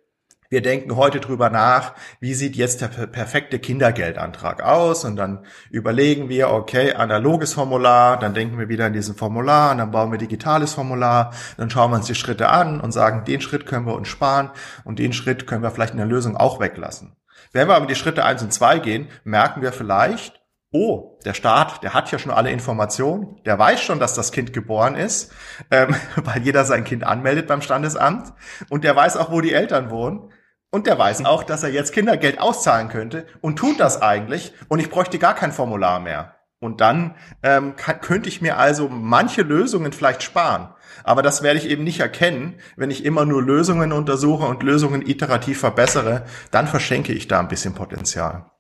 wir 0.51 0.63
denken 0.63 0.97
heute 0.97 1.21
drüber 1.21 1.51
nach, 1.51 1.95
wie 2.21 2.35
sieht 2.35 2.57
jetzt 2.57 2.81
der 2.81 2.89
perfekte 2.89 3.59
Kindergeldantrag 3.59 4.63
aus 4.63 5.05
und 5.05 5.17
dann 5.17 5.45
überlegen 5.71 6.29
wir, 6.29 6.51
okay, 6.51 6.93
analoges 6.93 7.55
Formular, 7.55 8.19
dann 8.19 8.35
denken 8.35 8.59
wir 8.59 8.69
wieder 8.69 8.87
an 8.87 8.93
diesen 8.93 9.15
Formular 9.15 9.73
und 9.73 9.79
dann 9.79 9.91
bauen 9.91 10.11
wir 10.11 10.19
digitales 10.19 10.75
Formular, 10.75 11.33
dann 11.57 11.71
schauen 11.71 11.91
wir 11.91 11.97
uns 11.97 12.07
die 12.07 12.15
Schritte 12.15 12.49
an 12.49 12.81
und 12.81 12.93
sagen, 12.93 13.25
den 13.25 13.41
Schritt 13.41 13.67
können 13.67 13.87
wir 13.87 13.95
uns 13.95 14.09
sparen 14.09 14.51
und 14.85 14.99
den 14.99 15.13
Schritt 15.13 15.47
können 15.47 15.63
wir 15.63 15.71
vielleicht 15.71 15.93
in 15.93 15.99
der 15.99 16.07
Lösung 16.07 16.37
auch 16.37 16.61
weglassen. 16.61 17.17
Wenn 17.53 17.69
wir 17.69 17.77
aber 17.77 17.87
die 17.87 17.95
Schritte 17.95 18.25
eins 18.25 18.43
und 18.43 18.53
zwei 18.53 18.79
gehen, 18.79 19.09
merken 19.25 19.63
wir 19.63 19.73
vielleicht, 19.73 20.44
oh, 20.75 21.19
der 21.25 21.35
Staat, 21.35 21.83
der 21.85 21.95
hat 21.95 22.11
ja 22.11 22.19
schon 22.19 22.33
alle 22.33 22.51
Informationen, 22.51 23.41
der 23.47 23.59
weiß 23.59 23.81
schon, 23.81 24.01
dass 24.01 24.13
das 24.13 24.33
Kind 24.33 24.53
geboren 24.53 24.97
ist, 24.97 25.33
ähm, 25.71 25.95
weil 26.17 26.43
jeder 26.43 26.65
sein 26.65 26.85
Kind 26.85 27.05
anmeldet 27.05 27.47
beim 27.47 27.63
Standesamt 27.63 28.33
und 28.69 28.85
der 28.85 28.95
weiß 28.95 29.17
auch, 29.17 29.31
wo 29.31 29.41
die 29.41 29.55
Eltern 29.55 29.91
wohnen. 29.91 30.31
Und 30.71 30.89
der 30.89 30.99
weiß 30.99 31.25
auch, 31.25 31.45
dass 31.45 31.63
er 31.63 31.71
jetzt 31.71 31.93
Kindergeld 31.93 32.41
auszahlen 32.41 32.89
könnte 32.89 33.27
und 33.41 33.57
tut 33.57 33.79
das 33.79 34.03
eigentlich 34.03 34.53
und 34.69 34.81
ich 34.81 34.91
bräuchte 34.91 35.21
gar 35.21 35.37
kein 35.37 35.53
Formular 35.53 36.01
mehr. 36.01 36.35
Und 36.59 36.81
dann 36.81 37.15
ähm, 37.45 37.77
kann, 37.77 38.01
könnte 38.01 38.29
ich 38.29 38.43
mir 38.43 38.59
also 38.59 38.89
manche 38.89 39.43
Lösungen 39.43 39.93
vielleicht 39.93 40.25
sparen. 40.25 40.75
Aber 41.05 41.23
das 41.23 41.45
werde 41.45 41.61
ich 41.61 41.69
eben 41.69 41.85
nicht 41.85 42.01
erkennen, 42.01 42.55
wenn 42.77 42.91
ich 42.91 43.05
immer 43.05 43.25
nur 43.25 43.43
Lösungen 43.43 43.93
untersuche 43.93 44.47
und 44.47 44.65
Lösungen 44.65 45.07
iterativ 45.07 45.61
verbessere. 45.61 46.25
Dann 46.51 46.67
verschenke 46.67 47.13
ich 47.13 47.29
da 47.29 47.39
ein 47.39 47.49
bisschen 47.49 47.75
Potenzial. 47.75 48.51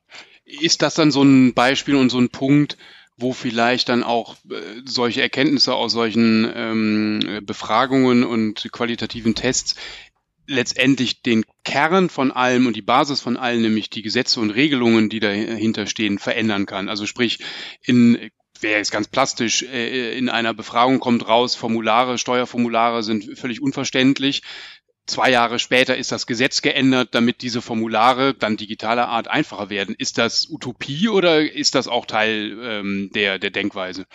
Ist 0.44 0.82
das 0.82 0.94
dann 0.94 1.10
so 1.10 1.22
ein 1.22 1.54
Beispiel 1.54 1.94
und 1.94 2.10
so 2.10 2.18
ein 2.18 2.28
Punkt, 2.28 2.76
wo 3.16 3.32
vielleicht 3.32 3.88
dann 3.88 4.02
auch 4.02 4.36
äh, 4.50 4.56
solche 4.84 5.22
Erkenntnisse 5.22 5.74
aus 5.74 5.92
solchen 5.92 6.50
ähm, 6.54 7.40
Befragungen 7.44 8.24
und 8.24 8.68
qualitativen 8.72 9.34
Tests 9.34 9.76
letztendlich 10.46 11.22
den 11.22 11.44
Kern 11.64 12.10
von 12.10 12.30
allem 12.30 12.66
und 12.66 12.76
die 12.76 12.82
Basis 12.82 13.20
von 13.20 13.36
allem, 13.36 13.62
nämlich 13.62 13.88
die 13.88 14.02
Gesetze 14.02 14.40
und 14.40 14.50
Regelungen, 14.50 15.08
die 15.08 15.20
dahinter 15.20 15.86
stehen, 15.86 16.18
verändern 16.18 16.66
kann. 16.66 16.88
Also 16.88 17.06
sprich, 17.06 17.38
in 17.82 18.30
wäre 18.60 18.78
jetzt 18.78 18.92
ganz 18.92 19.08
plastisch, 19.08 19.62
äh, 19.62 20.16
in 20.18 20.28
einer 20.28 20.54
Befragung 20.54 20.98
kommt 20.98 21.28
raus, 21.28 21.54
Formulare, 21.54 22.18
Steuerformulare 22.18 23.02
sind 23.02 23.38
völlig 23.38 23.60
unverständlich. 23.60 24.42
Zwei 25.06 25.30
Jahre 25.30 25.58
später 25.58 25.96
ist 25.96 26.12
das 26.12 26.26
Gesetz 26.26 26.62
geändert, 26.62 27.10
damit 27.12 27.42
diese 27.42 27.60
Formulare 27.60 28.32
dann 28.32 28.56
digitaler 28.56 29.08
Art 29.08 29.28
einfacher 29.28 29.68
werden. 29.68 29.94
Ist 29.98 30.16
das 30.16 30.48
Utopie 30.48 31.08
oder 31.10 31.40
ist 31.40 31.74
das 31.74 31.88
auch 31.88 32.06
Teil 32.06 32.56
ähm, 32.62 33.10
der, 33.14 33.38
der 33.38 33.50
Denkweise? 33.50 34.06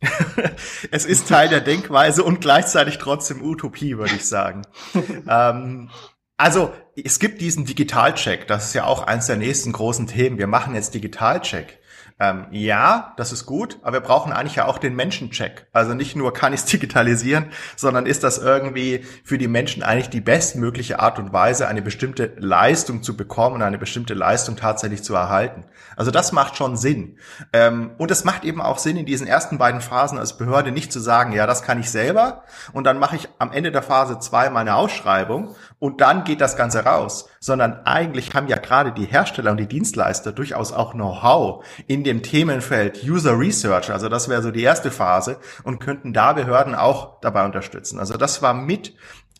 es 0.90 1.04
ist 1.04 1.28
Teil 1.28 1.50
der 1.50 1.60
Denkweise 1.60 2.24
und 2.24 2.40
gleichzeitig 2.40 2.98
trotzdem 2.98 3.42
Utopie, 3.42 3.98
würde 3.98 4.14
ich 4.14 4.26
sagen. 4.26 4.62
ähm, 5.28 5.90
also 6.38 6.72
es 6.96 7.18
gibt 7.18 7.40
diesen 7.40 7.66
Digitalcheck, 7.66 8.46
das 8.48 8.68
ist 8.68 8.74
ja 8.74 8.84
auch 8.84 9.02
eins 9.02 9.26
der 9.26 9.36
nächsten 9.36 9.72
großen 9.72 10.06
Themen. 10.06 10.38
Wir 10.38 10.46
machen 10.46 10.74
jetzt 10.74 10.94
Digitalcheck. 10.94 11.81
Ähm, 12.22 12.46
ja, 12.52 13.14
das 13.16 13.32
ist 13.32 13.46
gut, 13.46 13.80
aber 13.82 13.94
wir 13.94 14.00
brauchen 14.00 14.32
eigentlich 14.32 14.54
ja 14.54 14.66
auch 14.66 14.78
den 14.78 14.94
Menschencheck. 14.94 15.66
Also 15.72 15.92
nicht 15.92 16.14
nur 16.14 16.32
kann 16.32 16.52
ich 16.52 16.60
es 16.60 16.66
digitalisieren, 16.72 17.46
sondern 17.74 18.06
ist 18.06 18.22
das 18.22 18.38
irgendwie 18.38 19.04
für 19.24 19.38
die 19.38 19.48
Menschen 19.48 19.82
eigentlich 19.82 20.08
die 20.08 20.20
bestmögliche 20.20 21.00
Art 21.00 21.18
und 21.18 21.32
Weise, 21.32 21.66
eine 21.66 21.82
bestimmte 21.82 22.32
Leistung 22.38 23.02
zu 23.02 23.16
bekommen 23.16 23.56
und 23.56 23.62
eine 23.62 23.76
bestimmte 23.76 24.14
Leistung 24.14 24.54
tatsächlich 24.54 25.02
zu 25.02 25.16
erhalten. 25.16 25.64
Also 25.96 26.12
das 26.12 26.30
macht 26.30 26.56
schon 26.56 26.76
Sinn. 26.76 27.18
Ähm, 27.52 27.90
und 27.98 28.12
es 28.12 28.22
macht 28.22 28.44
eben 28.44 28.62
auch 28.62 28.78
Sinn, 28.78 28.96
in 28.96 29.06
diesen 29.06 29.26
ersten 29.26 29.58
beiden 29.58 29.80
Phasen 29.80 30.16
als 30.16 30.38
Behörde 30.38 30.70
nicht 30.70 30.92
zu 30.92 31.00
sagen, 31.00 31.32
ja, 31.32 31.48
das 31.48 31.64
kann 31.64 31.80
ich 31.80 31.90
selber 31.90 32.44
und 32.72 32.84
dann 32.84 33.00
mache 33.00 33.16
ich 33.16 33.28
am 33.40 33.50
Ende 33.50 33.72
der 33.72 33.82
Phase 33.82 34.20
zwei 34.20 34.48
meine 34.48 34.76
Ausschreibung 34.76 35.56
und 35.82 36.00
dann 36.00 36.22
geht 36.22 36.40
das 36.40 36.56
Ganze 36.56 36.84
raus, 36.84 37.28
sondern 37.40 37.84
eigentlich 37.86 38.34
haben 38.34 38.46
ja 38.46 38.58
gerade 38.58 38.92
die 38.92 39.04
Hersteller 39.04 39.50
und 39.50 39.56
die 39.56 39.66
Dienstleister 39.66 40.30
durchaus 40.30 40.72
auch 40.72 40.92
Know-how 40.92 41.64
in 41.88 42.04
dem 42.04 42.22
Themenfeld 42.22 43.02
User 43.02 43.36
Research, 43.36 43.90
also 43.90 44.08
das 44.08 44.28
wäre 44.28 44.42
so 44.42 44.52
die 44.52 44.62
erste 44.62 44.92
Phase 44.92 45.38
und 45.64 45.80
könnten 45.80 46.12
da 46.12 46.34
Behörden 46.34 46.76
auch 46.76 47.18
dabei 47.20 47.44
unterstützen. 47.44 47.98
Also 47.98 48.16
das 48.16 48.42
war 48.42 48.54
mit 48.54 48.94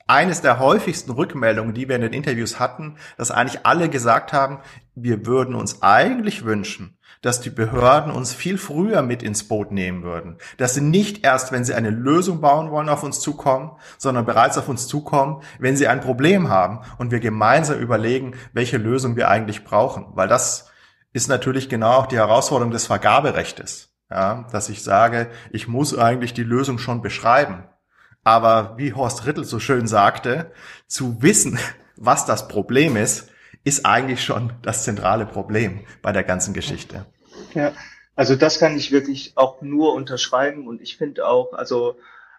eines 0.07 0.40
der 0.40 0.59
häufigsten 0.59 1.11
Rückmeldungen, 1.12 1.74
die 1.74 1.88
wir 1.88 1.96
in 1.96 2.03
den 2.03 2.12
Interviews 2.12 2.59
hatten, 2.59 2.96
dass 3.16 3.30
eigentlich 3.30 3.64
alle 3.64 3.88
gesagt 3.88 4.32
haben, 4.32 4.59
wir 4.94 5.26
würden 5.26 5.55
uns 5.55 5.82
eigentlich 5.82 6.44
wünschen, 6.44 6.98
dass 7.22 7.40
die 7.40 7.50
Behörden 7.50 8.12
uns 8.12 8.32
viel 8.32 8.59
früher 8.59 9.03
mit 9.03 9.22
ins 9.22 9.48
Boot 9.48 9.72
nehmen 9.72 10.03
würden. 10.03 10.38
Dass 10.59 10.74
sie 10.74 10.80
nicht 10.80 11.24
erst, 11.24 11.53
wenn 11.53 11.64
sie 11.64 11.74
eine 11.74 11.90
Lösung 11.90 12.40
bauen 12.40 12.70
wollen, 12.70 12.88
auf 12.88 13.03
uns 13.03 13.20
zukommen, 13.20 13.72
sondern 13.96 14.24
bereits 14.24 14.59
auf 14.59 14.68
uns 14.68 14.88
zukommen, 14.88 15.42
wenn 15.59 15.76
sie 15.76 15.88
ein 15.88 16.00
Problem 16.00 16.48
haben 16.48 16.80
und 16.98 17.11
wir 17.11 17.20
gemeinsam 17.20 17.78
überlegen, 17.78 18.34
welche 18.53 18.76
Lösung 18.76 19.16
wir 19.16 19.28
eigentlich 19.28 19.64
brauchen. 19.64 20.07
Weil 20.14 20.28
das 20.28 20.70
ist 21.12 21.28
natürlich 21.28 21.68
genau 21.68 21.92
auch 21.92 22.07
die 22.07 22.16
Herausforderung 22.16 22.72
des 22.72 22.86
Vergaberechtes. 22.86 23.90
Ja, 24.11 24.46
dass 24.53 24.68
ich 24.68 24.82
sage, 24.82 25.30
ich 25.53 25.68
muss 25.68 25.96
eigentlich 25.96 26.34
die 26.34 26.42
Lösung 26.42 26.78
schon 26.78 27.00
beschreiben. 27.00 27.64
Aber 28.25 28.75
wie 28.77 28.93
Horst 28.93 29.27
Rittel 29.27 29.45
so 29.45 29.59
schön 29.59 29.87
sagte, 29.87 30.53
zu 30.87 31.23
wissen, 31.23 31.59
was 31.97 32.25
das 32.27 32.49
Problem 32.49 32.97
ist, 32.97 33.31
ist 33.64 33.87
eigentlich 33.87 34.25
schon 34.25 34.53
das 34.62 34.85
zentrale 34.85 35.27
Problem 35.27 35.81
bei 36.03 36.12
der 36.12 36.25
ganzen 36.25 36.55
Geschichte. 36.55 37.07
Ja, 37.55 37.73
also 38.16 38.37
das 38.37 38.59
kann 38.59 38.77
ich 38.77 38.93
wirklich 38.93 39.33
auch 39.37 39.62
nur 39.62 39.95
unterschreiben 39.95 40.66
und 40.66 40.81
ich 40.81 40.97
finde 40.97 41.27
auch, 41.27 41.53
also 41.53 41.97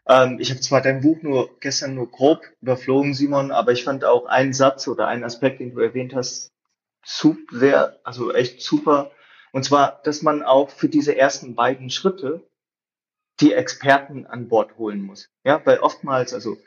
ähm, 0.07 0.37
ich 0.39 0.49
habe 0.49 0.59
zwar 0.59 0.81
dein 0.81 1.01
Buch 1.01 1.21
nur 1.21 1.49
gestern 1.59 1.95
nur 1.95 2.09
grob 2.11 2.41
überflogen, 2.61 3.13
Simon, 3.13 3.51
aber 3.51 3.71
ich 3.71 3.83
fand 3.83 4.05
auch 4.05 4.25
einen 4.25 4.53
Satz 4.53 4.87
oder 4.87 5.07
einen 5.07 5.23
Aspekt, 5.23 5.59
den 5.59 5.73
du 5.73 5.79
erwähnt 5.79 6.13
hast, 6.13 6.51
super, 7.03 7.57
sehr, 7.57 7.99
also 8.03 8.33
echt 8.33 8.61
super. 8.61 9.11
Und 9.51 9.63
zwar, 9.63 10.01
dass 10.03 10.21
man 10.21 10.43
auch 10.43 10.69
für 10.69 10.89
diese 10.89 11.17
ersten 11.17 11.55
beiden 11.55 11.89
Schritte 11.89 12.41
die 13.39 13.53
Experten 13.53 14.25
an 14.25 14.47
Bord 14.47 14.77
holen 14.77 15.01
muss. 15.01 15.29
Ja, 15.43 15.61
weil 15.65 15.79
oftmals, 15.79 16.33
also 16.33 16.57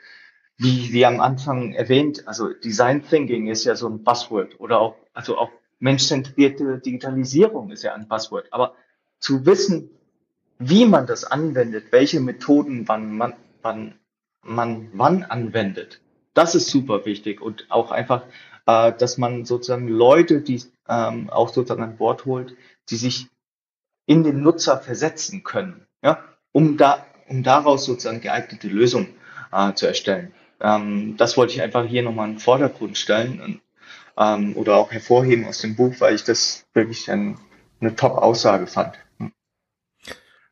wie, 0.57 0.91
wie 0.91 1.05
am 1.05 1.19
Anfang 1.19 1.73
erwähnt, 1.73 2.27
also 2.27 2.51
Design 2.53 3.03
Thinking 3.07 3.47
ist 3.47 3.63
ja 3.63 3.75
so 3.75 3.87
ein 3.87 4.03
Buzzword 4.03 4.59
oder 4.59 4.79
auch, 4.79 4.95
also 5.13 5.37
auch 5.37 5.51
menschzentrierte 5.79 6.79
Digitalisierung 6.79 7.71
ist 7.71 7.83
ja 7.83 7.93
ein 7.93 8.07
Buzzword. 8.07 8.51
Aber 8.51 8.75
zu 9.19 9.45
wissen, 9.45 9.91
wie 10.59 10.85
man 10.85 11.05
das 11.05 11.23
anwendet, 11.23 11.91
welche 11.91 12.19
Methoden 12.19 12.87
wann 12.87 13.15
man, 13.15 13.33
wann 13.61 13.95
man 14.43 14.89
wann 14.93 15.23
anwendet, 15.23 16.01
das 16.33 16.55
ist 16.55 16.69
super 16.69 17.05
wichtig 17.05 17.41
und 17.41 17.65
auch 17.69 17.91
einfach, 17.91 18.23
äh, 18.65 18.93
dass 18.93 19.17
man 19.17 19.45
sozusagen 19.45 19.87
Leute, 19.87 20.41
die 20.41 20.63
ähm, 20.87 21.29
auch 21.29 21.49
sozusagen 21.49 21.83
an 21.83 21.97
Bord 21.97 22.25
holt, 22.25 22.55
die 22.89 22.95
sich 22.95 23.27
in 24.05 24.23
den 24.23 24.41
Nutzer 24.41 24.79
versetzen 24.79 25.43
können, 25.43 25.85
ja, 26.01 26.23
um 26.57 26.75
da, 26.75 27.05
um 27.27 27.43
daraus 27.43 27.85
sozusagen 27.85 28.19
geeignete 28.19 28.67
Lösungen 28.67 29.13
äh, 29.51 29.73
zu 29.73 29.85
erstellen. 29.85 30.33
Ähm, 30.59 31.15
das 31.15 31.37
wollte 31.37 31.53
ich 31.53 31.61
einfach 31.61 31.85
hier 31.85 32.01
nochmal 32.01 32.29
in 32.29 32.33
den 32.33 32.39
Vordergrund 32.39 32.97
stellen 32.97 33.39
und, 33.39 33.61
ähm, 34.17 34.57
oder 34.57 34.77
auch 34.77 34.91
hervorheben 34.91 35.45
aus 35.45 35.59
dem 35.59 35.75
Buch, 35.75 35.93
weil 35.99 36.15
ich 36.15 36.23
das 36.23 36.65
wirklich 36.73 37.11
ein, 37.11 37.37
eine 37.79 37.95
Top-Aussage 37.95 38.65
fand. 38.65 38.97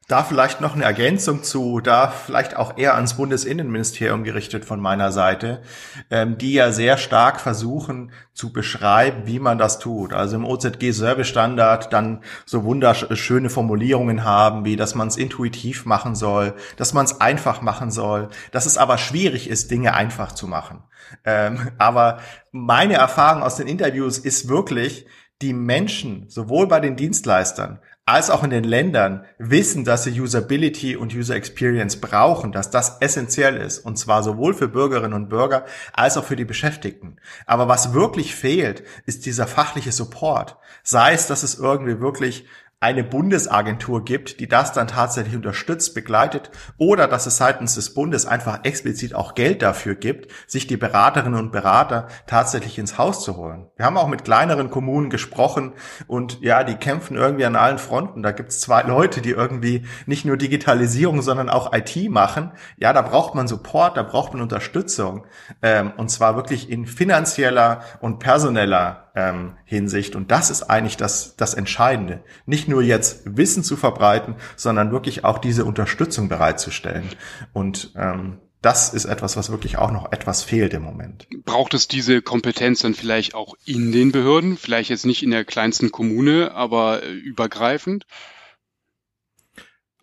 Da 0.07 0.23
vielleicht 0.23 0.61
noch 0.61 0.75
eine 0.75 0.83
Ergänzung 0.83 1.41
zu, 1.41 1.79
da 1.79 2.09
vielleicht 2.09 2.57
auch 2.57 2.77
eher 2.77 2.93
ans 2.93 3.15
Bundesinnenministerium 3.15 4.23
gerichtet 4.23 4.63
von 4.63 4.79
meiner 4.79 5.11
Seite, 5.11 5.63
ähm, 6.11 6.37
die 6.37 6.53
ja 6.53 6.71
sehr 6.71 6.97
stark 6.97 7.41
versuchen 7.41 8.11
zu 8.31 8.53
beschreiben, 8.53 9.23
wie 9.25 9.39
man 9.39 9.57
das 9.57 9.79
tut. 9.79 10.13
Also 10.13 10.35
im 10.35 10.45
OZG 10.45 10.91
Service 10.91 11.27
Standard 11.27 11.91
dann 11.91 12.21
so 12.45 12.63
wunderschöne 12.63 13.49
Formulierungen 13.49 14.23
haben, 14.23 14.63
wie 14.63 14.75
dass 14.75 14.93
man 14.93 15.07
es 15.07 15.17
intuitiv 15.17 15.85
machen 15.85 16.13
soll, 16.13 16.53
dass 16.77 16.93
man 16.93 17.05
es 17.05 17.19
einfach 17.19 17.61
machen 17.61 17.89
soll, 17.89 18.29
dass 18.51 18.67
es 18.67 18.77
aber 18.77 18.99
schwierig 18.99 19.49
ist, 19.49 19.71
Dinge 19.71 19.95
einfach 19.95 20.33
zu 20.33 20.45
machen. 20.45 20.83
Ähm, 21.23 21.71
aber 21.79 22.19
meine 22.51 22.93
Erfahrung 22.93 23.41
aus 23.41 23.55
den 23.55 23.65
Interviews 23.67 24.19
ist 24.19 24.49
wirklich, 24.49 25.07
die 25.41 25.53
Menschen, 25.53 26.29
sowohl 26.29 26.67
bei 26.67 26.79
den 26.79 26.95
Dienstleistern 26.95 27.79
als 28.07 28.29
auch 28.29 28.43
in 28.43 28.51
den 28.51 28.63
Ländern 28.63 29.25
wissen, 29.39 29.83
dass 29.83 30.03
sie 30.03 30.21
Usability 30.21 30.95
und 30.95 31.15
User 31.15 31.35
Experience 31.35 31.99
brauchen, 31.99 32.51
dass 32.51 32.69
das 32.69 32.97
essentiell 32.99 33.57
ist, 33.57 33.79
und 33.79 33.97
zwar 33.97 34.21
sowohl 34.21 34.53
für 34.53 34.67
Bürgerinnen 34.67 35.13
und 35.13 35.27
Bürger 35.27 35.65
als 35.91 36.15
auch 36.15 36.23
für 36.23 36.35
die 36.35 36.45
Beschäftigten. 36.45 37.17
Aber 37.47 37.67
was 37.67 37.93
wirklich 37.93 38.35
fehlt, 38.35 38.83
ist 39.07 39.25
dieser 39.25 39.47
fachliche 39.47 39.91
Support. 39.91 40.57
Sei 40.83 41.13
es, 41.13 41.25
dass 41.25 41.41
es 41.41 41.55
irgendwie 41.55 41.99
wirklich 41.99 42.45
eine 42.85 43.03
Bundesagentur 43.03 44.05
gibt, 44.05 44.39
die 44.39 44.47
das 44.47 44.71
dann 44.71 44.85
tatsächlich 44.85 45.35
unterstützt, 45.35 45.95
begleitet 45.95 46.51
oder 46.77 47.07
dass 47.07 47.25
es 47.25 47.37
seitens 47.37 47.73
des 47.73 47.95
Bundes 47.95 48.27
einfach 48.27 48.59
explizit 48.63 49.15
auch 49.15 49.33
Geld 49.33 49.63
dafür 49.63 49.95
gibt, 49.95 50.31
sich 50.45 50.67
die 50.67 50.77
Beraterinnen 50.77 51.39
und 51.39 51.51
Berater 51.51 52.05
tatsächlich 52.27 52.77
ins 52.77 52.99
Haus 52.99 53.23
zu 53.23 53.37
holen. 53.37 53.65
Wir 53.75 53.87
haben 53.87 53.97
auch 53.97 54.07
mit 54.07 54.23
kleineren 54.23 54.69
Kommunen 54.69 55.09
gesprochen 55.09 55.73
und 56.05 56.41
ja, 56.41 56.63
die 56.63 56.75
kämpfen 56.75 57.17
irgendwie 57.17 57.45
an 57.45 57.55
allen 57.55 57.79
Fronten. 57.79 58.21
Da 58.21 58.31
gibt 58.31 58.51
es 58.51 58.61
zwei 58.61 58.83
Leute, 58.83 59.19
die 59.19 59.31
irgendwie 59.31 59.87
nicht 60.05 60.23
nur 60.23 60.37
Digitalisierung, 60.37 61.23
sondern 61.23 61.49
auch 61.49 61.73
IT 61.73 62.11
machen. 62.11 62.51
Ja, 62.77 62.93
da 62.93 63.01
braucht 63.01 63.33
man 63.33 63.47
Support, 63.47 63.97
da 63.97 64.03
braucht 64.03 64.33
man 64.33 64.43
Unterstützung 64.43 65.25
ähm, 65.63 65.91
und 65.97 66.11
zwar 66.11 66.35
wirklich 66.35 66.69
in 66.69 66.85
finanzieller 66.85 67.81
und 67.99 68.19
personeller 68.19 69.04
ähm, 69.15 69.53
Hinsicht. 69.63 70.15
Und 70.15 70.31
das 70.31 70.49
ist 70.49 70.63
eigentlich 70.63 70.97
das, 70.97 71.35
das 71.35 71.53
Entscheidende. 71.53 72.23
Nicht 72.45 72.67
nur 72.67 72.81
jetzt 72.81 73.21
Wissen 73.25 73.63
zu 73.63 73.75
verbreiten, 73.75 74.35
sondern 74.55 74.91
wirklich 74.91 75.23
auch 75.23 75.37
diese 75.37 75.65
Unterstützung 75.65 76.29
bereitzustellen. 76.29 77.09
Und 77.53 77.93
ähm, 77.95 78.39
das 78.61 78.93
ist 78.93 79.05
etwas, 79.05 79.37
was 79.37 79.51
wirklich 79.51 79.77
auch 79.77 79.91
noch 79.91 80.11
etwas 80.11 80.43
fehlt 80.43 80.73
im 80.73 80.81
Moment. 80.81 81.27
Braucht 81.45 81.75
es 81.75 81.87
diese 81.87 82.23
Kompetenz 82.23 82.79
dann 82.79 82.95
vielleicht 82.95 83.35
auch 83.35 83.53
in 83.63 83.91
den 83.91 84.11
Behörden? 84.11 84.57
Vielleicht 84.57 84.89
jetzt 84.89 85.05
nicht 85.05 85.21
in 85.21 85.31
der 85.31 85.45
kleinsten 85.45 85.91
Kommune, 85.91 86.51
aber 86.53 87.03
äh, 87.03 87.11
übergreifend? 87.11 88.07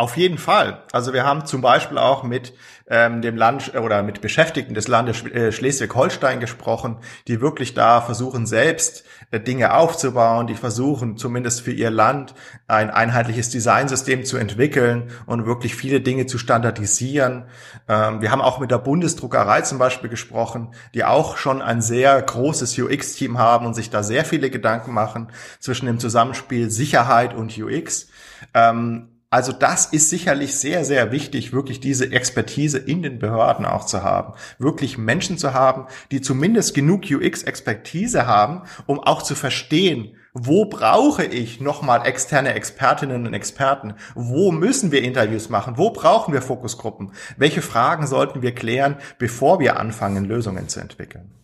Auf 0.02 0.16
jeden 0.16 0.36
Fall. 0.36 0.82
Also 0.90 1.12
wir 1.12 1.24
haben 1.24 1.46
zum 1.46 1.60
Beispiel 1.60 1.96
auch 1.96 2.24
mit 2.24 2.54
ähm, 2.88 3.22
dem 3.22 3.36
Land 3.36 3.76
oder 3.76 4.02
mit 4.02 4.20
Beschäftigten 4.20 4.74
des 4.74 4.88
Landes 4.88 5.24
äh, 5.26 5.52
Schleswig-Holstein 5.52 6.40
gesprochen, 6.40 6.96
die 7.28 7.40
wirklich 7.40 7.74
da 7.74 8.00
versuchen, 8.00 8.44
selbst 8.44 9.04
äh, 9.30 9.38
Dinge 9.38 9.74
aufzubauen, 9.74 10.48
die 10.48 10.56
versuchen, 10.56 11.16
zumindest 11.18 11.60
für 11.60 11.70
ihr 11.70 11.92
Land 11.92 12.34
ein 12.66 12.90
einheitliches 12.90 13.50
Designsystem 13.50 14.24
zu 14.24 14.38
entwickeln 14.38 15.12
und 15.26 15.46
wirklich 15.46 15.76
viele 15.76 16.00
Dinge 16.00 16.26
zu 16.26 16.36
standardisieren. 16.36 17.44
Ähm, 17.88 18.20
wir 18.20 18.32
haben 18.32 18.42
auch 18.42 18.58
mit 18.58 18.72
der 18.72 18.78
Bundesdruckerei 18.78 19.60
zum 19.60 19.78
Beispiel 19.78 20.10
gesprochen, 20.10 20.74
die 20.94 21.04
auch 21.04 21.36
schon 21.36 21.62
ein 21.62 21.80
sehr 21.80 22.20
großes 22.20 22.76
UX-Team 22.76 23.38
haben 23.38 23.66
und 23.66 23.74
sich 23.74 23.90
da 23.90 24.02
sehr 24.02 24.24
viele 24.24 24.50
Gedanken 24.50 24.94
machen 24.94 25.28
zwischen 25.60 25.86
dem 25.86 26.00
Zusammenspiel 26.00 26.70
Sicherheit 26.72 27.34
und 27.34 27.56
UX. 27.56 28.08
Ähm, 28.52 29.11
also 29.32 29.52
das 29.52 29.86
ist 29.86 30.10
sicherlich 30.10 30.56
sehr, 30.56 30.84
sehr 30.84 31.10
wichtig, 31.10 31.54
wirklich 31.54 31.80
diese 31.80 32.12
Expertise 32.12 32.76
in 32.76 33.02
den 33.02 33.18
Behörden 33.18 33.64
auch 33.64 33.86
zu 33.86 34.02
haben. 34.02 34.34
Wirklich 34.58 34.98
Menschen 34.98 35.38
zu 35.38 35.54
haben, 35.54 35.86
die 36.10 36.20
zumindest 36.20 36.74
genug 36.74 37.04
UX-Expertise 37.10 38.26
haben, 38.26 38.64
um 38.84 39.00
auch 39.00 39.22
zu 39.22 39.34
verstehen, 39.34 40.16
wo 40.34 40.66
brauche 40.66 41.24
ich 41.24 41.62
nochmal 41.62 42.06
externe 42.06 42.52
Expertinnen 42.52 43.26
und 43.26 43.32
Experten? 43.32 43.94
Wo 44.14 44.52
müssen 44.52 44.92
wir 44.92 45.02
Interviews 45.02 45.48
machen? 45.48 45.78
Wo 45.78 45.92
brauchen 45.92 46.34
wir 46.34 46.42
Fokusgruppen? 46.42 47.12
Welche 47.38 47.62
Fragen 47.62 48.06
sollten 48.06 48.42
wir 48.42 48.54
klären, 48.54 48.98
bevor 49.18 49.60
wir 49.60 49.80
anfangen, 49.80 50.26
Lösungen 50.26 50.68
zu 50.68 50.80
entwickeln? 50.80 51.41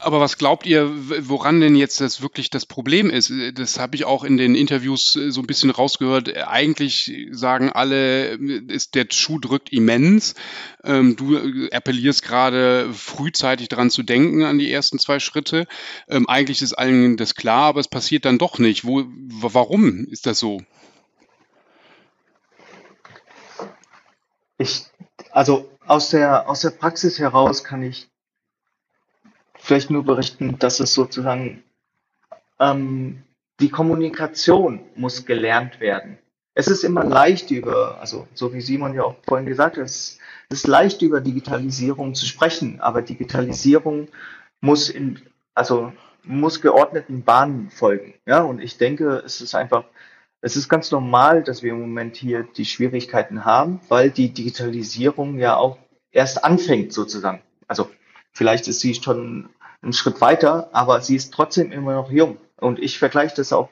Aber 0.00 0.20
was 0.20 0.38
glaubt 0.38 0.64
ihr, 0.64 0.88
woran 1.28 1.60
denn 1.60 1.74
jetzt 1.74 2.00
das 2.00 2.22
wirklich 2.22 2.50
das 2.50 2.66
Problem 2.66 3.10
ist? 3.10 3.32
Das 3.54 3.80
habe 3.80 3.96
ich 3.96 4.04
auch 4.04 4.22
in 4.22 4.36
den 4.36 4.54
Interviews 4.54 5.16
äh, 5.16 5.30
so 5.30 5.40
ein 5.40 5.46
bisschen 5.46 5.70
rausgehört. 5.70 6.36
Eigentlich 6.36 7.12
sagen 7.32 7.70
alle, 7.70 8.34
ist, 8.68 8.94
der 8.94 9.06
Schuh 9.10 9.40
drückt 9.40 9.72
immens. 9.72 10.34
Ähm, 10.84 11.16
du 11.16 11.36
äh, 11.36 11.70
appellierst 11.72 12.22
gerade 12.22 12.92
frühzeitig 12.92 13.68
daran 13.68 13.90
zu 13.90 14.04
denken 14.04 14.44
an 14.44 14.58
die 14.58 14.72
ersten 14.72 15.00
zwei 15.00 15.18
Schritte. 15.18 15.66
Ähm, 16.08 16.28
eigentlich 16.28 16.62
ist 16.62 16.74
allen 16.74 17.16
das 17.16 17.34
klar, 17.34 17.64
aber 17.64 17.80
es 17.80 17.88
passiert 17.88 18.24
dann 18.24 18.38
doch 18.38 18.58
nicht. 18.60 18.84
Wo, 18.84 19.04
warum 19.06 20.06
ist 20.06 20.26
das 20.26 20.38
so? 20.38 20.62
Ich, 24.58 24.84
also 25.32 25.68
aus 25.86 26.10
der, 26.10 26.48
aus 26.48 26.60
der 26.60 26.70
Praxis 26.70 27.18
heraus 27.18 27.64
kann 27.64 27.82
ich 27.82 28.08
vielleicht 29.68 29.90
nur 29.90 30.04
berichten, 30.04 30.58
dass 30.58 30.80
es 30.80 30.94
sozusagen 30.94 31.62
ähm, 32.58 33.22
die 33.60 33.68
Kommunikation 33.68 34.80
muss 34.96 35.26
gelernt 35.26 35.78
werden. 35.78 36.18
Es 36.54 36.66
ist 36.66 36.82
immer 36.82 37.04
leicht 37.04 37.50
über, 37.50 38.00
also 38.00 38.26
so 38.34 38.52
wie 38.52 38.60
Simon 38.60 38.94
ja 38.94 39.04
auch 39.04 39.16
vorhin 39.24 39.46
gesagt 39.46 39.76
hat, 39.76 39.84
es 39.84 40.18
ist 40.48 40.66
leicht 40.66 41.02
über 41.02 41.20
Digitalisierung 41.20 42.14
zu 42.14 42.26
sprechen, 42.26 42.80
aber 42.80 43.02
Digitalisierung 43.02 44.08
muss 44.60 44.88
in, 44.88 45.20
also 45.54 45.92
muss 46.24 46.60
geordneten 46.60 47.22
Bahnen 47.22 47.70
folgen. 47.70 48.14
Ja, 48.26 48.42
und 48.42 48.60
ich 48.60 48.78
denke, 48.78 49.22
es 49.24 49.40
ist 49.40 49.54
einfach 49.54 49.84
es 50.40 50.56
ist 50.56 50.68
ganz 50.68 50.90
normal, 50.90 51.42
dass 51.42 51.62
wir 51.62 51.72
im 51.72 51.80
Moment 51.80 52.16
hier 52.16 52.44
die 52.44 52.64
Schwierigkeiten 52.64 53.44
haben, 53.44 53.80
weil 53.88 54.10
die 54.10 54.32
Digitalisierung 54.32 55.38
ja 55.38 55.56
auch 55.56 55.78
erst 56.12 56.44
anfängt 56.44 56.92
sozusagen. 56.92 57.42
Also 57.66 57.90
vielleicht 58.32 58.68
ist 58.68 58.80
sie 58.80 58.94
schon 58.94 59.48
einen 59.82 59.92
Schritt 59.92 60.20
weiter, 60.20 60.68
aber 60.72 61.00
sie 61.00 61.16
ist 61.16 61.32
trotzdem 61.32 61.72
immer 61.72 61.94
noch 61.94 62.10
jung. 62.10 62.38
Und 62.60 62.78
ich 62.78 62.98
vergleiche 62.98 63.36
das 63.36 63.52
auch 63.52 63.70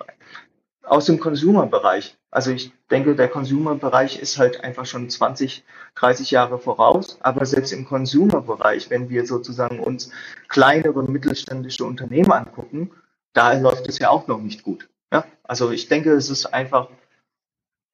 aus 0.84 1.06
dem 1.06 1.18
Consumer-Bereich. 1.18 2.16
Also 2.30 2.52
ich 2.52 2.72
denke, 2.90 3.16
der 3.16 3.28
Consumer-Bereich 3.28 4.20
ist 4.20 4.38
halt 4.38 4.62
einfach 4.62 4.86
schon 4.86 5.10
20, 5.10 5.64
30 5.96 6.30
Jahre 6.30 6.58
voraus. 6.58 7.18
Aber 7.20 7.44
selbst 7.44 7.72
im 7.72 7.84
Consumer-Bereich, 7.84 8.90
wenn 8.90 9.08
wir 9.08 9.26
sozusagen 9.26 9.80
uns 9.80 10.10
kleinere 10.48 11.02
mittelständische 11.02 11.84
Unternehmen 11.84 12.30
angucken, 12.30 12.90
da 13.32 13.52
läuft 13.52 13.88
es 13.88 13.98
ja 13.98 14.10
auch 14.10 14.28
noch 14.28 14.40
nicht 14.40 14.62
gut. 14.62 14.88
Ja, 15.12 15.24
also 15.42 15.70
ich 15.70 15.88
denke, 15.88 16.12
es 16.12 16.30
ist 16.30 16.46
einfach, 16.46 16.88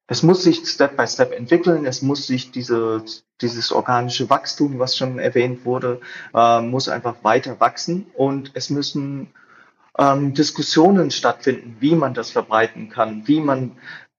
es 0.07 0.21
muss 0.23 0.43
sich 0.43 0.65
Step 0.65 0.97
by 0.97 1.07
Step 1.07 1.31
entwickeln, 1.31 1.85
es 1.85 2.01
muss 2.01 2.27
sich 2.27 2.51
diese, 2.51 3.03
dieses 3.41 3.71
organische 3.71 4.29
Wachstum, 4.29 4.79
was 4.79 4.97
schon 4.97 5.19
erwähnt 5.19 5.65
wurde, 5.65 6.01
äh, 6.33 6.61
muss 6.61 6.89
einfach 6.89 7.15
weiter 7.23 7.59
wachsen 7.59 8.07
und 8.15 8.51
es 8.53 8.69
müssen 8.69 9.33
ähm, 9.97 10.33
Diskussionen 10.33 11.11
stattfinden, 11.11 11.77
wie 11.79 11.95
man 11.95 12.13
das 12.13 12.31
verbreiten 12.31 12.89
kann, 12.89 13.27
wie 13.27 13.39
man 13.39 13.77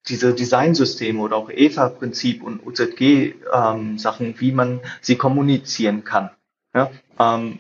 diese 0.09 0.35
Designsysteme 0.35 1.20
oder 1.20 1.37
auch 1.37 1.51
EVA-Prinzip 1.51 2.43
und 2.43 2.64
UZG-Sachen, 2.66 4.26
ähm, 4.26 4.35
wie 4.39 4.53
man 4.53 4.80
sie 5.01 5.16
kommunizieren 5.16 6.05
kann. 6.05 6.30
Ja, 6.74 6.91
ähm, 7.18 7.59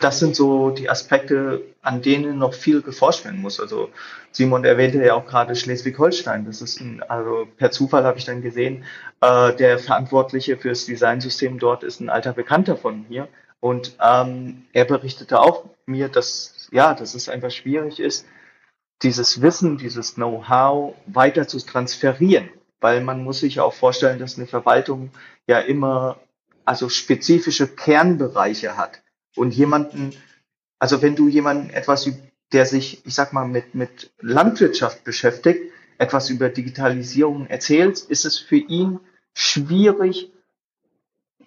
das 0.00 0.18
sind 0.18 0.34
so 0.34 0.70
die 0.70 0.90
Aspekte, 0.90 1.62
an 1.86 2.02
denen 2.02 2.38
noch 2.38 2.52
viel 2.52 2.82
geforscht 2.82 3.24
werden 3.24 3.40
muss. 3.40 3.60
Also 3.60 3.90
Simon 4.32 4.64
erwähnte 4.64 5.04
ja 5.04 5.14
auch 5.14 5.26
gerade 5.26 5.54
Schleswig-Holstein. 5.54 6.44
Das 6.44 6.60
ist 6.60 6.80
ein, 6.80 7.02
also 7.02 7.46
per 7.56 7.70
Zufall 7.70 8.04
habe 8.04 8.18
ich 8.18 8.24
dann 8.24 8.42
gesehen, 8.42 8.84
äh, 9.20 9.54
der 9.54 9.78
Verantwortliche 9.78 10.56
fürs 10.56 10.86
Designsystem 10.86 11.58
dort 11.58 11.84
ist 11.84 12.00
ein 12.00 12.10
alter 12.10 12.32
Bekannter 12.32 12.76
von 12.76 13.06
mir. 13.08 13.28
Und 13.60 13.96
ähm, 14.02 14.64
er 14.72 14.84
berichtete 14.84 15.40
auch 15.40 15.64
mir, 15.86 16.08
dass 16.08 16.68
ja, 16.72 16.94
dass 16.94 17.14
es 17.14 17.28
einfach 17.28 17.50
schwierig 17.50 18.00
ist, 18.00 18.26
dieses 19.02 19.40
Wissen, 19.40 19.78
dieses 19.78 20.14
Know-how 20.14 20.94
weiter 21.06 21.46
zu 21.46 21.58
transferieren. 21.64 22.48
Weil 22.80 23.00
man 23.00 23.22
muss 23.22 23.40
sich 23.40 23.60
auch 23.60 23.72
vorstellen, 23.72 24.18
dass 24.18 24.36
eine 24.36 24.46
Verwaltung 24.46 25.10
ja 25.46 25.60
immer 25.60 26.18
also 26.64 26.88
spezifische 26.88 27.68
Kernbereiche 27.68 28.76
hat 28.76 29.02
und 29.36 29.54
jemanden, 29.54 30.12
also 30.78 31.02
wenn 31.02 31.16
du 31.16 31.28
jemanden 31.28 31.70
etwas, 31.70 32.08
der 32.52 32.66
sich, 32.66 33.04
ich 33.06 33.14
sag 33.14 33.32
mal, 33.32 33.46
mit, 33.46 33.74
mit 33.74 34.12
Landwirtschaft 34.20 35.04
beschäftigt, 35.04 35.72
etwas 35.98 36.30
über 36.30 36.48
Digitalisierung 36.48 37.46
erzählst, 37.46 38.10
ist 38.10 38.24
es 38.24 38.38
für 38.38 38.56
ihn 38.56 39.00
schwierig, 39.34 40.30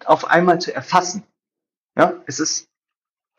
auf 0.04 0.24
einmal 0.24 0.60
zu 0.60 0.74
erfassen. 0.74 1.22
Ja, 1.96 2.14
es 2.26 2.40
ist 2.40 2.70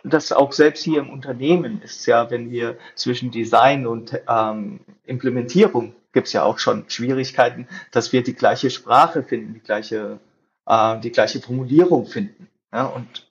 das 0.04 0.32
auch 0.32 0.52
selbst 0.52 0.84
hier 0.84 1.00
im 1.00 1.10
Unternehmen 1.10 1.82
ist 1.82 2.06
ja, 2.08 2.32
wenn 2.32 2.50
wir 2.50 2.78
zwischen 2.96 3.32
Design 3.32 3.86
und 3.86 4.20
ähm, 4.28 4.80
Implementierung 5.04 5.96
gibt 6.12 6.28
es 6.28 6.34
ja 6.34 6.44
auch 6.44 6.60
schon 6.60 6.90
Schwierigkeiten, 6.90 7.68
dass 7.92 8.12
wir 8.12 8.24
die 8.24 8.34
gleiche 8.34 8.70
Sprache 8.70 9.24
finden, 9.24 9.54
die 9.54 9.60
gleiche, 9.60 10.20
äh, 10.66 11.00
die 11.00 11.12
gleiche 11.12 11.40
Formulierung 11.40 12.08
finden. 12.08 12.50
Ja, 12.74 12.86
und 12.86 13.31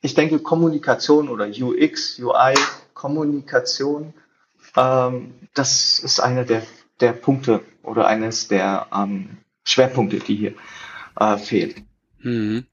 ich 0.00 0.14
denke, 0.14 0.38
Kommunikation 0.38 1.28
oder 1.28 1.46
UX, 1.46 2.18
UI, 2.18 2.54
Kommunikation, 2.94 4.14
ähm, 4.76 5.34
das 5.54 5.98
ist 5.98 6.20
einer 6.20 6.44
der, 6.44 6.62
der 7.00 7.12
Punkte 7.12 7.62
oder 7.82 8.06
eines 8.06 8.48
der 8.48 8.86
ähm, 8.94 9.38
Schwerpunkte, 9.64 10.18
die 10.18 10.36
hier 10.36 10.54
äh, 11.18 11.36
fehlen. 11.36 11.86
Mhm. 12.20 12.66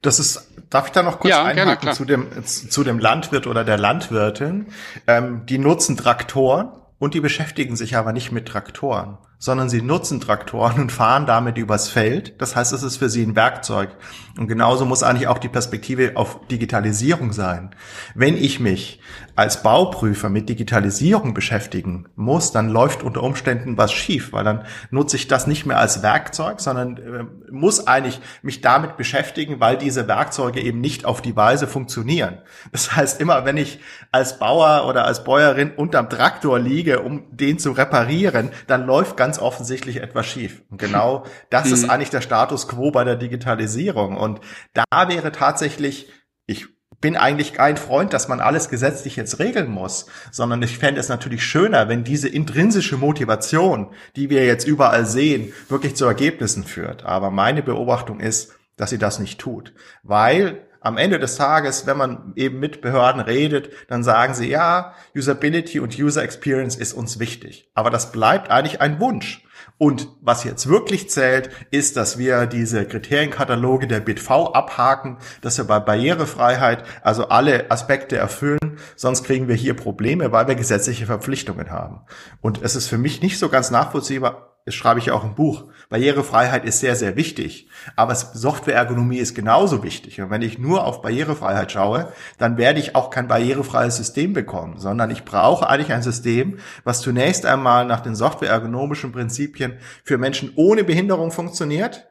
Das 0.00 0.18
ist, 0.18 0.50
darf 0.70 0.86
ich 0.86 0.92
da 0.92 1.02
noch 1.02 1.18
kurz 1.18 1.30
ja, 1.30 1.44
einhaken 1.44 1.80
gerne, 1.80 1.96
zu 1.96 2.04
dem, 2.04 2.44
zu 2.44 2.84
dem 2.84 2.98
Landwirt 2.98 3.46
oder 3.46 3.64
der 3.64 3.78
Landwirtin? 3.78 4.66
Ähm, 5.06 5.46
die 5.46 5.58
nutzen 5.58 5.96
Traktoren 5.96 6.70
und 6.98 7.14
die 7.14 7.20
beschäftigen 7.20 7.76
sich 7.76 7.96
aber 7.96 8.12
nicht 8.12 8.30
mit 8.30 8.46
Traktoren 8.46 9.18
sondern 9.38 9.68
sie 9.68 9.82
nutzen 9.82 10.20
Traktoren 10.20 10.80
und 10.80 10.92
fahren 10.92 11.26
damit 11.26 11.58
übers 11.58 11.88
Feld. 11.88 12.40
Das 12.40 12.56
heißt, 12.56 12.72
es 12.72 12.82
ist 12.82 12.96
für 12.96 13.08
sie 13.08 13.22
ein 13.22 13.36
Werkzeug. 13.36 13.90
Und 14.38 14.48
genauso 14.48 14.84
muss 14.84 15.02
eigentlich 15.02 15.28
auch 15.28 15.38
die 15.38 15.48
Perspektive 15.48 16.12
auf 16.16 16.46
Digitalisierung 16.48 17.32
sein. 17.32 17.74
Wenn 18.14 18.36
ich 18.36 18.58
mich 18.58 19.00
als 19.36 19.62
Bauprüfer 19.62 20.28
mit 20.28 20.48
Digitalisierung 20.48 21.34
beschäftigen 21.34 22.06
muss, 22.16 22.52
dann 22.52 22.68
läuft 22.68 23.02
unter 23.02 23.22
Umständen 23.22 23.76
was 23.76 23.92
schief, 23.92 24.32
weil 24.32 24.44
dann 24.44 24.64
nutze 24.90 25.16
ich 25.16 25.28
das 25.28 25.46
nicht 25.46 25.66
mehr 25.66 25.78
als 25.78 26.02
Werkzeug, 26.02 26.60
sondern 26.60 26.96
äh, 26.96 27.24
muss 27.50 27.86
eigentlich 27.86 28.20
mich 28.42 28.60
damit 28.60 28.96
beschäftigen, 28.96 29.60
weil 29.60 29.76
diese 29.76 30.06
Werkzeuge 30.06 30.60
eben 30.60 30.80
nicht 30.80 31.04
auf 31.04 31.20
die 31.20 31.36
Weise 31.36 31.66
funktionieren. 31.66 32.38
Das 32.72 32.94
heißt, 32.94 33.20
immer 33.20 33.44
wenn 33.44 33.56
ich 33.56 33.80
als 34.12 34.38
Bauer 34.38 34.88
oder 34.88 35.04
als 35.04 35.24
Bäuerin 35.24 35.72
unterm 35.72 36.08
Traktor 36.08 36.58
liege, 36.58 37.00
um 37.00 37.24
den 37.30 37.58
zu 37.58 37.72
reparieren, 37.72 38.50
dann 38.66 38.86
läuft 38.86 39.16
ganz 39.24 39.38
offensichtlich 39.38 40.02
etwas 40.02 40.26
schief. 40.26 40.62
Und 40.70 40.78
genau 40.78 41.24
das 41.48 41.72
ist 41.72 41.84
mhm. 41.84 41.90
eigentlich 41.90 42.10
der 42.10 42.20
Status 42.20 42.68
quo 42.68 42.90
bei 42.90 43.04
der 43.04 43.16
Digitalisierung. 43.16 44.18
Und 44.18 44.40
da 44.74 45.08
wäre 45.08 45.32
tatsächlich, 45.32 46.12
ich 46.44 46.66
bin 47.00 47.16
eigentlich 47.16 47.54
kein 47.54 47.78
Freund, 47.78 48.12
dass 48.12 48.28
man 48.28 48.40
alles 48.40 48.68
gesetzlich 48.68 49.16
jetzt 49.16 49.38
regeln 49.38 49.70
muss, 49.70 50.06
sondern 50.30 50.60
ich 50.62 50.76
fände 50.76 51.00
es 51.00 51.08
natürlich 51.08 51.42
schöner, 51.42 51.88
wenn 51.88 52.04
diese 52.04 52.28
intrinsische 52.28 52.98
Motivation, 52.98 53.94
die 54.14 54.28
wir 54.28 54.44
jetzt 54.44 54.66
überall 54.66 55.06
sehen, 55.06 55.54
wirklich 55.70 55.96
zu 55.96 56.04
Ergebnissen 56.04 56.64
führt. 56.64 57.06
Aber 57.06 57.30
meine 57.30 57.62
Beobachtung 57.62 58.20
ist, 58.20 58.52
dass 58.76 58.90
sie 58.90 58.98
das 58.98 59.20
nicht 59.20 59.40
tut, 59.40 59.72
weil 60.02 60.66
am 60.84 60.98
Ende 60.98 61.18
des 61.18 61.36
Tages, 61.36 61.86
wenn 61.86 61.96
man 61.96 62.32
eben 62.36 62.60
mit 62.60 62.82
Behörden 62.82 63.20
redet, 63.20 63.70
dann 63.88 64.04
sagen 64.04 64.34
sie, 64.34 64.50
ja, 64.50 64.94
Usability 65.16 65.80
und 65.80 65.98
User 65.98 66.22
Experience 66.22 66.76
ist 66.76 66.92
uns 66.92 67.18
wichtig. 67.18 67.70
Aber 67.74 67.90
das 67.90 68.12
bleibt 68.12 68.50
eigentlich 68.50 68.80
ein 68.80 69.00
Wunsch. 69.00 69.44
Und 69.78 70.08
was 70.20 70.44
jetzt 70.44 70.68
wirklich 70.68 71.10
zählt, 71.10 71.48
ist, 71.70 71.96
dass 71.96 72.18
wir 72.18 72.46
diese 72.46 72.84
Kriterienkataloge 72.84 73.86
der 73.86 74.00
BitV 74.00 74.30
abhaken, 74.52 75.18
dass 75.40 75.56
wir 75.56 75.64
bei 75.64 75.80
Barrierefreiheit 75.80 76.84
also 77.02 77.28
alle 77.28 77.70
Aspekte 77.70 78.16
erfüllen, 78.16 78.78
sonst 78.94 79.24
kriegen 79.24 79.48
wir 79.48 79.56
hier 79.56 79.74
Probleme, 79.74 80.32
weil 80.32 80.48
wir 80.48 80.54
gesetzliche 80.54 81.06
Verpflichtungen 81.06 81.70
haben. 81.70 82.02
Und 82.40 82.62
es 82.62 82.76
ist 82.76 82.88
für 82.88 82.98
mich 82.98 83.22
nicht 83.22 83.38
so 83.38 83.48
ganz 83.48 83.70
nachvollziehbar, 83.70 84.53
das 84.64 84.74
schreibe 84.74 84.98
ich 84.98 85.06
ja 85.06 85.14
auch 85.14 85.24
im 85.24 85.34
Buch. 85.34 85.64
Barrierefreiheit 85.90 86.64
ist 86.64 86.80
sehr, 86.80 86.96
sehr 86.96 87.16
wichtig. 87.16 87.68
Aber 87.96 88.14
Softwareergonomie 88.14 89.18
ist 89.18 89.34
genauso 89.34 89.82
wichtig. 89.82 90.22
Und 90.22 90.30
wenn 90.30 90.40
ich 90.40 90.58
nur 90.58 90.86
auf 90.86 91.02
Barrierefreiheit 91.02 91.70
schaue, 91.70 92.12
dann 92.38 92.56
werde 92.56 92.80
ich 92.80 92.96
auch 92.96 93.10
kein 93.10 93.28
barrierefreies 93.28 93.96
System 93.96 94.32
bekommen, 94.32 94.78
sondern 94.78 95.10
ich 95.10 95.24
brauche 95.24 95.68
eigentlich 95.68 95.92
ein 95.92 96.02
System, 96.02 96.58
was 96.82 97.02
zunächst 97.02 97.44
einmal 97.44 97.84
nach 97.84 98.00
den 98.00 98.14
softwareergonomischen 98.14 99.12
Prinzipien 99.12 99.78
für 100.02 100.16
Menschen 100.16 100.52
ohne 100.56 100.82
Behinderung 100.82 101.30
funktioniert 101.30 102.06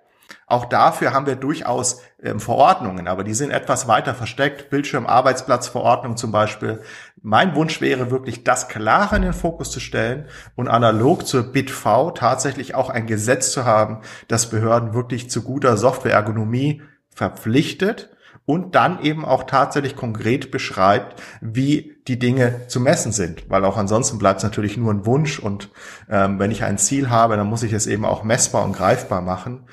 auch 0.45 0.66
dafür 0.66 1.14
haben 1.14 1.26
wir 1.26 1.36
durchaus 1.36 2.01
ähm, 2.22 2.39
Verordnungen, 2.39 3.08
aber 3.08 3.24
die 3.24 3.34
sind 3.34 3.51
etwas 3.51 3.88
weiter 3.88 4.14
versteckt. 4.14 4.70
Bildschirmarbeitsplatzverordnung 4.70 6.18
zum 6.18 6.32
Beispiel. 6.32 6.82
Mein 7.26 7.56
Wunsch 7.56 7.80
wäre 7.80 8.12
wirklich, 8.12 8.44
das 8.44 8.68
klarer 8.68 9.16
in 9.16 9.22
den 9.22 9.32
Fokus 9.32 9.72
zu 9.72 9.80
stellen 9.80 10.26
und 10.56 10.68
analog 10.68 11.26
zur 11.26 11.44
BitV 11.44 12.12
tatsächlich 12.14 12.76
auch 12.76 12.90
ein 12.90 13.08
Gesetz 13.08 13.54
zu 13.54 13.64
haben, 13.64 14.02
das 14.28 14.50
Behörden 14.50 14.94
wirklich 14.94 15.30
zu 15.30 15.42
guter 15.42 15.78
Softwareergonomie 15.78 16.82
verpflichtet 17.16 18.10
und 18.46 18.76
dann 18.76 19.02
eben 19.02 19.24
auch 19.24 19.44
tatsächlich 19.44 19.96
konkret 19.96 20.52
beschreibt, 20.52 21.22
wie 21.40 21.96
die 22.10 22.20
Dinge 22.20 22.68
zu 22.68 22.82
messen 22.82 23.14
sind, 23.14 23.50
weil 23.50 23.64
auch 23.64 23.78
ansonsten 23.78 24.18
bleibt 24.18 24.40
es 24.40 24.44
natürlich 24.44 24.76
nur 24.76 24.94
ein 24.94 25.06
Wunsch 25.06 25.40
und 25.40 25.70
ähm, 26.10 26.40
wenn 26.40 26.52
ich 26.52 26.66
ein 26.66 26.78
Ziel 26.78 27.10
habe, 27.10 27.38
dann 27.38 27.48
muss 27.48 27.64
ich 27.64 27.72
es 27.72 27.88
eben 27.88 28.04
auch 28.04 28.24
messbar 28.24 28.66
und 28.66 28.74
greifbar 28.76 29.22
machen. 29.22 29.64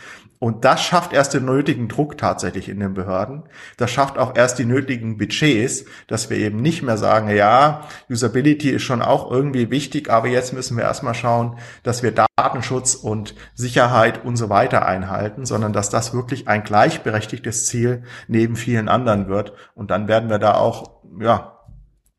Und 0.40 0.64
das 0.64 0.80
schafft 0.82 1.12
erst 1.12 1.34
den 1.34 1.44
nötigen 1.44 1.86
Druck 1.86 2.16
tatsächlich 2.16 2.70
in 2.70 2.80
den 2.80 2.94
Behörden. 2.94 3.42
Das 3.76 3.90
schafft 3.90 4.16
auch 4.16 4.34
erst 4.34 4.58
die 4.58 4.64
nötigen 4.64 5.18
Budgets, 5.18 5.84
dass 6.06 6.30
wir 6.30 6.38
eben 6.38 6.62
nicht 6.62 6.82
mehr 6.82 6.96
sagen, 6.96 7.28
ja, 7.28 7.82
Usability 8.08 8.70
ist 8.70 8.82
schon 8.82 9.02
auch 9.02 9.30
irgendwie 9.30 9.70
wichtig, 9.70 10.08
aber 10.08 10.28
jetzt 10.28 10.54
müssen 10.54 10.78
wir 10.78 10.84
erstmal 10.84 11.12
schauen, 11.12 11.58
dass 11.82 12.02
wir 12.02 12.14
Datenschutz 12.38 12.94
und 12.94 13.34
Sicherheit 13.54 14.24
und 14.24 14.36
so 14.36 14.48
weiter 14.48 14.86
einhalten, 14.86 15.44
sondern 15.44 15.74
dass 15.74 15.90
das 15.90 16.14
wirklich 16.14 16.48
ein 16.48 16.64
gleichberechtigtes 16.64 17.66
Ziel 17.66 18.04
neben 18.26 18.56
vielen 18.56 18.88
anderen 18.88 19.28
wird. 19.28 19.52
Und 19.74 19.90
dann 19.90 20.08
werden 20.08 20.30
wir 20.30 20.38
da 20.38 20.54
auch, 20.54 21.02
ja, 21.20 21.58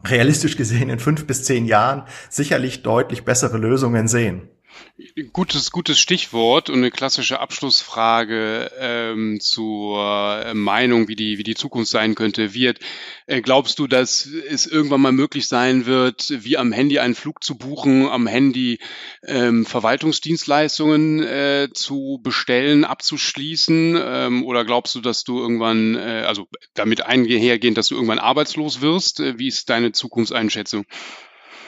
realistisch 0.05 0.57
gesehen 0.57 0.91
in 0.91 0.99
fünf 0.99 1.26
bis 1.26 1.43
zehn 1.43 1.65
Jahren 1.65 2.03
sicherlich 2.30 2.84
deutlich 2.84 3.26
bessere 3.26 3.57
Lösungen 3.57 4.07
sehen. 4.07 4.49
Gutes, 5.34 5.72
gutes 5.72 5.99
Stichwort 5.99 6.69
und 6.69 6.78
eine 6.78 6.91
klassische 6.91 7.39
Abschlussfrage 7.39 8.72
ähm, 8.78 9.39
zur 9.39 10.43
äh, 10.45 10.53
Meinung, 10.53 11.07
wie 11.07 11.15
die, 11.15 11.38
wie 11.38 11.43
die 11.43 11.55
Zukunft 11.55 11.89
sein 11.89 12.13
könnte, 12.13 12.53
wird. 12.53 12.80
Äh, 13.26 13.41
glaubst 13.41 13.80
du, 13.80 13.88
dass 13.88 14.26
es 14.26 14.67
irgendwann 14.67 15.01
mal 15.01 15.11
möglich 15.11 15.47
sein 15.47 15.86
wird, 15.86 16.32
wie 16.43 16.57
am 16.57 16.72
Handy 16.72 16.99
einen 16.99 17.15
Flug 17.15 17.43
zu 17.43 17.57
buchen, 17.57 18.07
am 18.07 18.28
Handy 18.28 18.80
ähm, 19.26 19.65
Verwaltungsdienstleistungen 19.65 21.24
äh, 21.24 21.69
zu 21.74 22.19
bestellen, 22.22 22.86
abzuschließen? 22.86 23.99
Ähm, 23.99 24.45
oder 24.45 24.65
glaubst 24.65 24.93
du, 24.95 25.01
dass 25.01 25.24
du 25.24 25.39
irgendwann, 25.39 25.95
äh, 25.95 26.26
also 26.28 26.47
damit 26.76 27.01
einhergehend, 27.01 27.78
dass 27.78 27.88
du 27.88 27.95
irgendwann 27.95 28.19
arbeitslos 28.19 28.82
wirst? 28.82 29.19
Äh, 29.19 29.39
wie 29.39 29.47
ist 29.47 29.69
deine 29.69 29.93
Zukunftseinschätzung? 29.93 30.86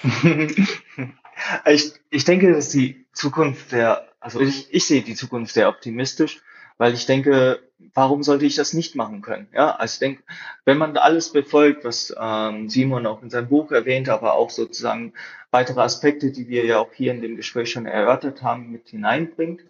Ich, 1.65 1.93
ich 2.09 2.25
denke, 2.25 2.53
dass 2.53 2.69
die 2.69 3.05
Zukunft 3.13 3.69
sehr, 3.71 4.07
also 4.19 4.39
ich, 4.39 4.73
ich 4.73 4.85
sehe 4.85 5.01
die 5.01 5.15
Zukunft 5.15 5.53
sehr 5.53 5.69
optimistisch, 5.69 6.41
weil 6.77 6.93
ich 6.93 7.05
denke, 7.05 7.59
warum 7.93 8.23
sollte 8.23 8.45
ich 8.45 8.55
das 8.55 8.73
nicht 8.73 8.95
machen 8.95 9.21
können? 9.21 9.47
Ja, 9.53 9.75
also 9.75 9.93
ich 9.93 9.99
denke, 9.99 10.23
wenn 10.65 10.77
man 10.77 10.97
alles 10.97 11.31
befolgt, 11.31 11.85
was 11.85 12.13
ähm, 12.19 12.69
Simon 12.69 13.05
auch 13.05 13.21
in 13.21 13.29
seinem 13.29 13.49
Buch 13.49 13.71
erwähnt, 13.71 14.09
aber 14.09 14.33
auch 14.33 14.49
sozusagen 14.49 15.13
weitere 15.51 15.81
Aspekte, 15.81 16.31
die 16.31 16.47
wir 16.47 16.65
ja 16.65 16.79
auch 16.79 16.91
hier 16.93 17.13
in 17.13 17.21
dem 17.21 17.35
Gespräch 17.35 17.71
schon 17.71 17.85
erörtert 17.85 18.41
haben, 18.41 18.71
mit 18.71 18.89
hineinbringt, 18.89 19.61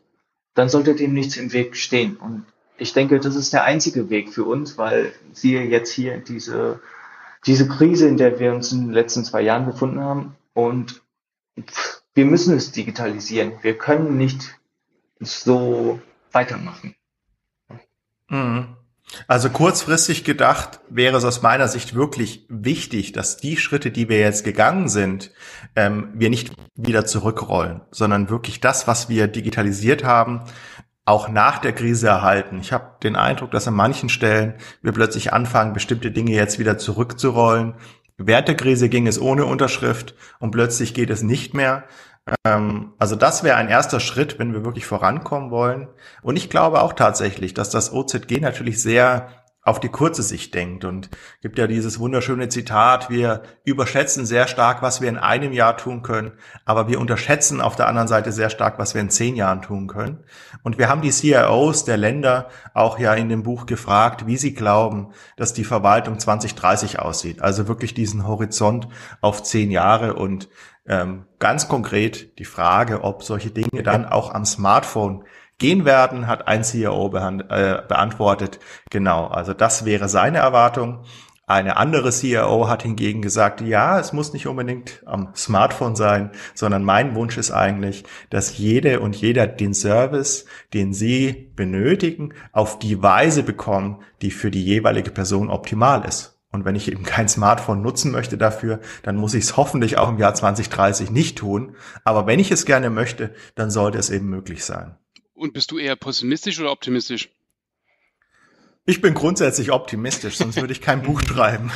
dann 0.53 0.69
sollte 0.69 0.95
dem 0.95 1.13
nichts 1.13 1.37
im 1.37 1.51
Weg 1.51 1.75
stehen. 1.75 2.15
Und 2.17 2.45
ich 2.77 2.93
denke, 2.93 3.19
das 3.19 3.35
ist 3.35 3.53
der 3.53 3.65
einzige 3.65 4.09
Weg 4.09 4.33
für 4.33 4.45
uns, 4.45 4.77
weil 4.77 5.13
siehe 5.33 5.63
jetzt 5.63 5.91
hier 5.91 6.17
diese, 6.17 6.79
diese 7.45 7.67
Krise, 7.67 8.07
in 8.07 8.17
der 8.17 8.39
wir 8.39 8.53
uns 8.53 8.71
in 8.71 8.81
den 8.81 8.93
letzten 8.93 9.25
zwei 9.25 9.41
Jahren 9.41 9.65
befunden 9.65 9.99
haben. 9.99 10.35
Und 10.53 11.02
wir 12.13 12.25
müssen 12.25 12.55
es 12.55 12.71
digitalisieren. 12.71 13.53
Wir 13.61 13.77
können 13.77 14.17
nicht 14.17 14.59
so 15.19 16.01
weitermachen. 16.31 16.95
Mhm. 18.29 18.77
Also 19.27 19.49
kurzfristig 19.49 20.23
gedacht 20.23 20.79
wäre 20.89 21.17
es 21.17 21.25
aus 21.25 21.41
meiner 21.41 21.67
Sicht 21.67 21.93
wirklich 21.93 22.45
wichtig, 22.49 23.11
dass 23.11 23.37
die 23.37 23.57
Schritte, 23.57 23.91
die 23.91 24.09
wir 24.09 24.19
jetzt 24.19 24.43
gegangen 24.43 24.87
sind, 24.87 25.31
ähm, 25.75 26.09
wir 26.15 26.29
nicht 26.29 26.53
wieder 26.75 27.05
zurückrollen, 27.05 27.81
sondern 27.91 28.29
wirklich 28.29 28.59
das, 28.59 28.87
was 28.87 29.09
wir 29.09 29.27
digitalisiert 29.27 30.03
haben, 30.03 30.45
auch 31.05 31.27
nach 31.27 31.59
der 31.59 31.73
Krise 31.73 32.07
erhalten. 32.07 32.59
Ich 32.61 32.71
habe 32.71 32.97
den 33.03 33.15
Eindruck, 33.15 33.51
dass 33.51 33.67
an 33.67 33.73
manchen 33.73 34.09
Stellen 34.09 34.55
wir 34.81 34.93
plötzlich 34.93 35.33
anfangen, 35.33 35.73
bestimmte 35.73 36.11
Dinge 36.11 36.31
jetzt 36.31 36.59
wieder 36.59 36.77
zurückzurollen, 36.77 37.75
Während 38.17 38.47
der 38.47 38.55
Krise 38.55 38.89
ging 38.89 39.07
es 39.07 39.19
ohne 39.19 39.45
Unterschrift 39.45 40.15
und 40.39 40.51
plötzlich 40.51 40.93
geht 40.93 41.09
es 41.09 41.23
nicht 41.23 41.53
mehr. 41.53 41.83
Ähm, 42.45 42.93
also 42.99 43.15
das 43.15 43.43
wäre 43.43 43.57
ein 43.57 43.69
erster 43.69 43.99
Schritt, 43.99 44.39
wenn 44.39 44.53
wir 44.53 44.63
wirklich 44.63 44.85
vorankommen 44.85 45.51
wollen. 45.51 45.87
Und 46.21 46.37
ich 46.37 46.49
glaube 46.49 46.81
auch 46.81 46.93
tatsächlich, 46.93 47.53
dass 47.53 47.69
das 47.69 47.91
OZG 47.91 48.39
natürlich 48.39 48.81
sehr 48.81 49.29
auf 49.63 49.79
die 49.79 49.89
kurze 49.89 50.23
Sicht 50.23 50.53
denkt 50.53 50.83
und 50.83 51.09
gibt 51.41 51.57
ja 51.57 51.67
dieses 51.67 51.97
wunderschöne 51.97 52.49
Zitat, 52.49 53.09
wir 53.09 53.43
überschätzen 53.63 54.25
sehr 54.25 54.47
stark, 54.47 54.81
was 54.81 54.99
wir 54.99 55.07
in 55.07 55.17
einem 55.17 55.53
Jahr 55.53 55.77
tun 55.77 56.03
können, 56.03 56.33
aber 56.65 56.89
wir 56.89 56.99
unterschätzen 56.99 57.61
auf 57.61 57.77
der 57.77 57.87
anderen 57.87 58.09
Seite 58.09 58.33
sehr 58.33 58.49
stark, 58.49 58.77
was 58.77 58.93
wir 58.93 58.99
in 58.99 59.09
zehn 59.09 59.37
Jahren 59.37 59.61
tun 59.61 59.87
können. 59.87 60.25
Und 60.63 60.77
wir 60.77 60.89
haben 60.89 61.01
die 61.01 61.11
CIOs 61.11 61.85
der 61.85 61.95
Länder 61.95 62.49
auch 62.73 62.99
ja 62.99 63.13
in 63.13 63.29
dem 63.29 63.43
Buch 63.43 63.65
gefragt, 63.65 64.27
wie 64.27 64.37
sie 64.37 64.53
glauben, 64.53 65.13
dass 65.37 65.53
die 65.53 65.63
Verwaltung 65.63 66.19
2030 66.19 66.99
aussieht. 66.99 67.41
Also 67.41 67.69
wirklich 67.69 67.93
diesen 67.93 68.27
Horizont 68.27 68.89
auf 69.21 69.43
zehn 69.43 69.71
Jahre 69.71 70.15
und 70.15 70.49
ähm, 70.85 71.25
ganz 71.39 71.69
konkret 71.69 72.37
die 72.39 72.45
Frage, 72.45 73.03
ob 73.03 73.23
solche 73.23 73.51
Dinge 73.51 73.83
dann 73.83 74.05
auch 74.05 74.33
am 74.33 74.43
Smartphone 74.43 75.23
gehen 75.63 75.85
werden, 75.85 76.27
hat 76.27 76.49
ein 76.49 76.65
CEO 76.65 77.07
äh, 77.15 77.81
beantwortet. 77.87 78.59
Genau, 78.89 79.27
also 79.27 79.53
das 79.53 79.85
wäre 79.85 80.09
seine 80.09 80.39
Erwartung. 80.39 81.05
Eine 81.47 81.77
andere 81.77 82.11
CEO 82.11 82.67
hat 82.67 82.83
hingegen 82.83 83.21
gesagt, 83.21 83.61
ja, 83.61 83.97
es 83.97 84.11
muss 84.11 84.33
nicht 84.33 84.45
unbedingt 84.45 85.01
am 85.05 85.29
Smartphone 85.37 85.95
sein, 85.95 86.31
sondern 86.53 86.83
mein 86.83 87.15
Wunsch 87.15 87.37
ist 87.37 87.51
eigentlich, 87.51 88.03
dass 88.29 88.57
jede 88.57 88.99
und 88.99 89.15
jeder 89.15 89.47
den 89.47 89.73
Service, 89.73 90.47
den 90.73 90.93
sie 90.93 91.53
benötigen, 91.55 92.33
auf 92.51 92.77
die 92.77 93.01
Weise 93.01 93.41
bekommen, 93.41 94.03
die 94.21 94.31
für 94.31 94.51
die 94.51 94.65
jeweilige 94.65 95.11
Person 95.11 95.49
optimal 95.49 96.03
ist. 96.03 96.41
Und 96.51 96.65
wenn 96.65 96.75
ich 96.75 96.91
eben 96.91 97.03
kein 97.03 97.29
Smartphone 97.29 97.81
nutzen 97.81 98.11
möchte 98.11 98.37
dafür, 98.37 98.81
dann 99.03 99.15
muss 99.15 99.33
ich 99.33 99.45
es 99.45 99.55
hoffentlich 99.55 99.97
auch 99.97 100.09
im 100.09 100.17
Jahr 100.17 100.35
2030 100.35 101.09
nicht 101.09 101.37
tun. 101.37 101.77
Aber 102.03 102.27
wenn 102.27 102.39
ich 102.39 102.51
es 102.51 102.65
gerne 102.65 102.89
möchte, 102.89 103.33
dann 103.55 103.71
sollte 103.71 103.97
es 103.97 104.09
eben 104.09 104.27
möglich 104.29 104.65
sein. 104.65 104.97
Und 105.33 105.53
bist 105.53 105.71
du 105.71 105.77
eher 105.77 105.95
pessimistisch 105.95 106.59
oder 106.59 106.71
optimistisch? 106.71 107.29
Ich 108.85 108.99
bin 108.99 109.13
grundsätzlich 109.13 109.71
optimistisch, 109.71 110.35
sonst 110.35 110.59
würde 110.59 110.73
ich 110.73 110.81
kein 110.81 111.03
Buch 111.03 111.21
schreiben. 111.25 111.71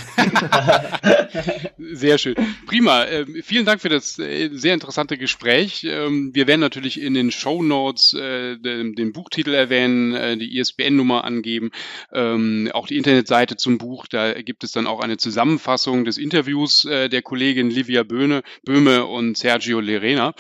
Sehr 1.78 2.18
schön. 2.18 2.36
Prima. 2.66 3.06
Ähm, 3.06 3.42
vielen 3.44 3.66
Dank 3.66 3.80
für 3.80 3.88
das 3.88 4.20
äh, 4.20 4.50
sehr 4.52 4.74
interessante 4.74 5.18
Gespräch. 5.18 5.86
Ähm, 5.90 6.32
wir 6.34 6.48
werden 6.48 6.60
natürlich 6.60 7.02
in 7.02 7.14
den 7.14 7.32
Show 7.32 7.64
Notes 7.64 8.14
äh, 8.14 8.58
den, 8.58 8.94
den, 8.94 9.14
Buchtitel 9.14 9.54
erwähnen, 9.54 10.14
äh, 10.14 10.36
die 10.36 10.58
ISBN-Nummer 10.58 11.24
angeben, 11.24 11.72
ähm, 12.12 12.70
auch 12.74 12.88
die 12.88 12.98
Internetseite 12.98 13.56
zum 13.56 13.78
Buch. 13.78 14.08
Da 14.08 14.34
gibt 14.42 14.66
es 14.66 14.74
dann 14.74 14.86
auch 14.86 15.00
eine 15.00 15.16
Zusammenfassung 15.16 16.04
des 16.04 16.18
Interviews 16.18 16.84
äh, 16.84 17.08
der 17.08 17.22
Kollegin 17.22 17.70
Livia 17.70 18.04
Böhne, 18.04 18.44
Böhme 18.66 19.06
und 19.06 19.38
Sergio 19.38 19.80
Lerena. 19.80 20.34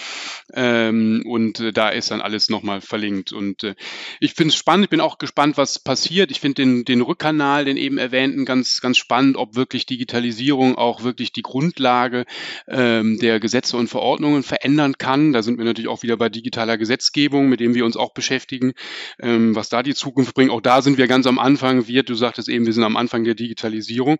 Ähm, 0.53 1.24
und 1.26 1.61
äh, 1.61 1.72
da 1.72 1.89
ist 1.89 2.11
dann 2.11 2.20
alles 2.20 2.49
nochmal 2.49 2.82
verlinkt. 2.82 3.32
Und 3.32 3.63
äh, 3.63 3.76
ich 4.20 4.34
finde 4.34 4.49
es 4.49 4.57
spannend. 4.57 4.86
Ich 4.86 4.89
bin 4.89 5.01
auch 5.01 5.18
gespannt, 5.18 5.55
was 5.55 5.80
passiert. 5.80 6.30
Ich 6.30 6.41
den, 6.58 6.86
den 6.86 7.01
Rückkanal, 7.01 7.66
den 7.66 7.78
eben 7.78 7.97
erwähnten, 7.97 8.45
ganz, 8.45 8.82
ganz 8.82 8.97
spannend, 8.97 9.38
ob 9.38 9.55
wirklich 9.55 9.86
Digitalisierung 9.86 10.78
auch 10.78 11.03
wirklich 11.03 11.32
die 11.32 11.41
Grundlage 11.41 12.26
ähm, 12.68 13.18
der 13.20 13.39
Gesetze 13.39 13.78
und 13.78 13.88
Verordnungen 13.88 14.43
verändern 14.43 14.97
kann. 14.97 15.34
Da 15.34 15.41
sind 15.41 15.58
wir 15.58 15.66
natürlich 15.66 15.89
auch 15.89 16.03
wieder 16.03 16.18
bei 16.18 16.30
digitaler 16.30 16.78
Gesetzgebung, 16.78 17.49
mit 17.49 17.60
dem 17.60 17.76
wir 17.76 17.86
uns 17.86 17.97
auch 17.97 18.14
beschäftigen, 18.14 18.74
ähm, 19.20 19.55
was 19.55 19.70
da 19.70 19.84
die 19.84 19.95
Zukunft 19.95 20.34
bringt. 20.34 20.51
Auch 20.51 20.62
da 20.62 20.82
sind 20.82 20.97
wir 20.97 21.08
ganz 21.08 21.28
am 21.28 21.39
Anfang. 21.39 21.88
Wir, 21.88 22.03
du 22.03 22.16
sagtest 22.16 22.49
eben, 22.49 22.66
wir 22.66 22.74
sind 22.74 22.84
am 22.84 22.97
Anfang 22.97 23.24
der 23.24 23.36
Digitalisierung. 23.36 24.18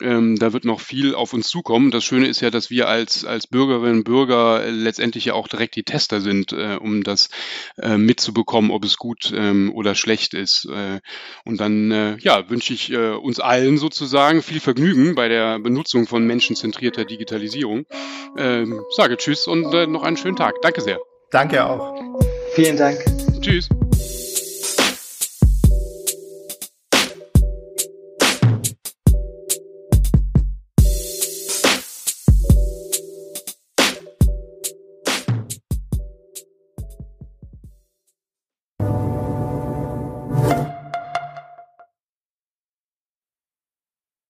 Ähm, 0.00 0.36
da 0.38 0.52
wird 0.52 0.64
noch 0.64 0.80
viel 0.80 1.14
auf 1.14 1.32
uns 1.32 1.48
zukommen. 1.48 1.90
Das 1.90 2.04
Schöne 2.04 2.28
ist 2.28 2.40
ja, 2.40 2.50
dass 2.50 2.70
wir 2.70 2.88
als, 2.88 3.24
als 3.24 3.46
Bürgerinnen 3.46 3.98
und 3.98 4.04
Bürger 4.04 4.70
letztendlich 4.70 5.26
ja 5.26 5.34
auch 5.34 5.48
direkt 5.48 5.76
die 5.76 5.82
Tester 5.82 6.20
sind, 6.20 6.52
äh, 6.52 6.78
um 6.80 7.02
das 7.02 7.28
äh, 7.78 7.96
mitzubekommen, 7.96 8.70
ob 8.70 8.84
es 8.84 8.96
gut 8.96 9.32
ähm, 9.34 9.72
oder 9.74 9.94
schlecht 9.94 10.34
ist. 10.34 10.66
Äh, 10.66 11.00
und 11.44 11.60
dann 11.60 11.73
dann 11.74 11.90
äh, 11.90 12.16
ja, 12.20 12.48
wünsche 12.48 12.72
ich 12.72 12.92
äh, 12.92 13.12
uns 13.12 13.40
allen 13.40 13.78
sozusagen 13.78 14.42
viel 14.42 14.60
Vergnügen 14.60 15.14
bei 15.14 15.28
der 15.28 15.58
Benutzung 15.58 16.06
von 16.06 16.26
menschenzentrierter 16.26 17.04
Digitalisierung. 17.04 17.86
Ähm, 18.36 18.80
sage 18.96 19.16
Tschüss 19.16 19.46
und 19.46 19.72
äh, 19.74 19.86
noch 19.86 20.02
einen 20.02 20.16
schönen 20.16 20.36
Tag. 20.36 20.54
Danke 20.62 20.80
sehr. 20.80 20.98
Danke 21.30 21.64
auch. 21.64 21.94
Vielen 22.54 22.76
Dank. 22.76 22.98
Tschüss. 23.40 23.68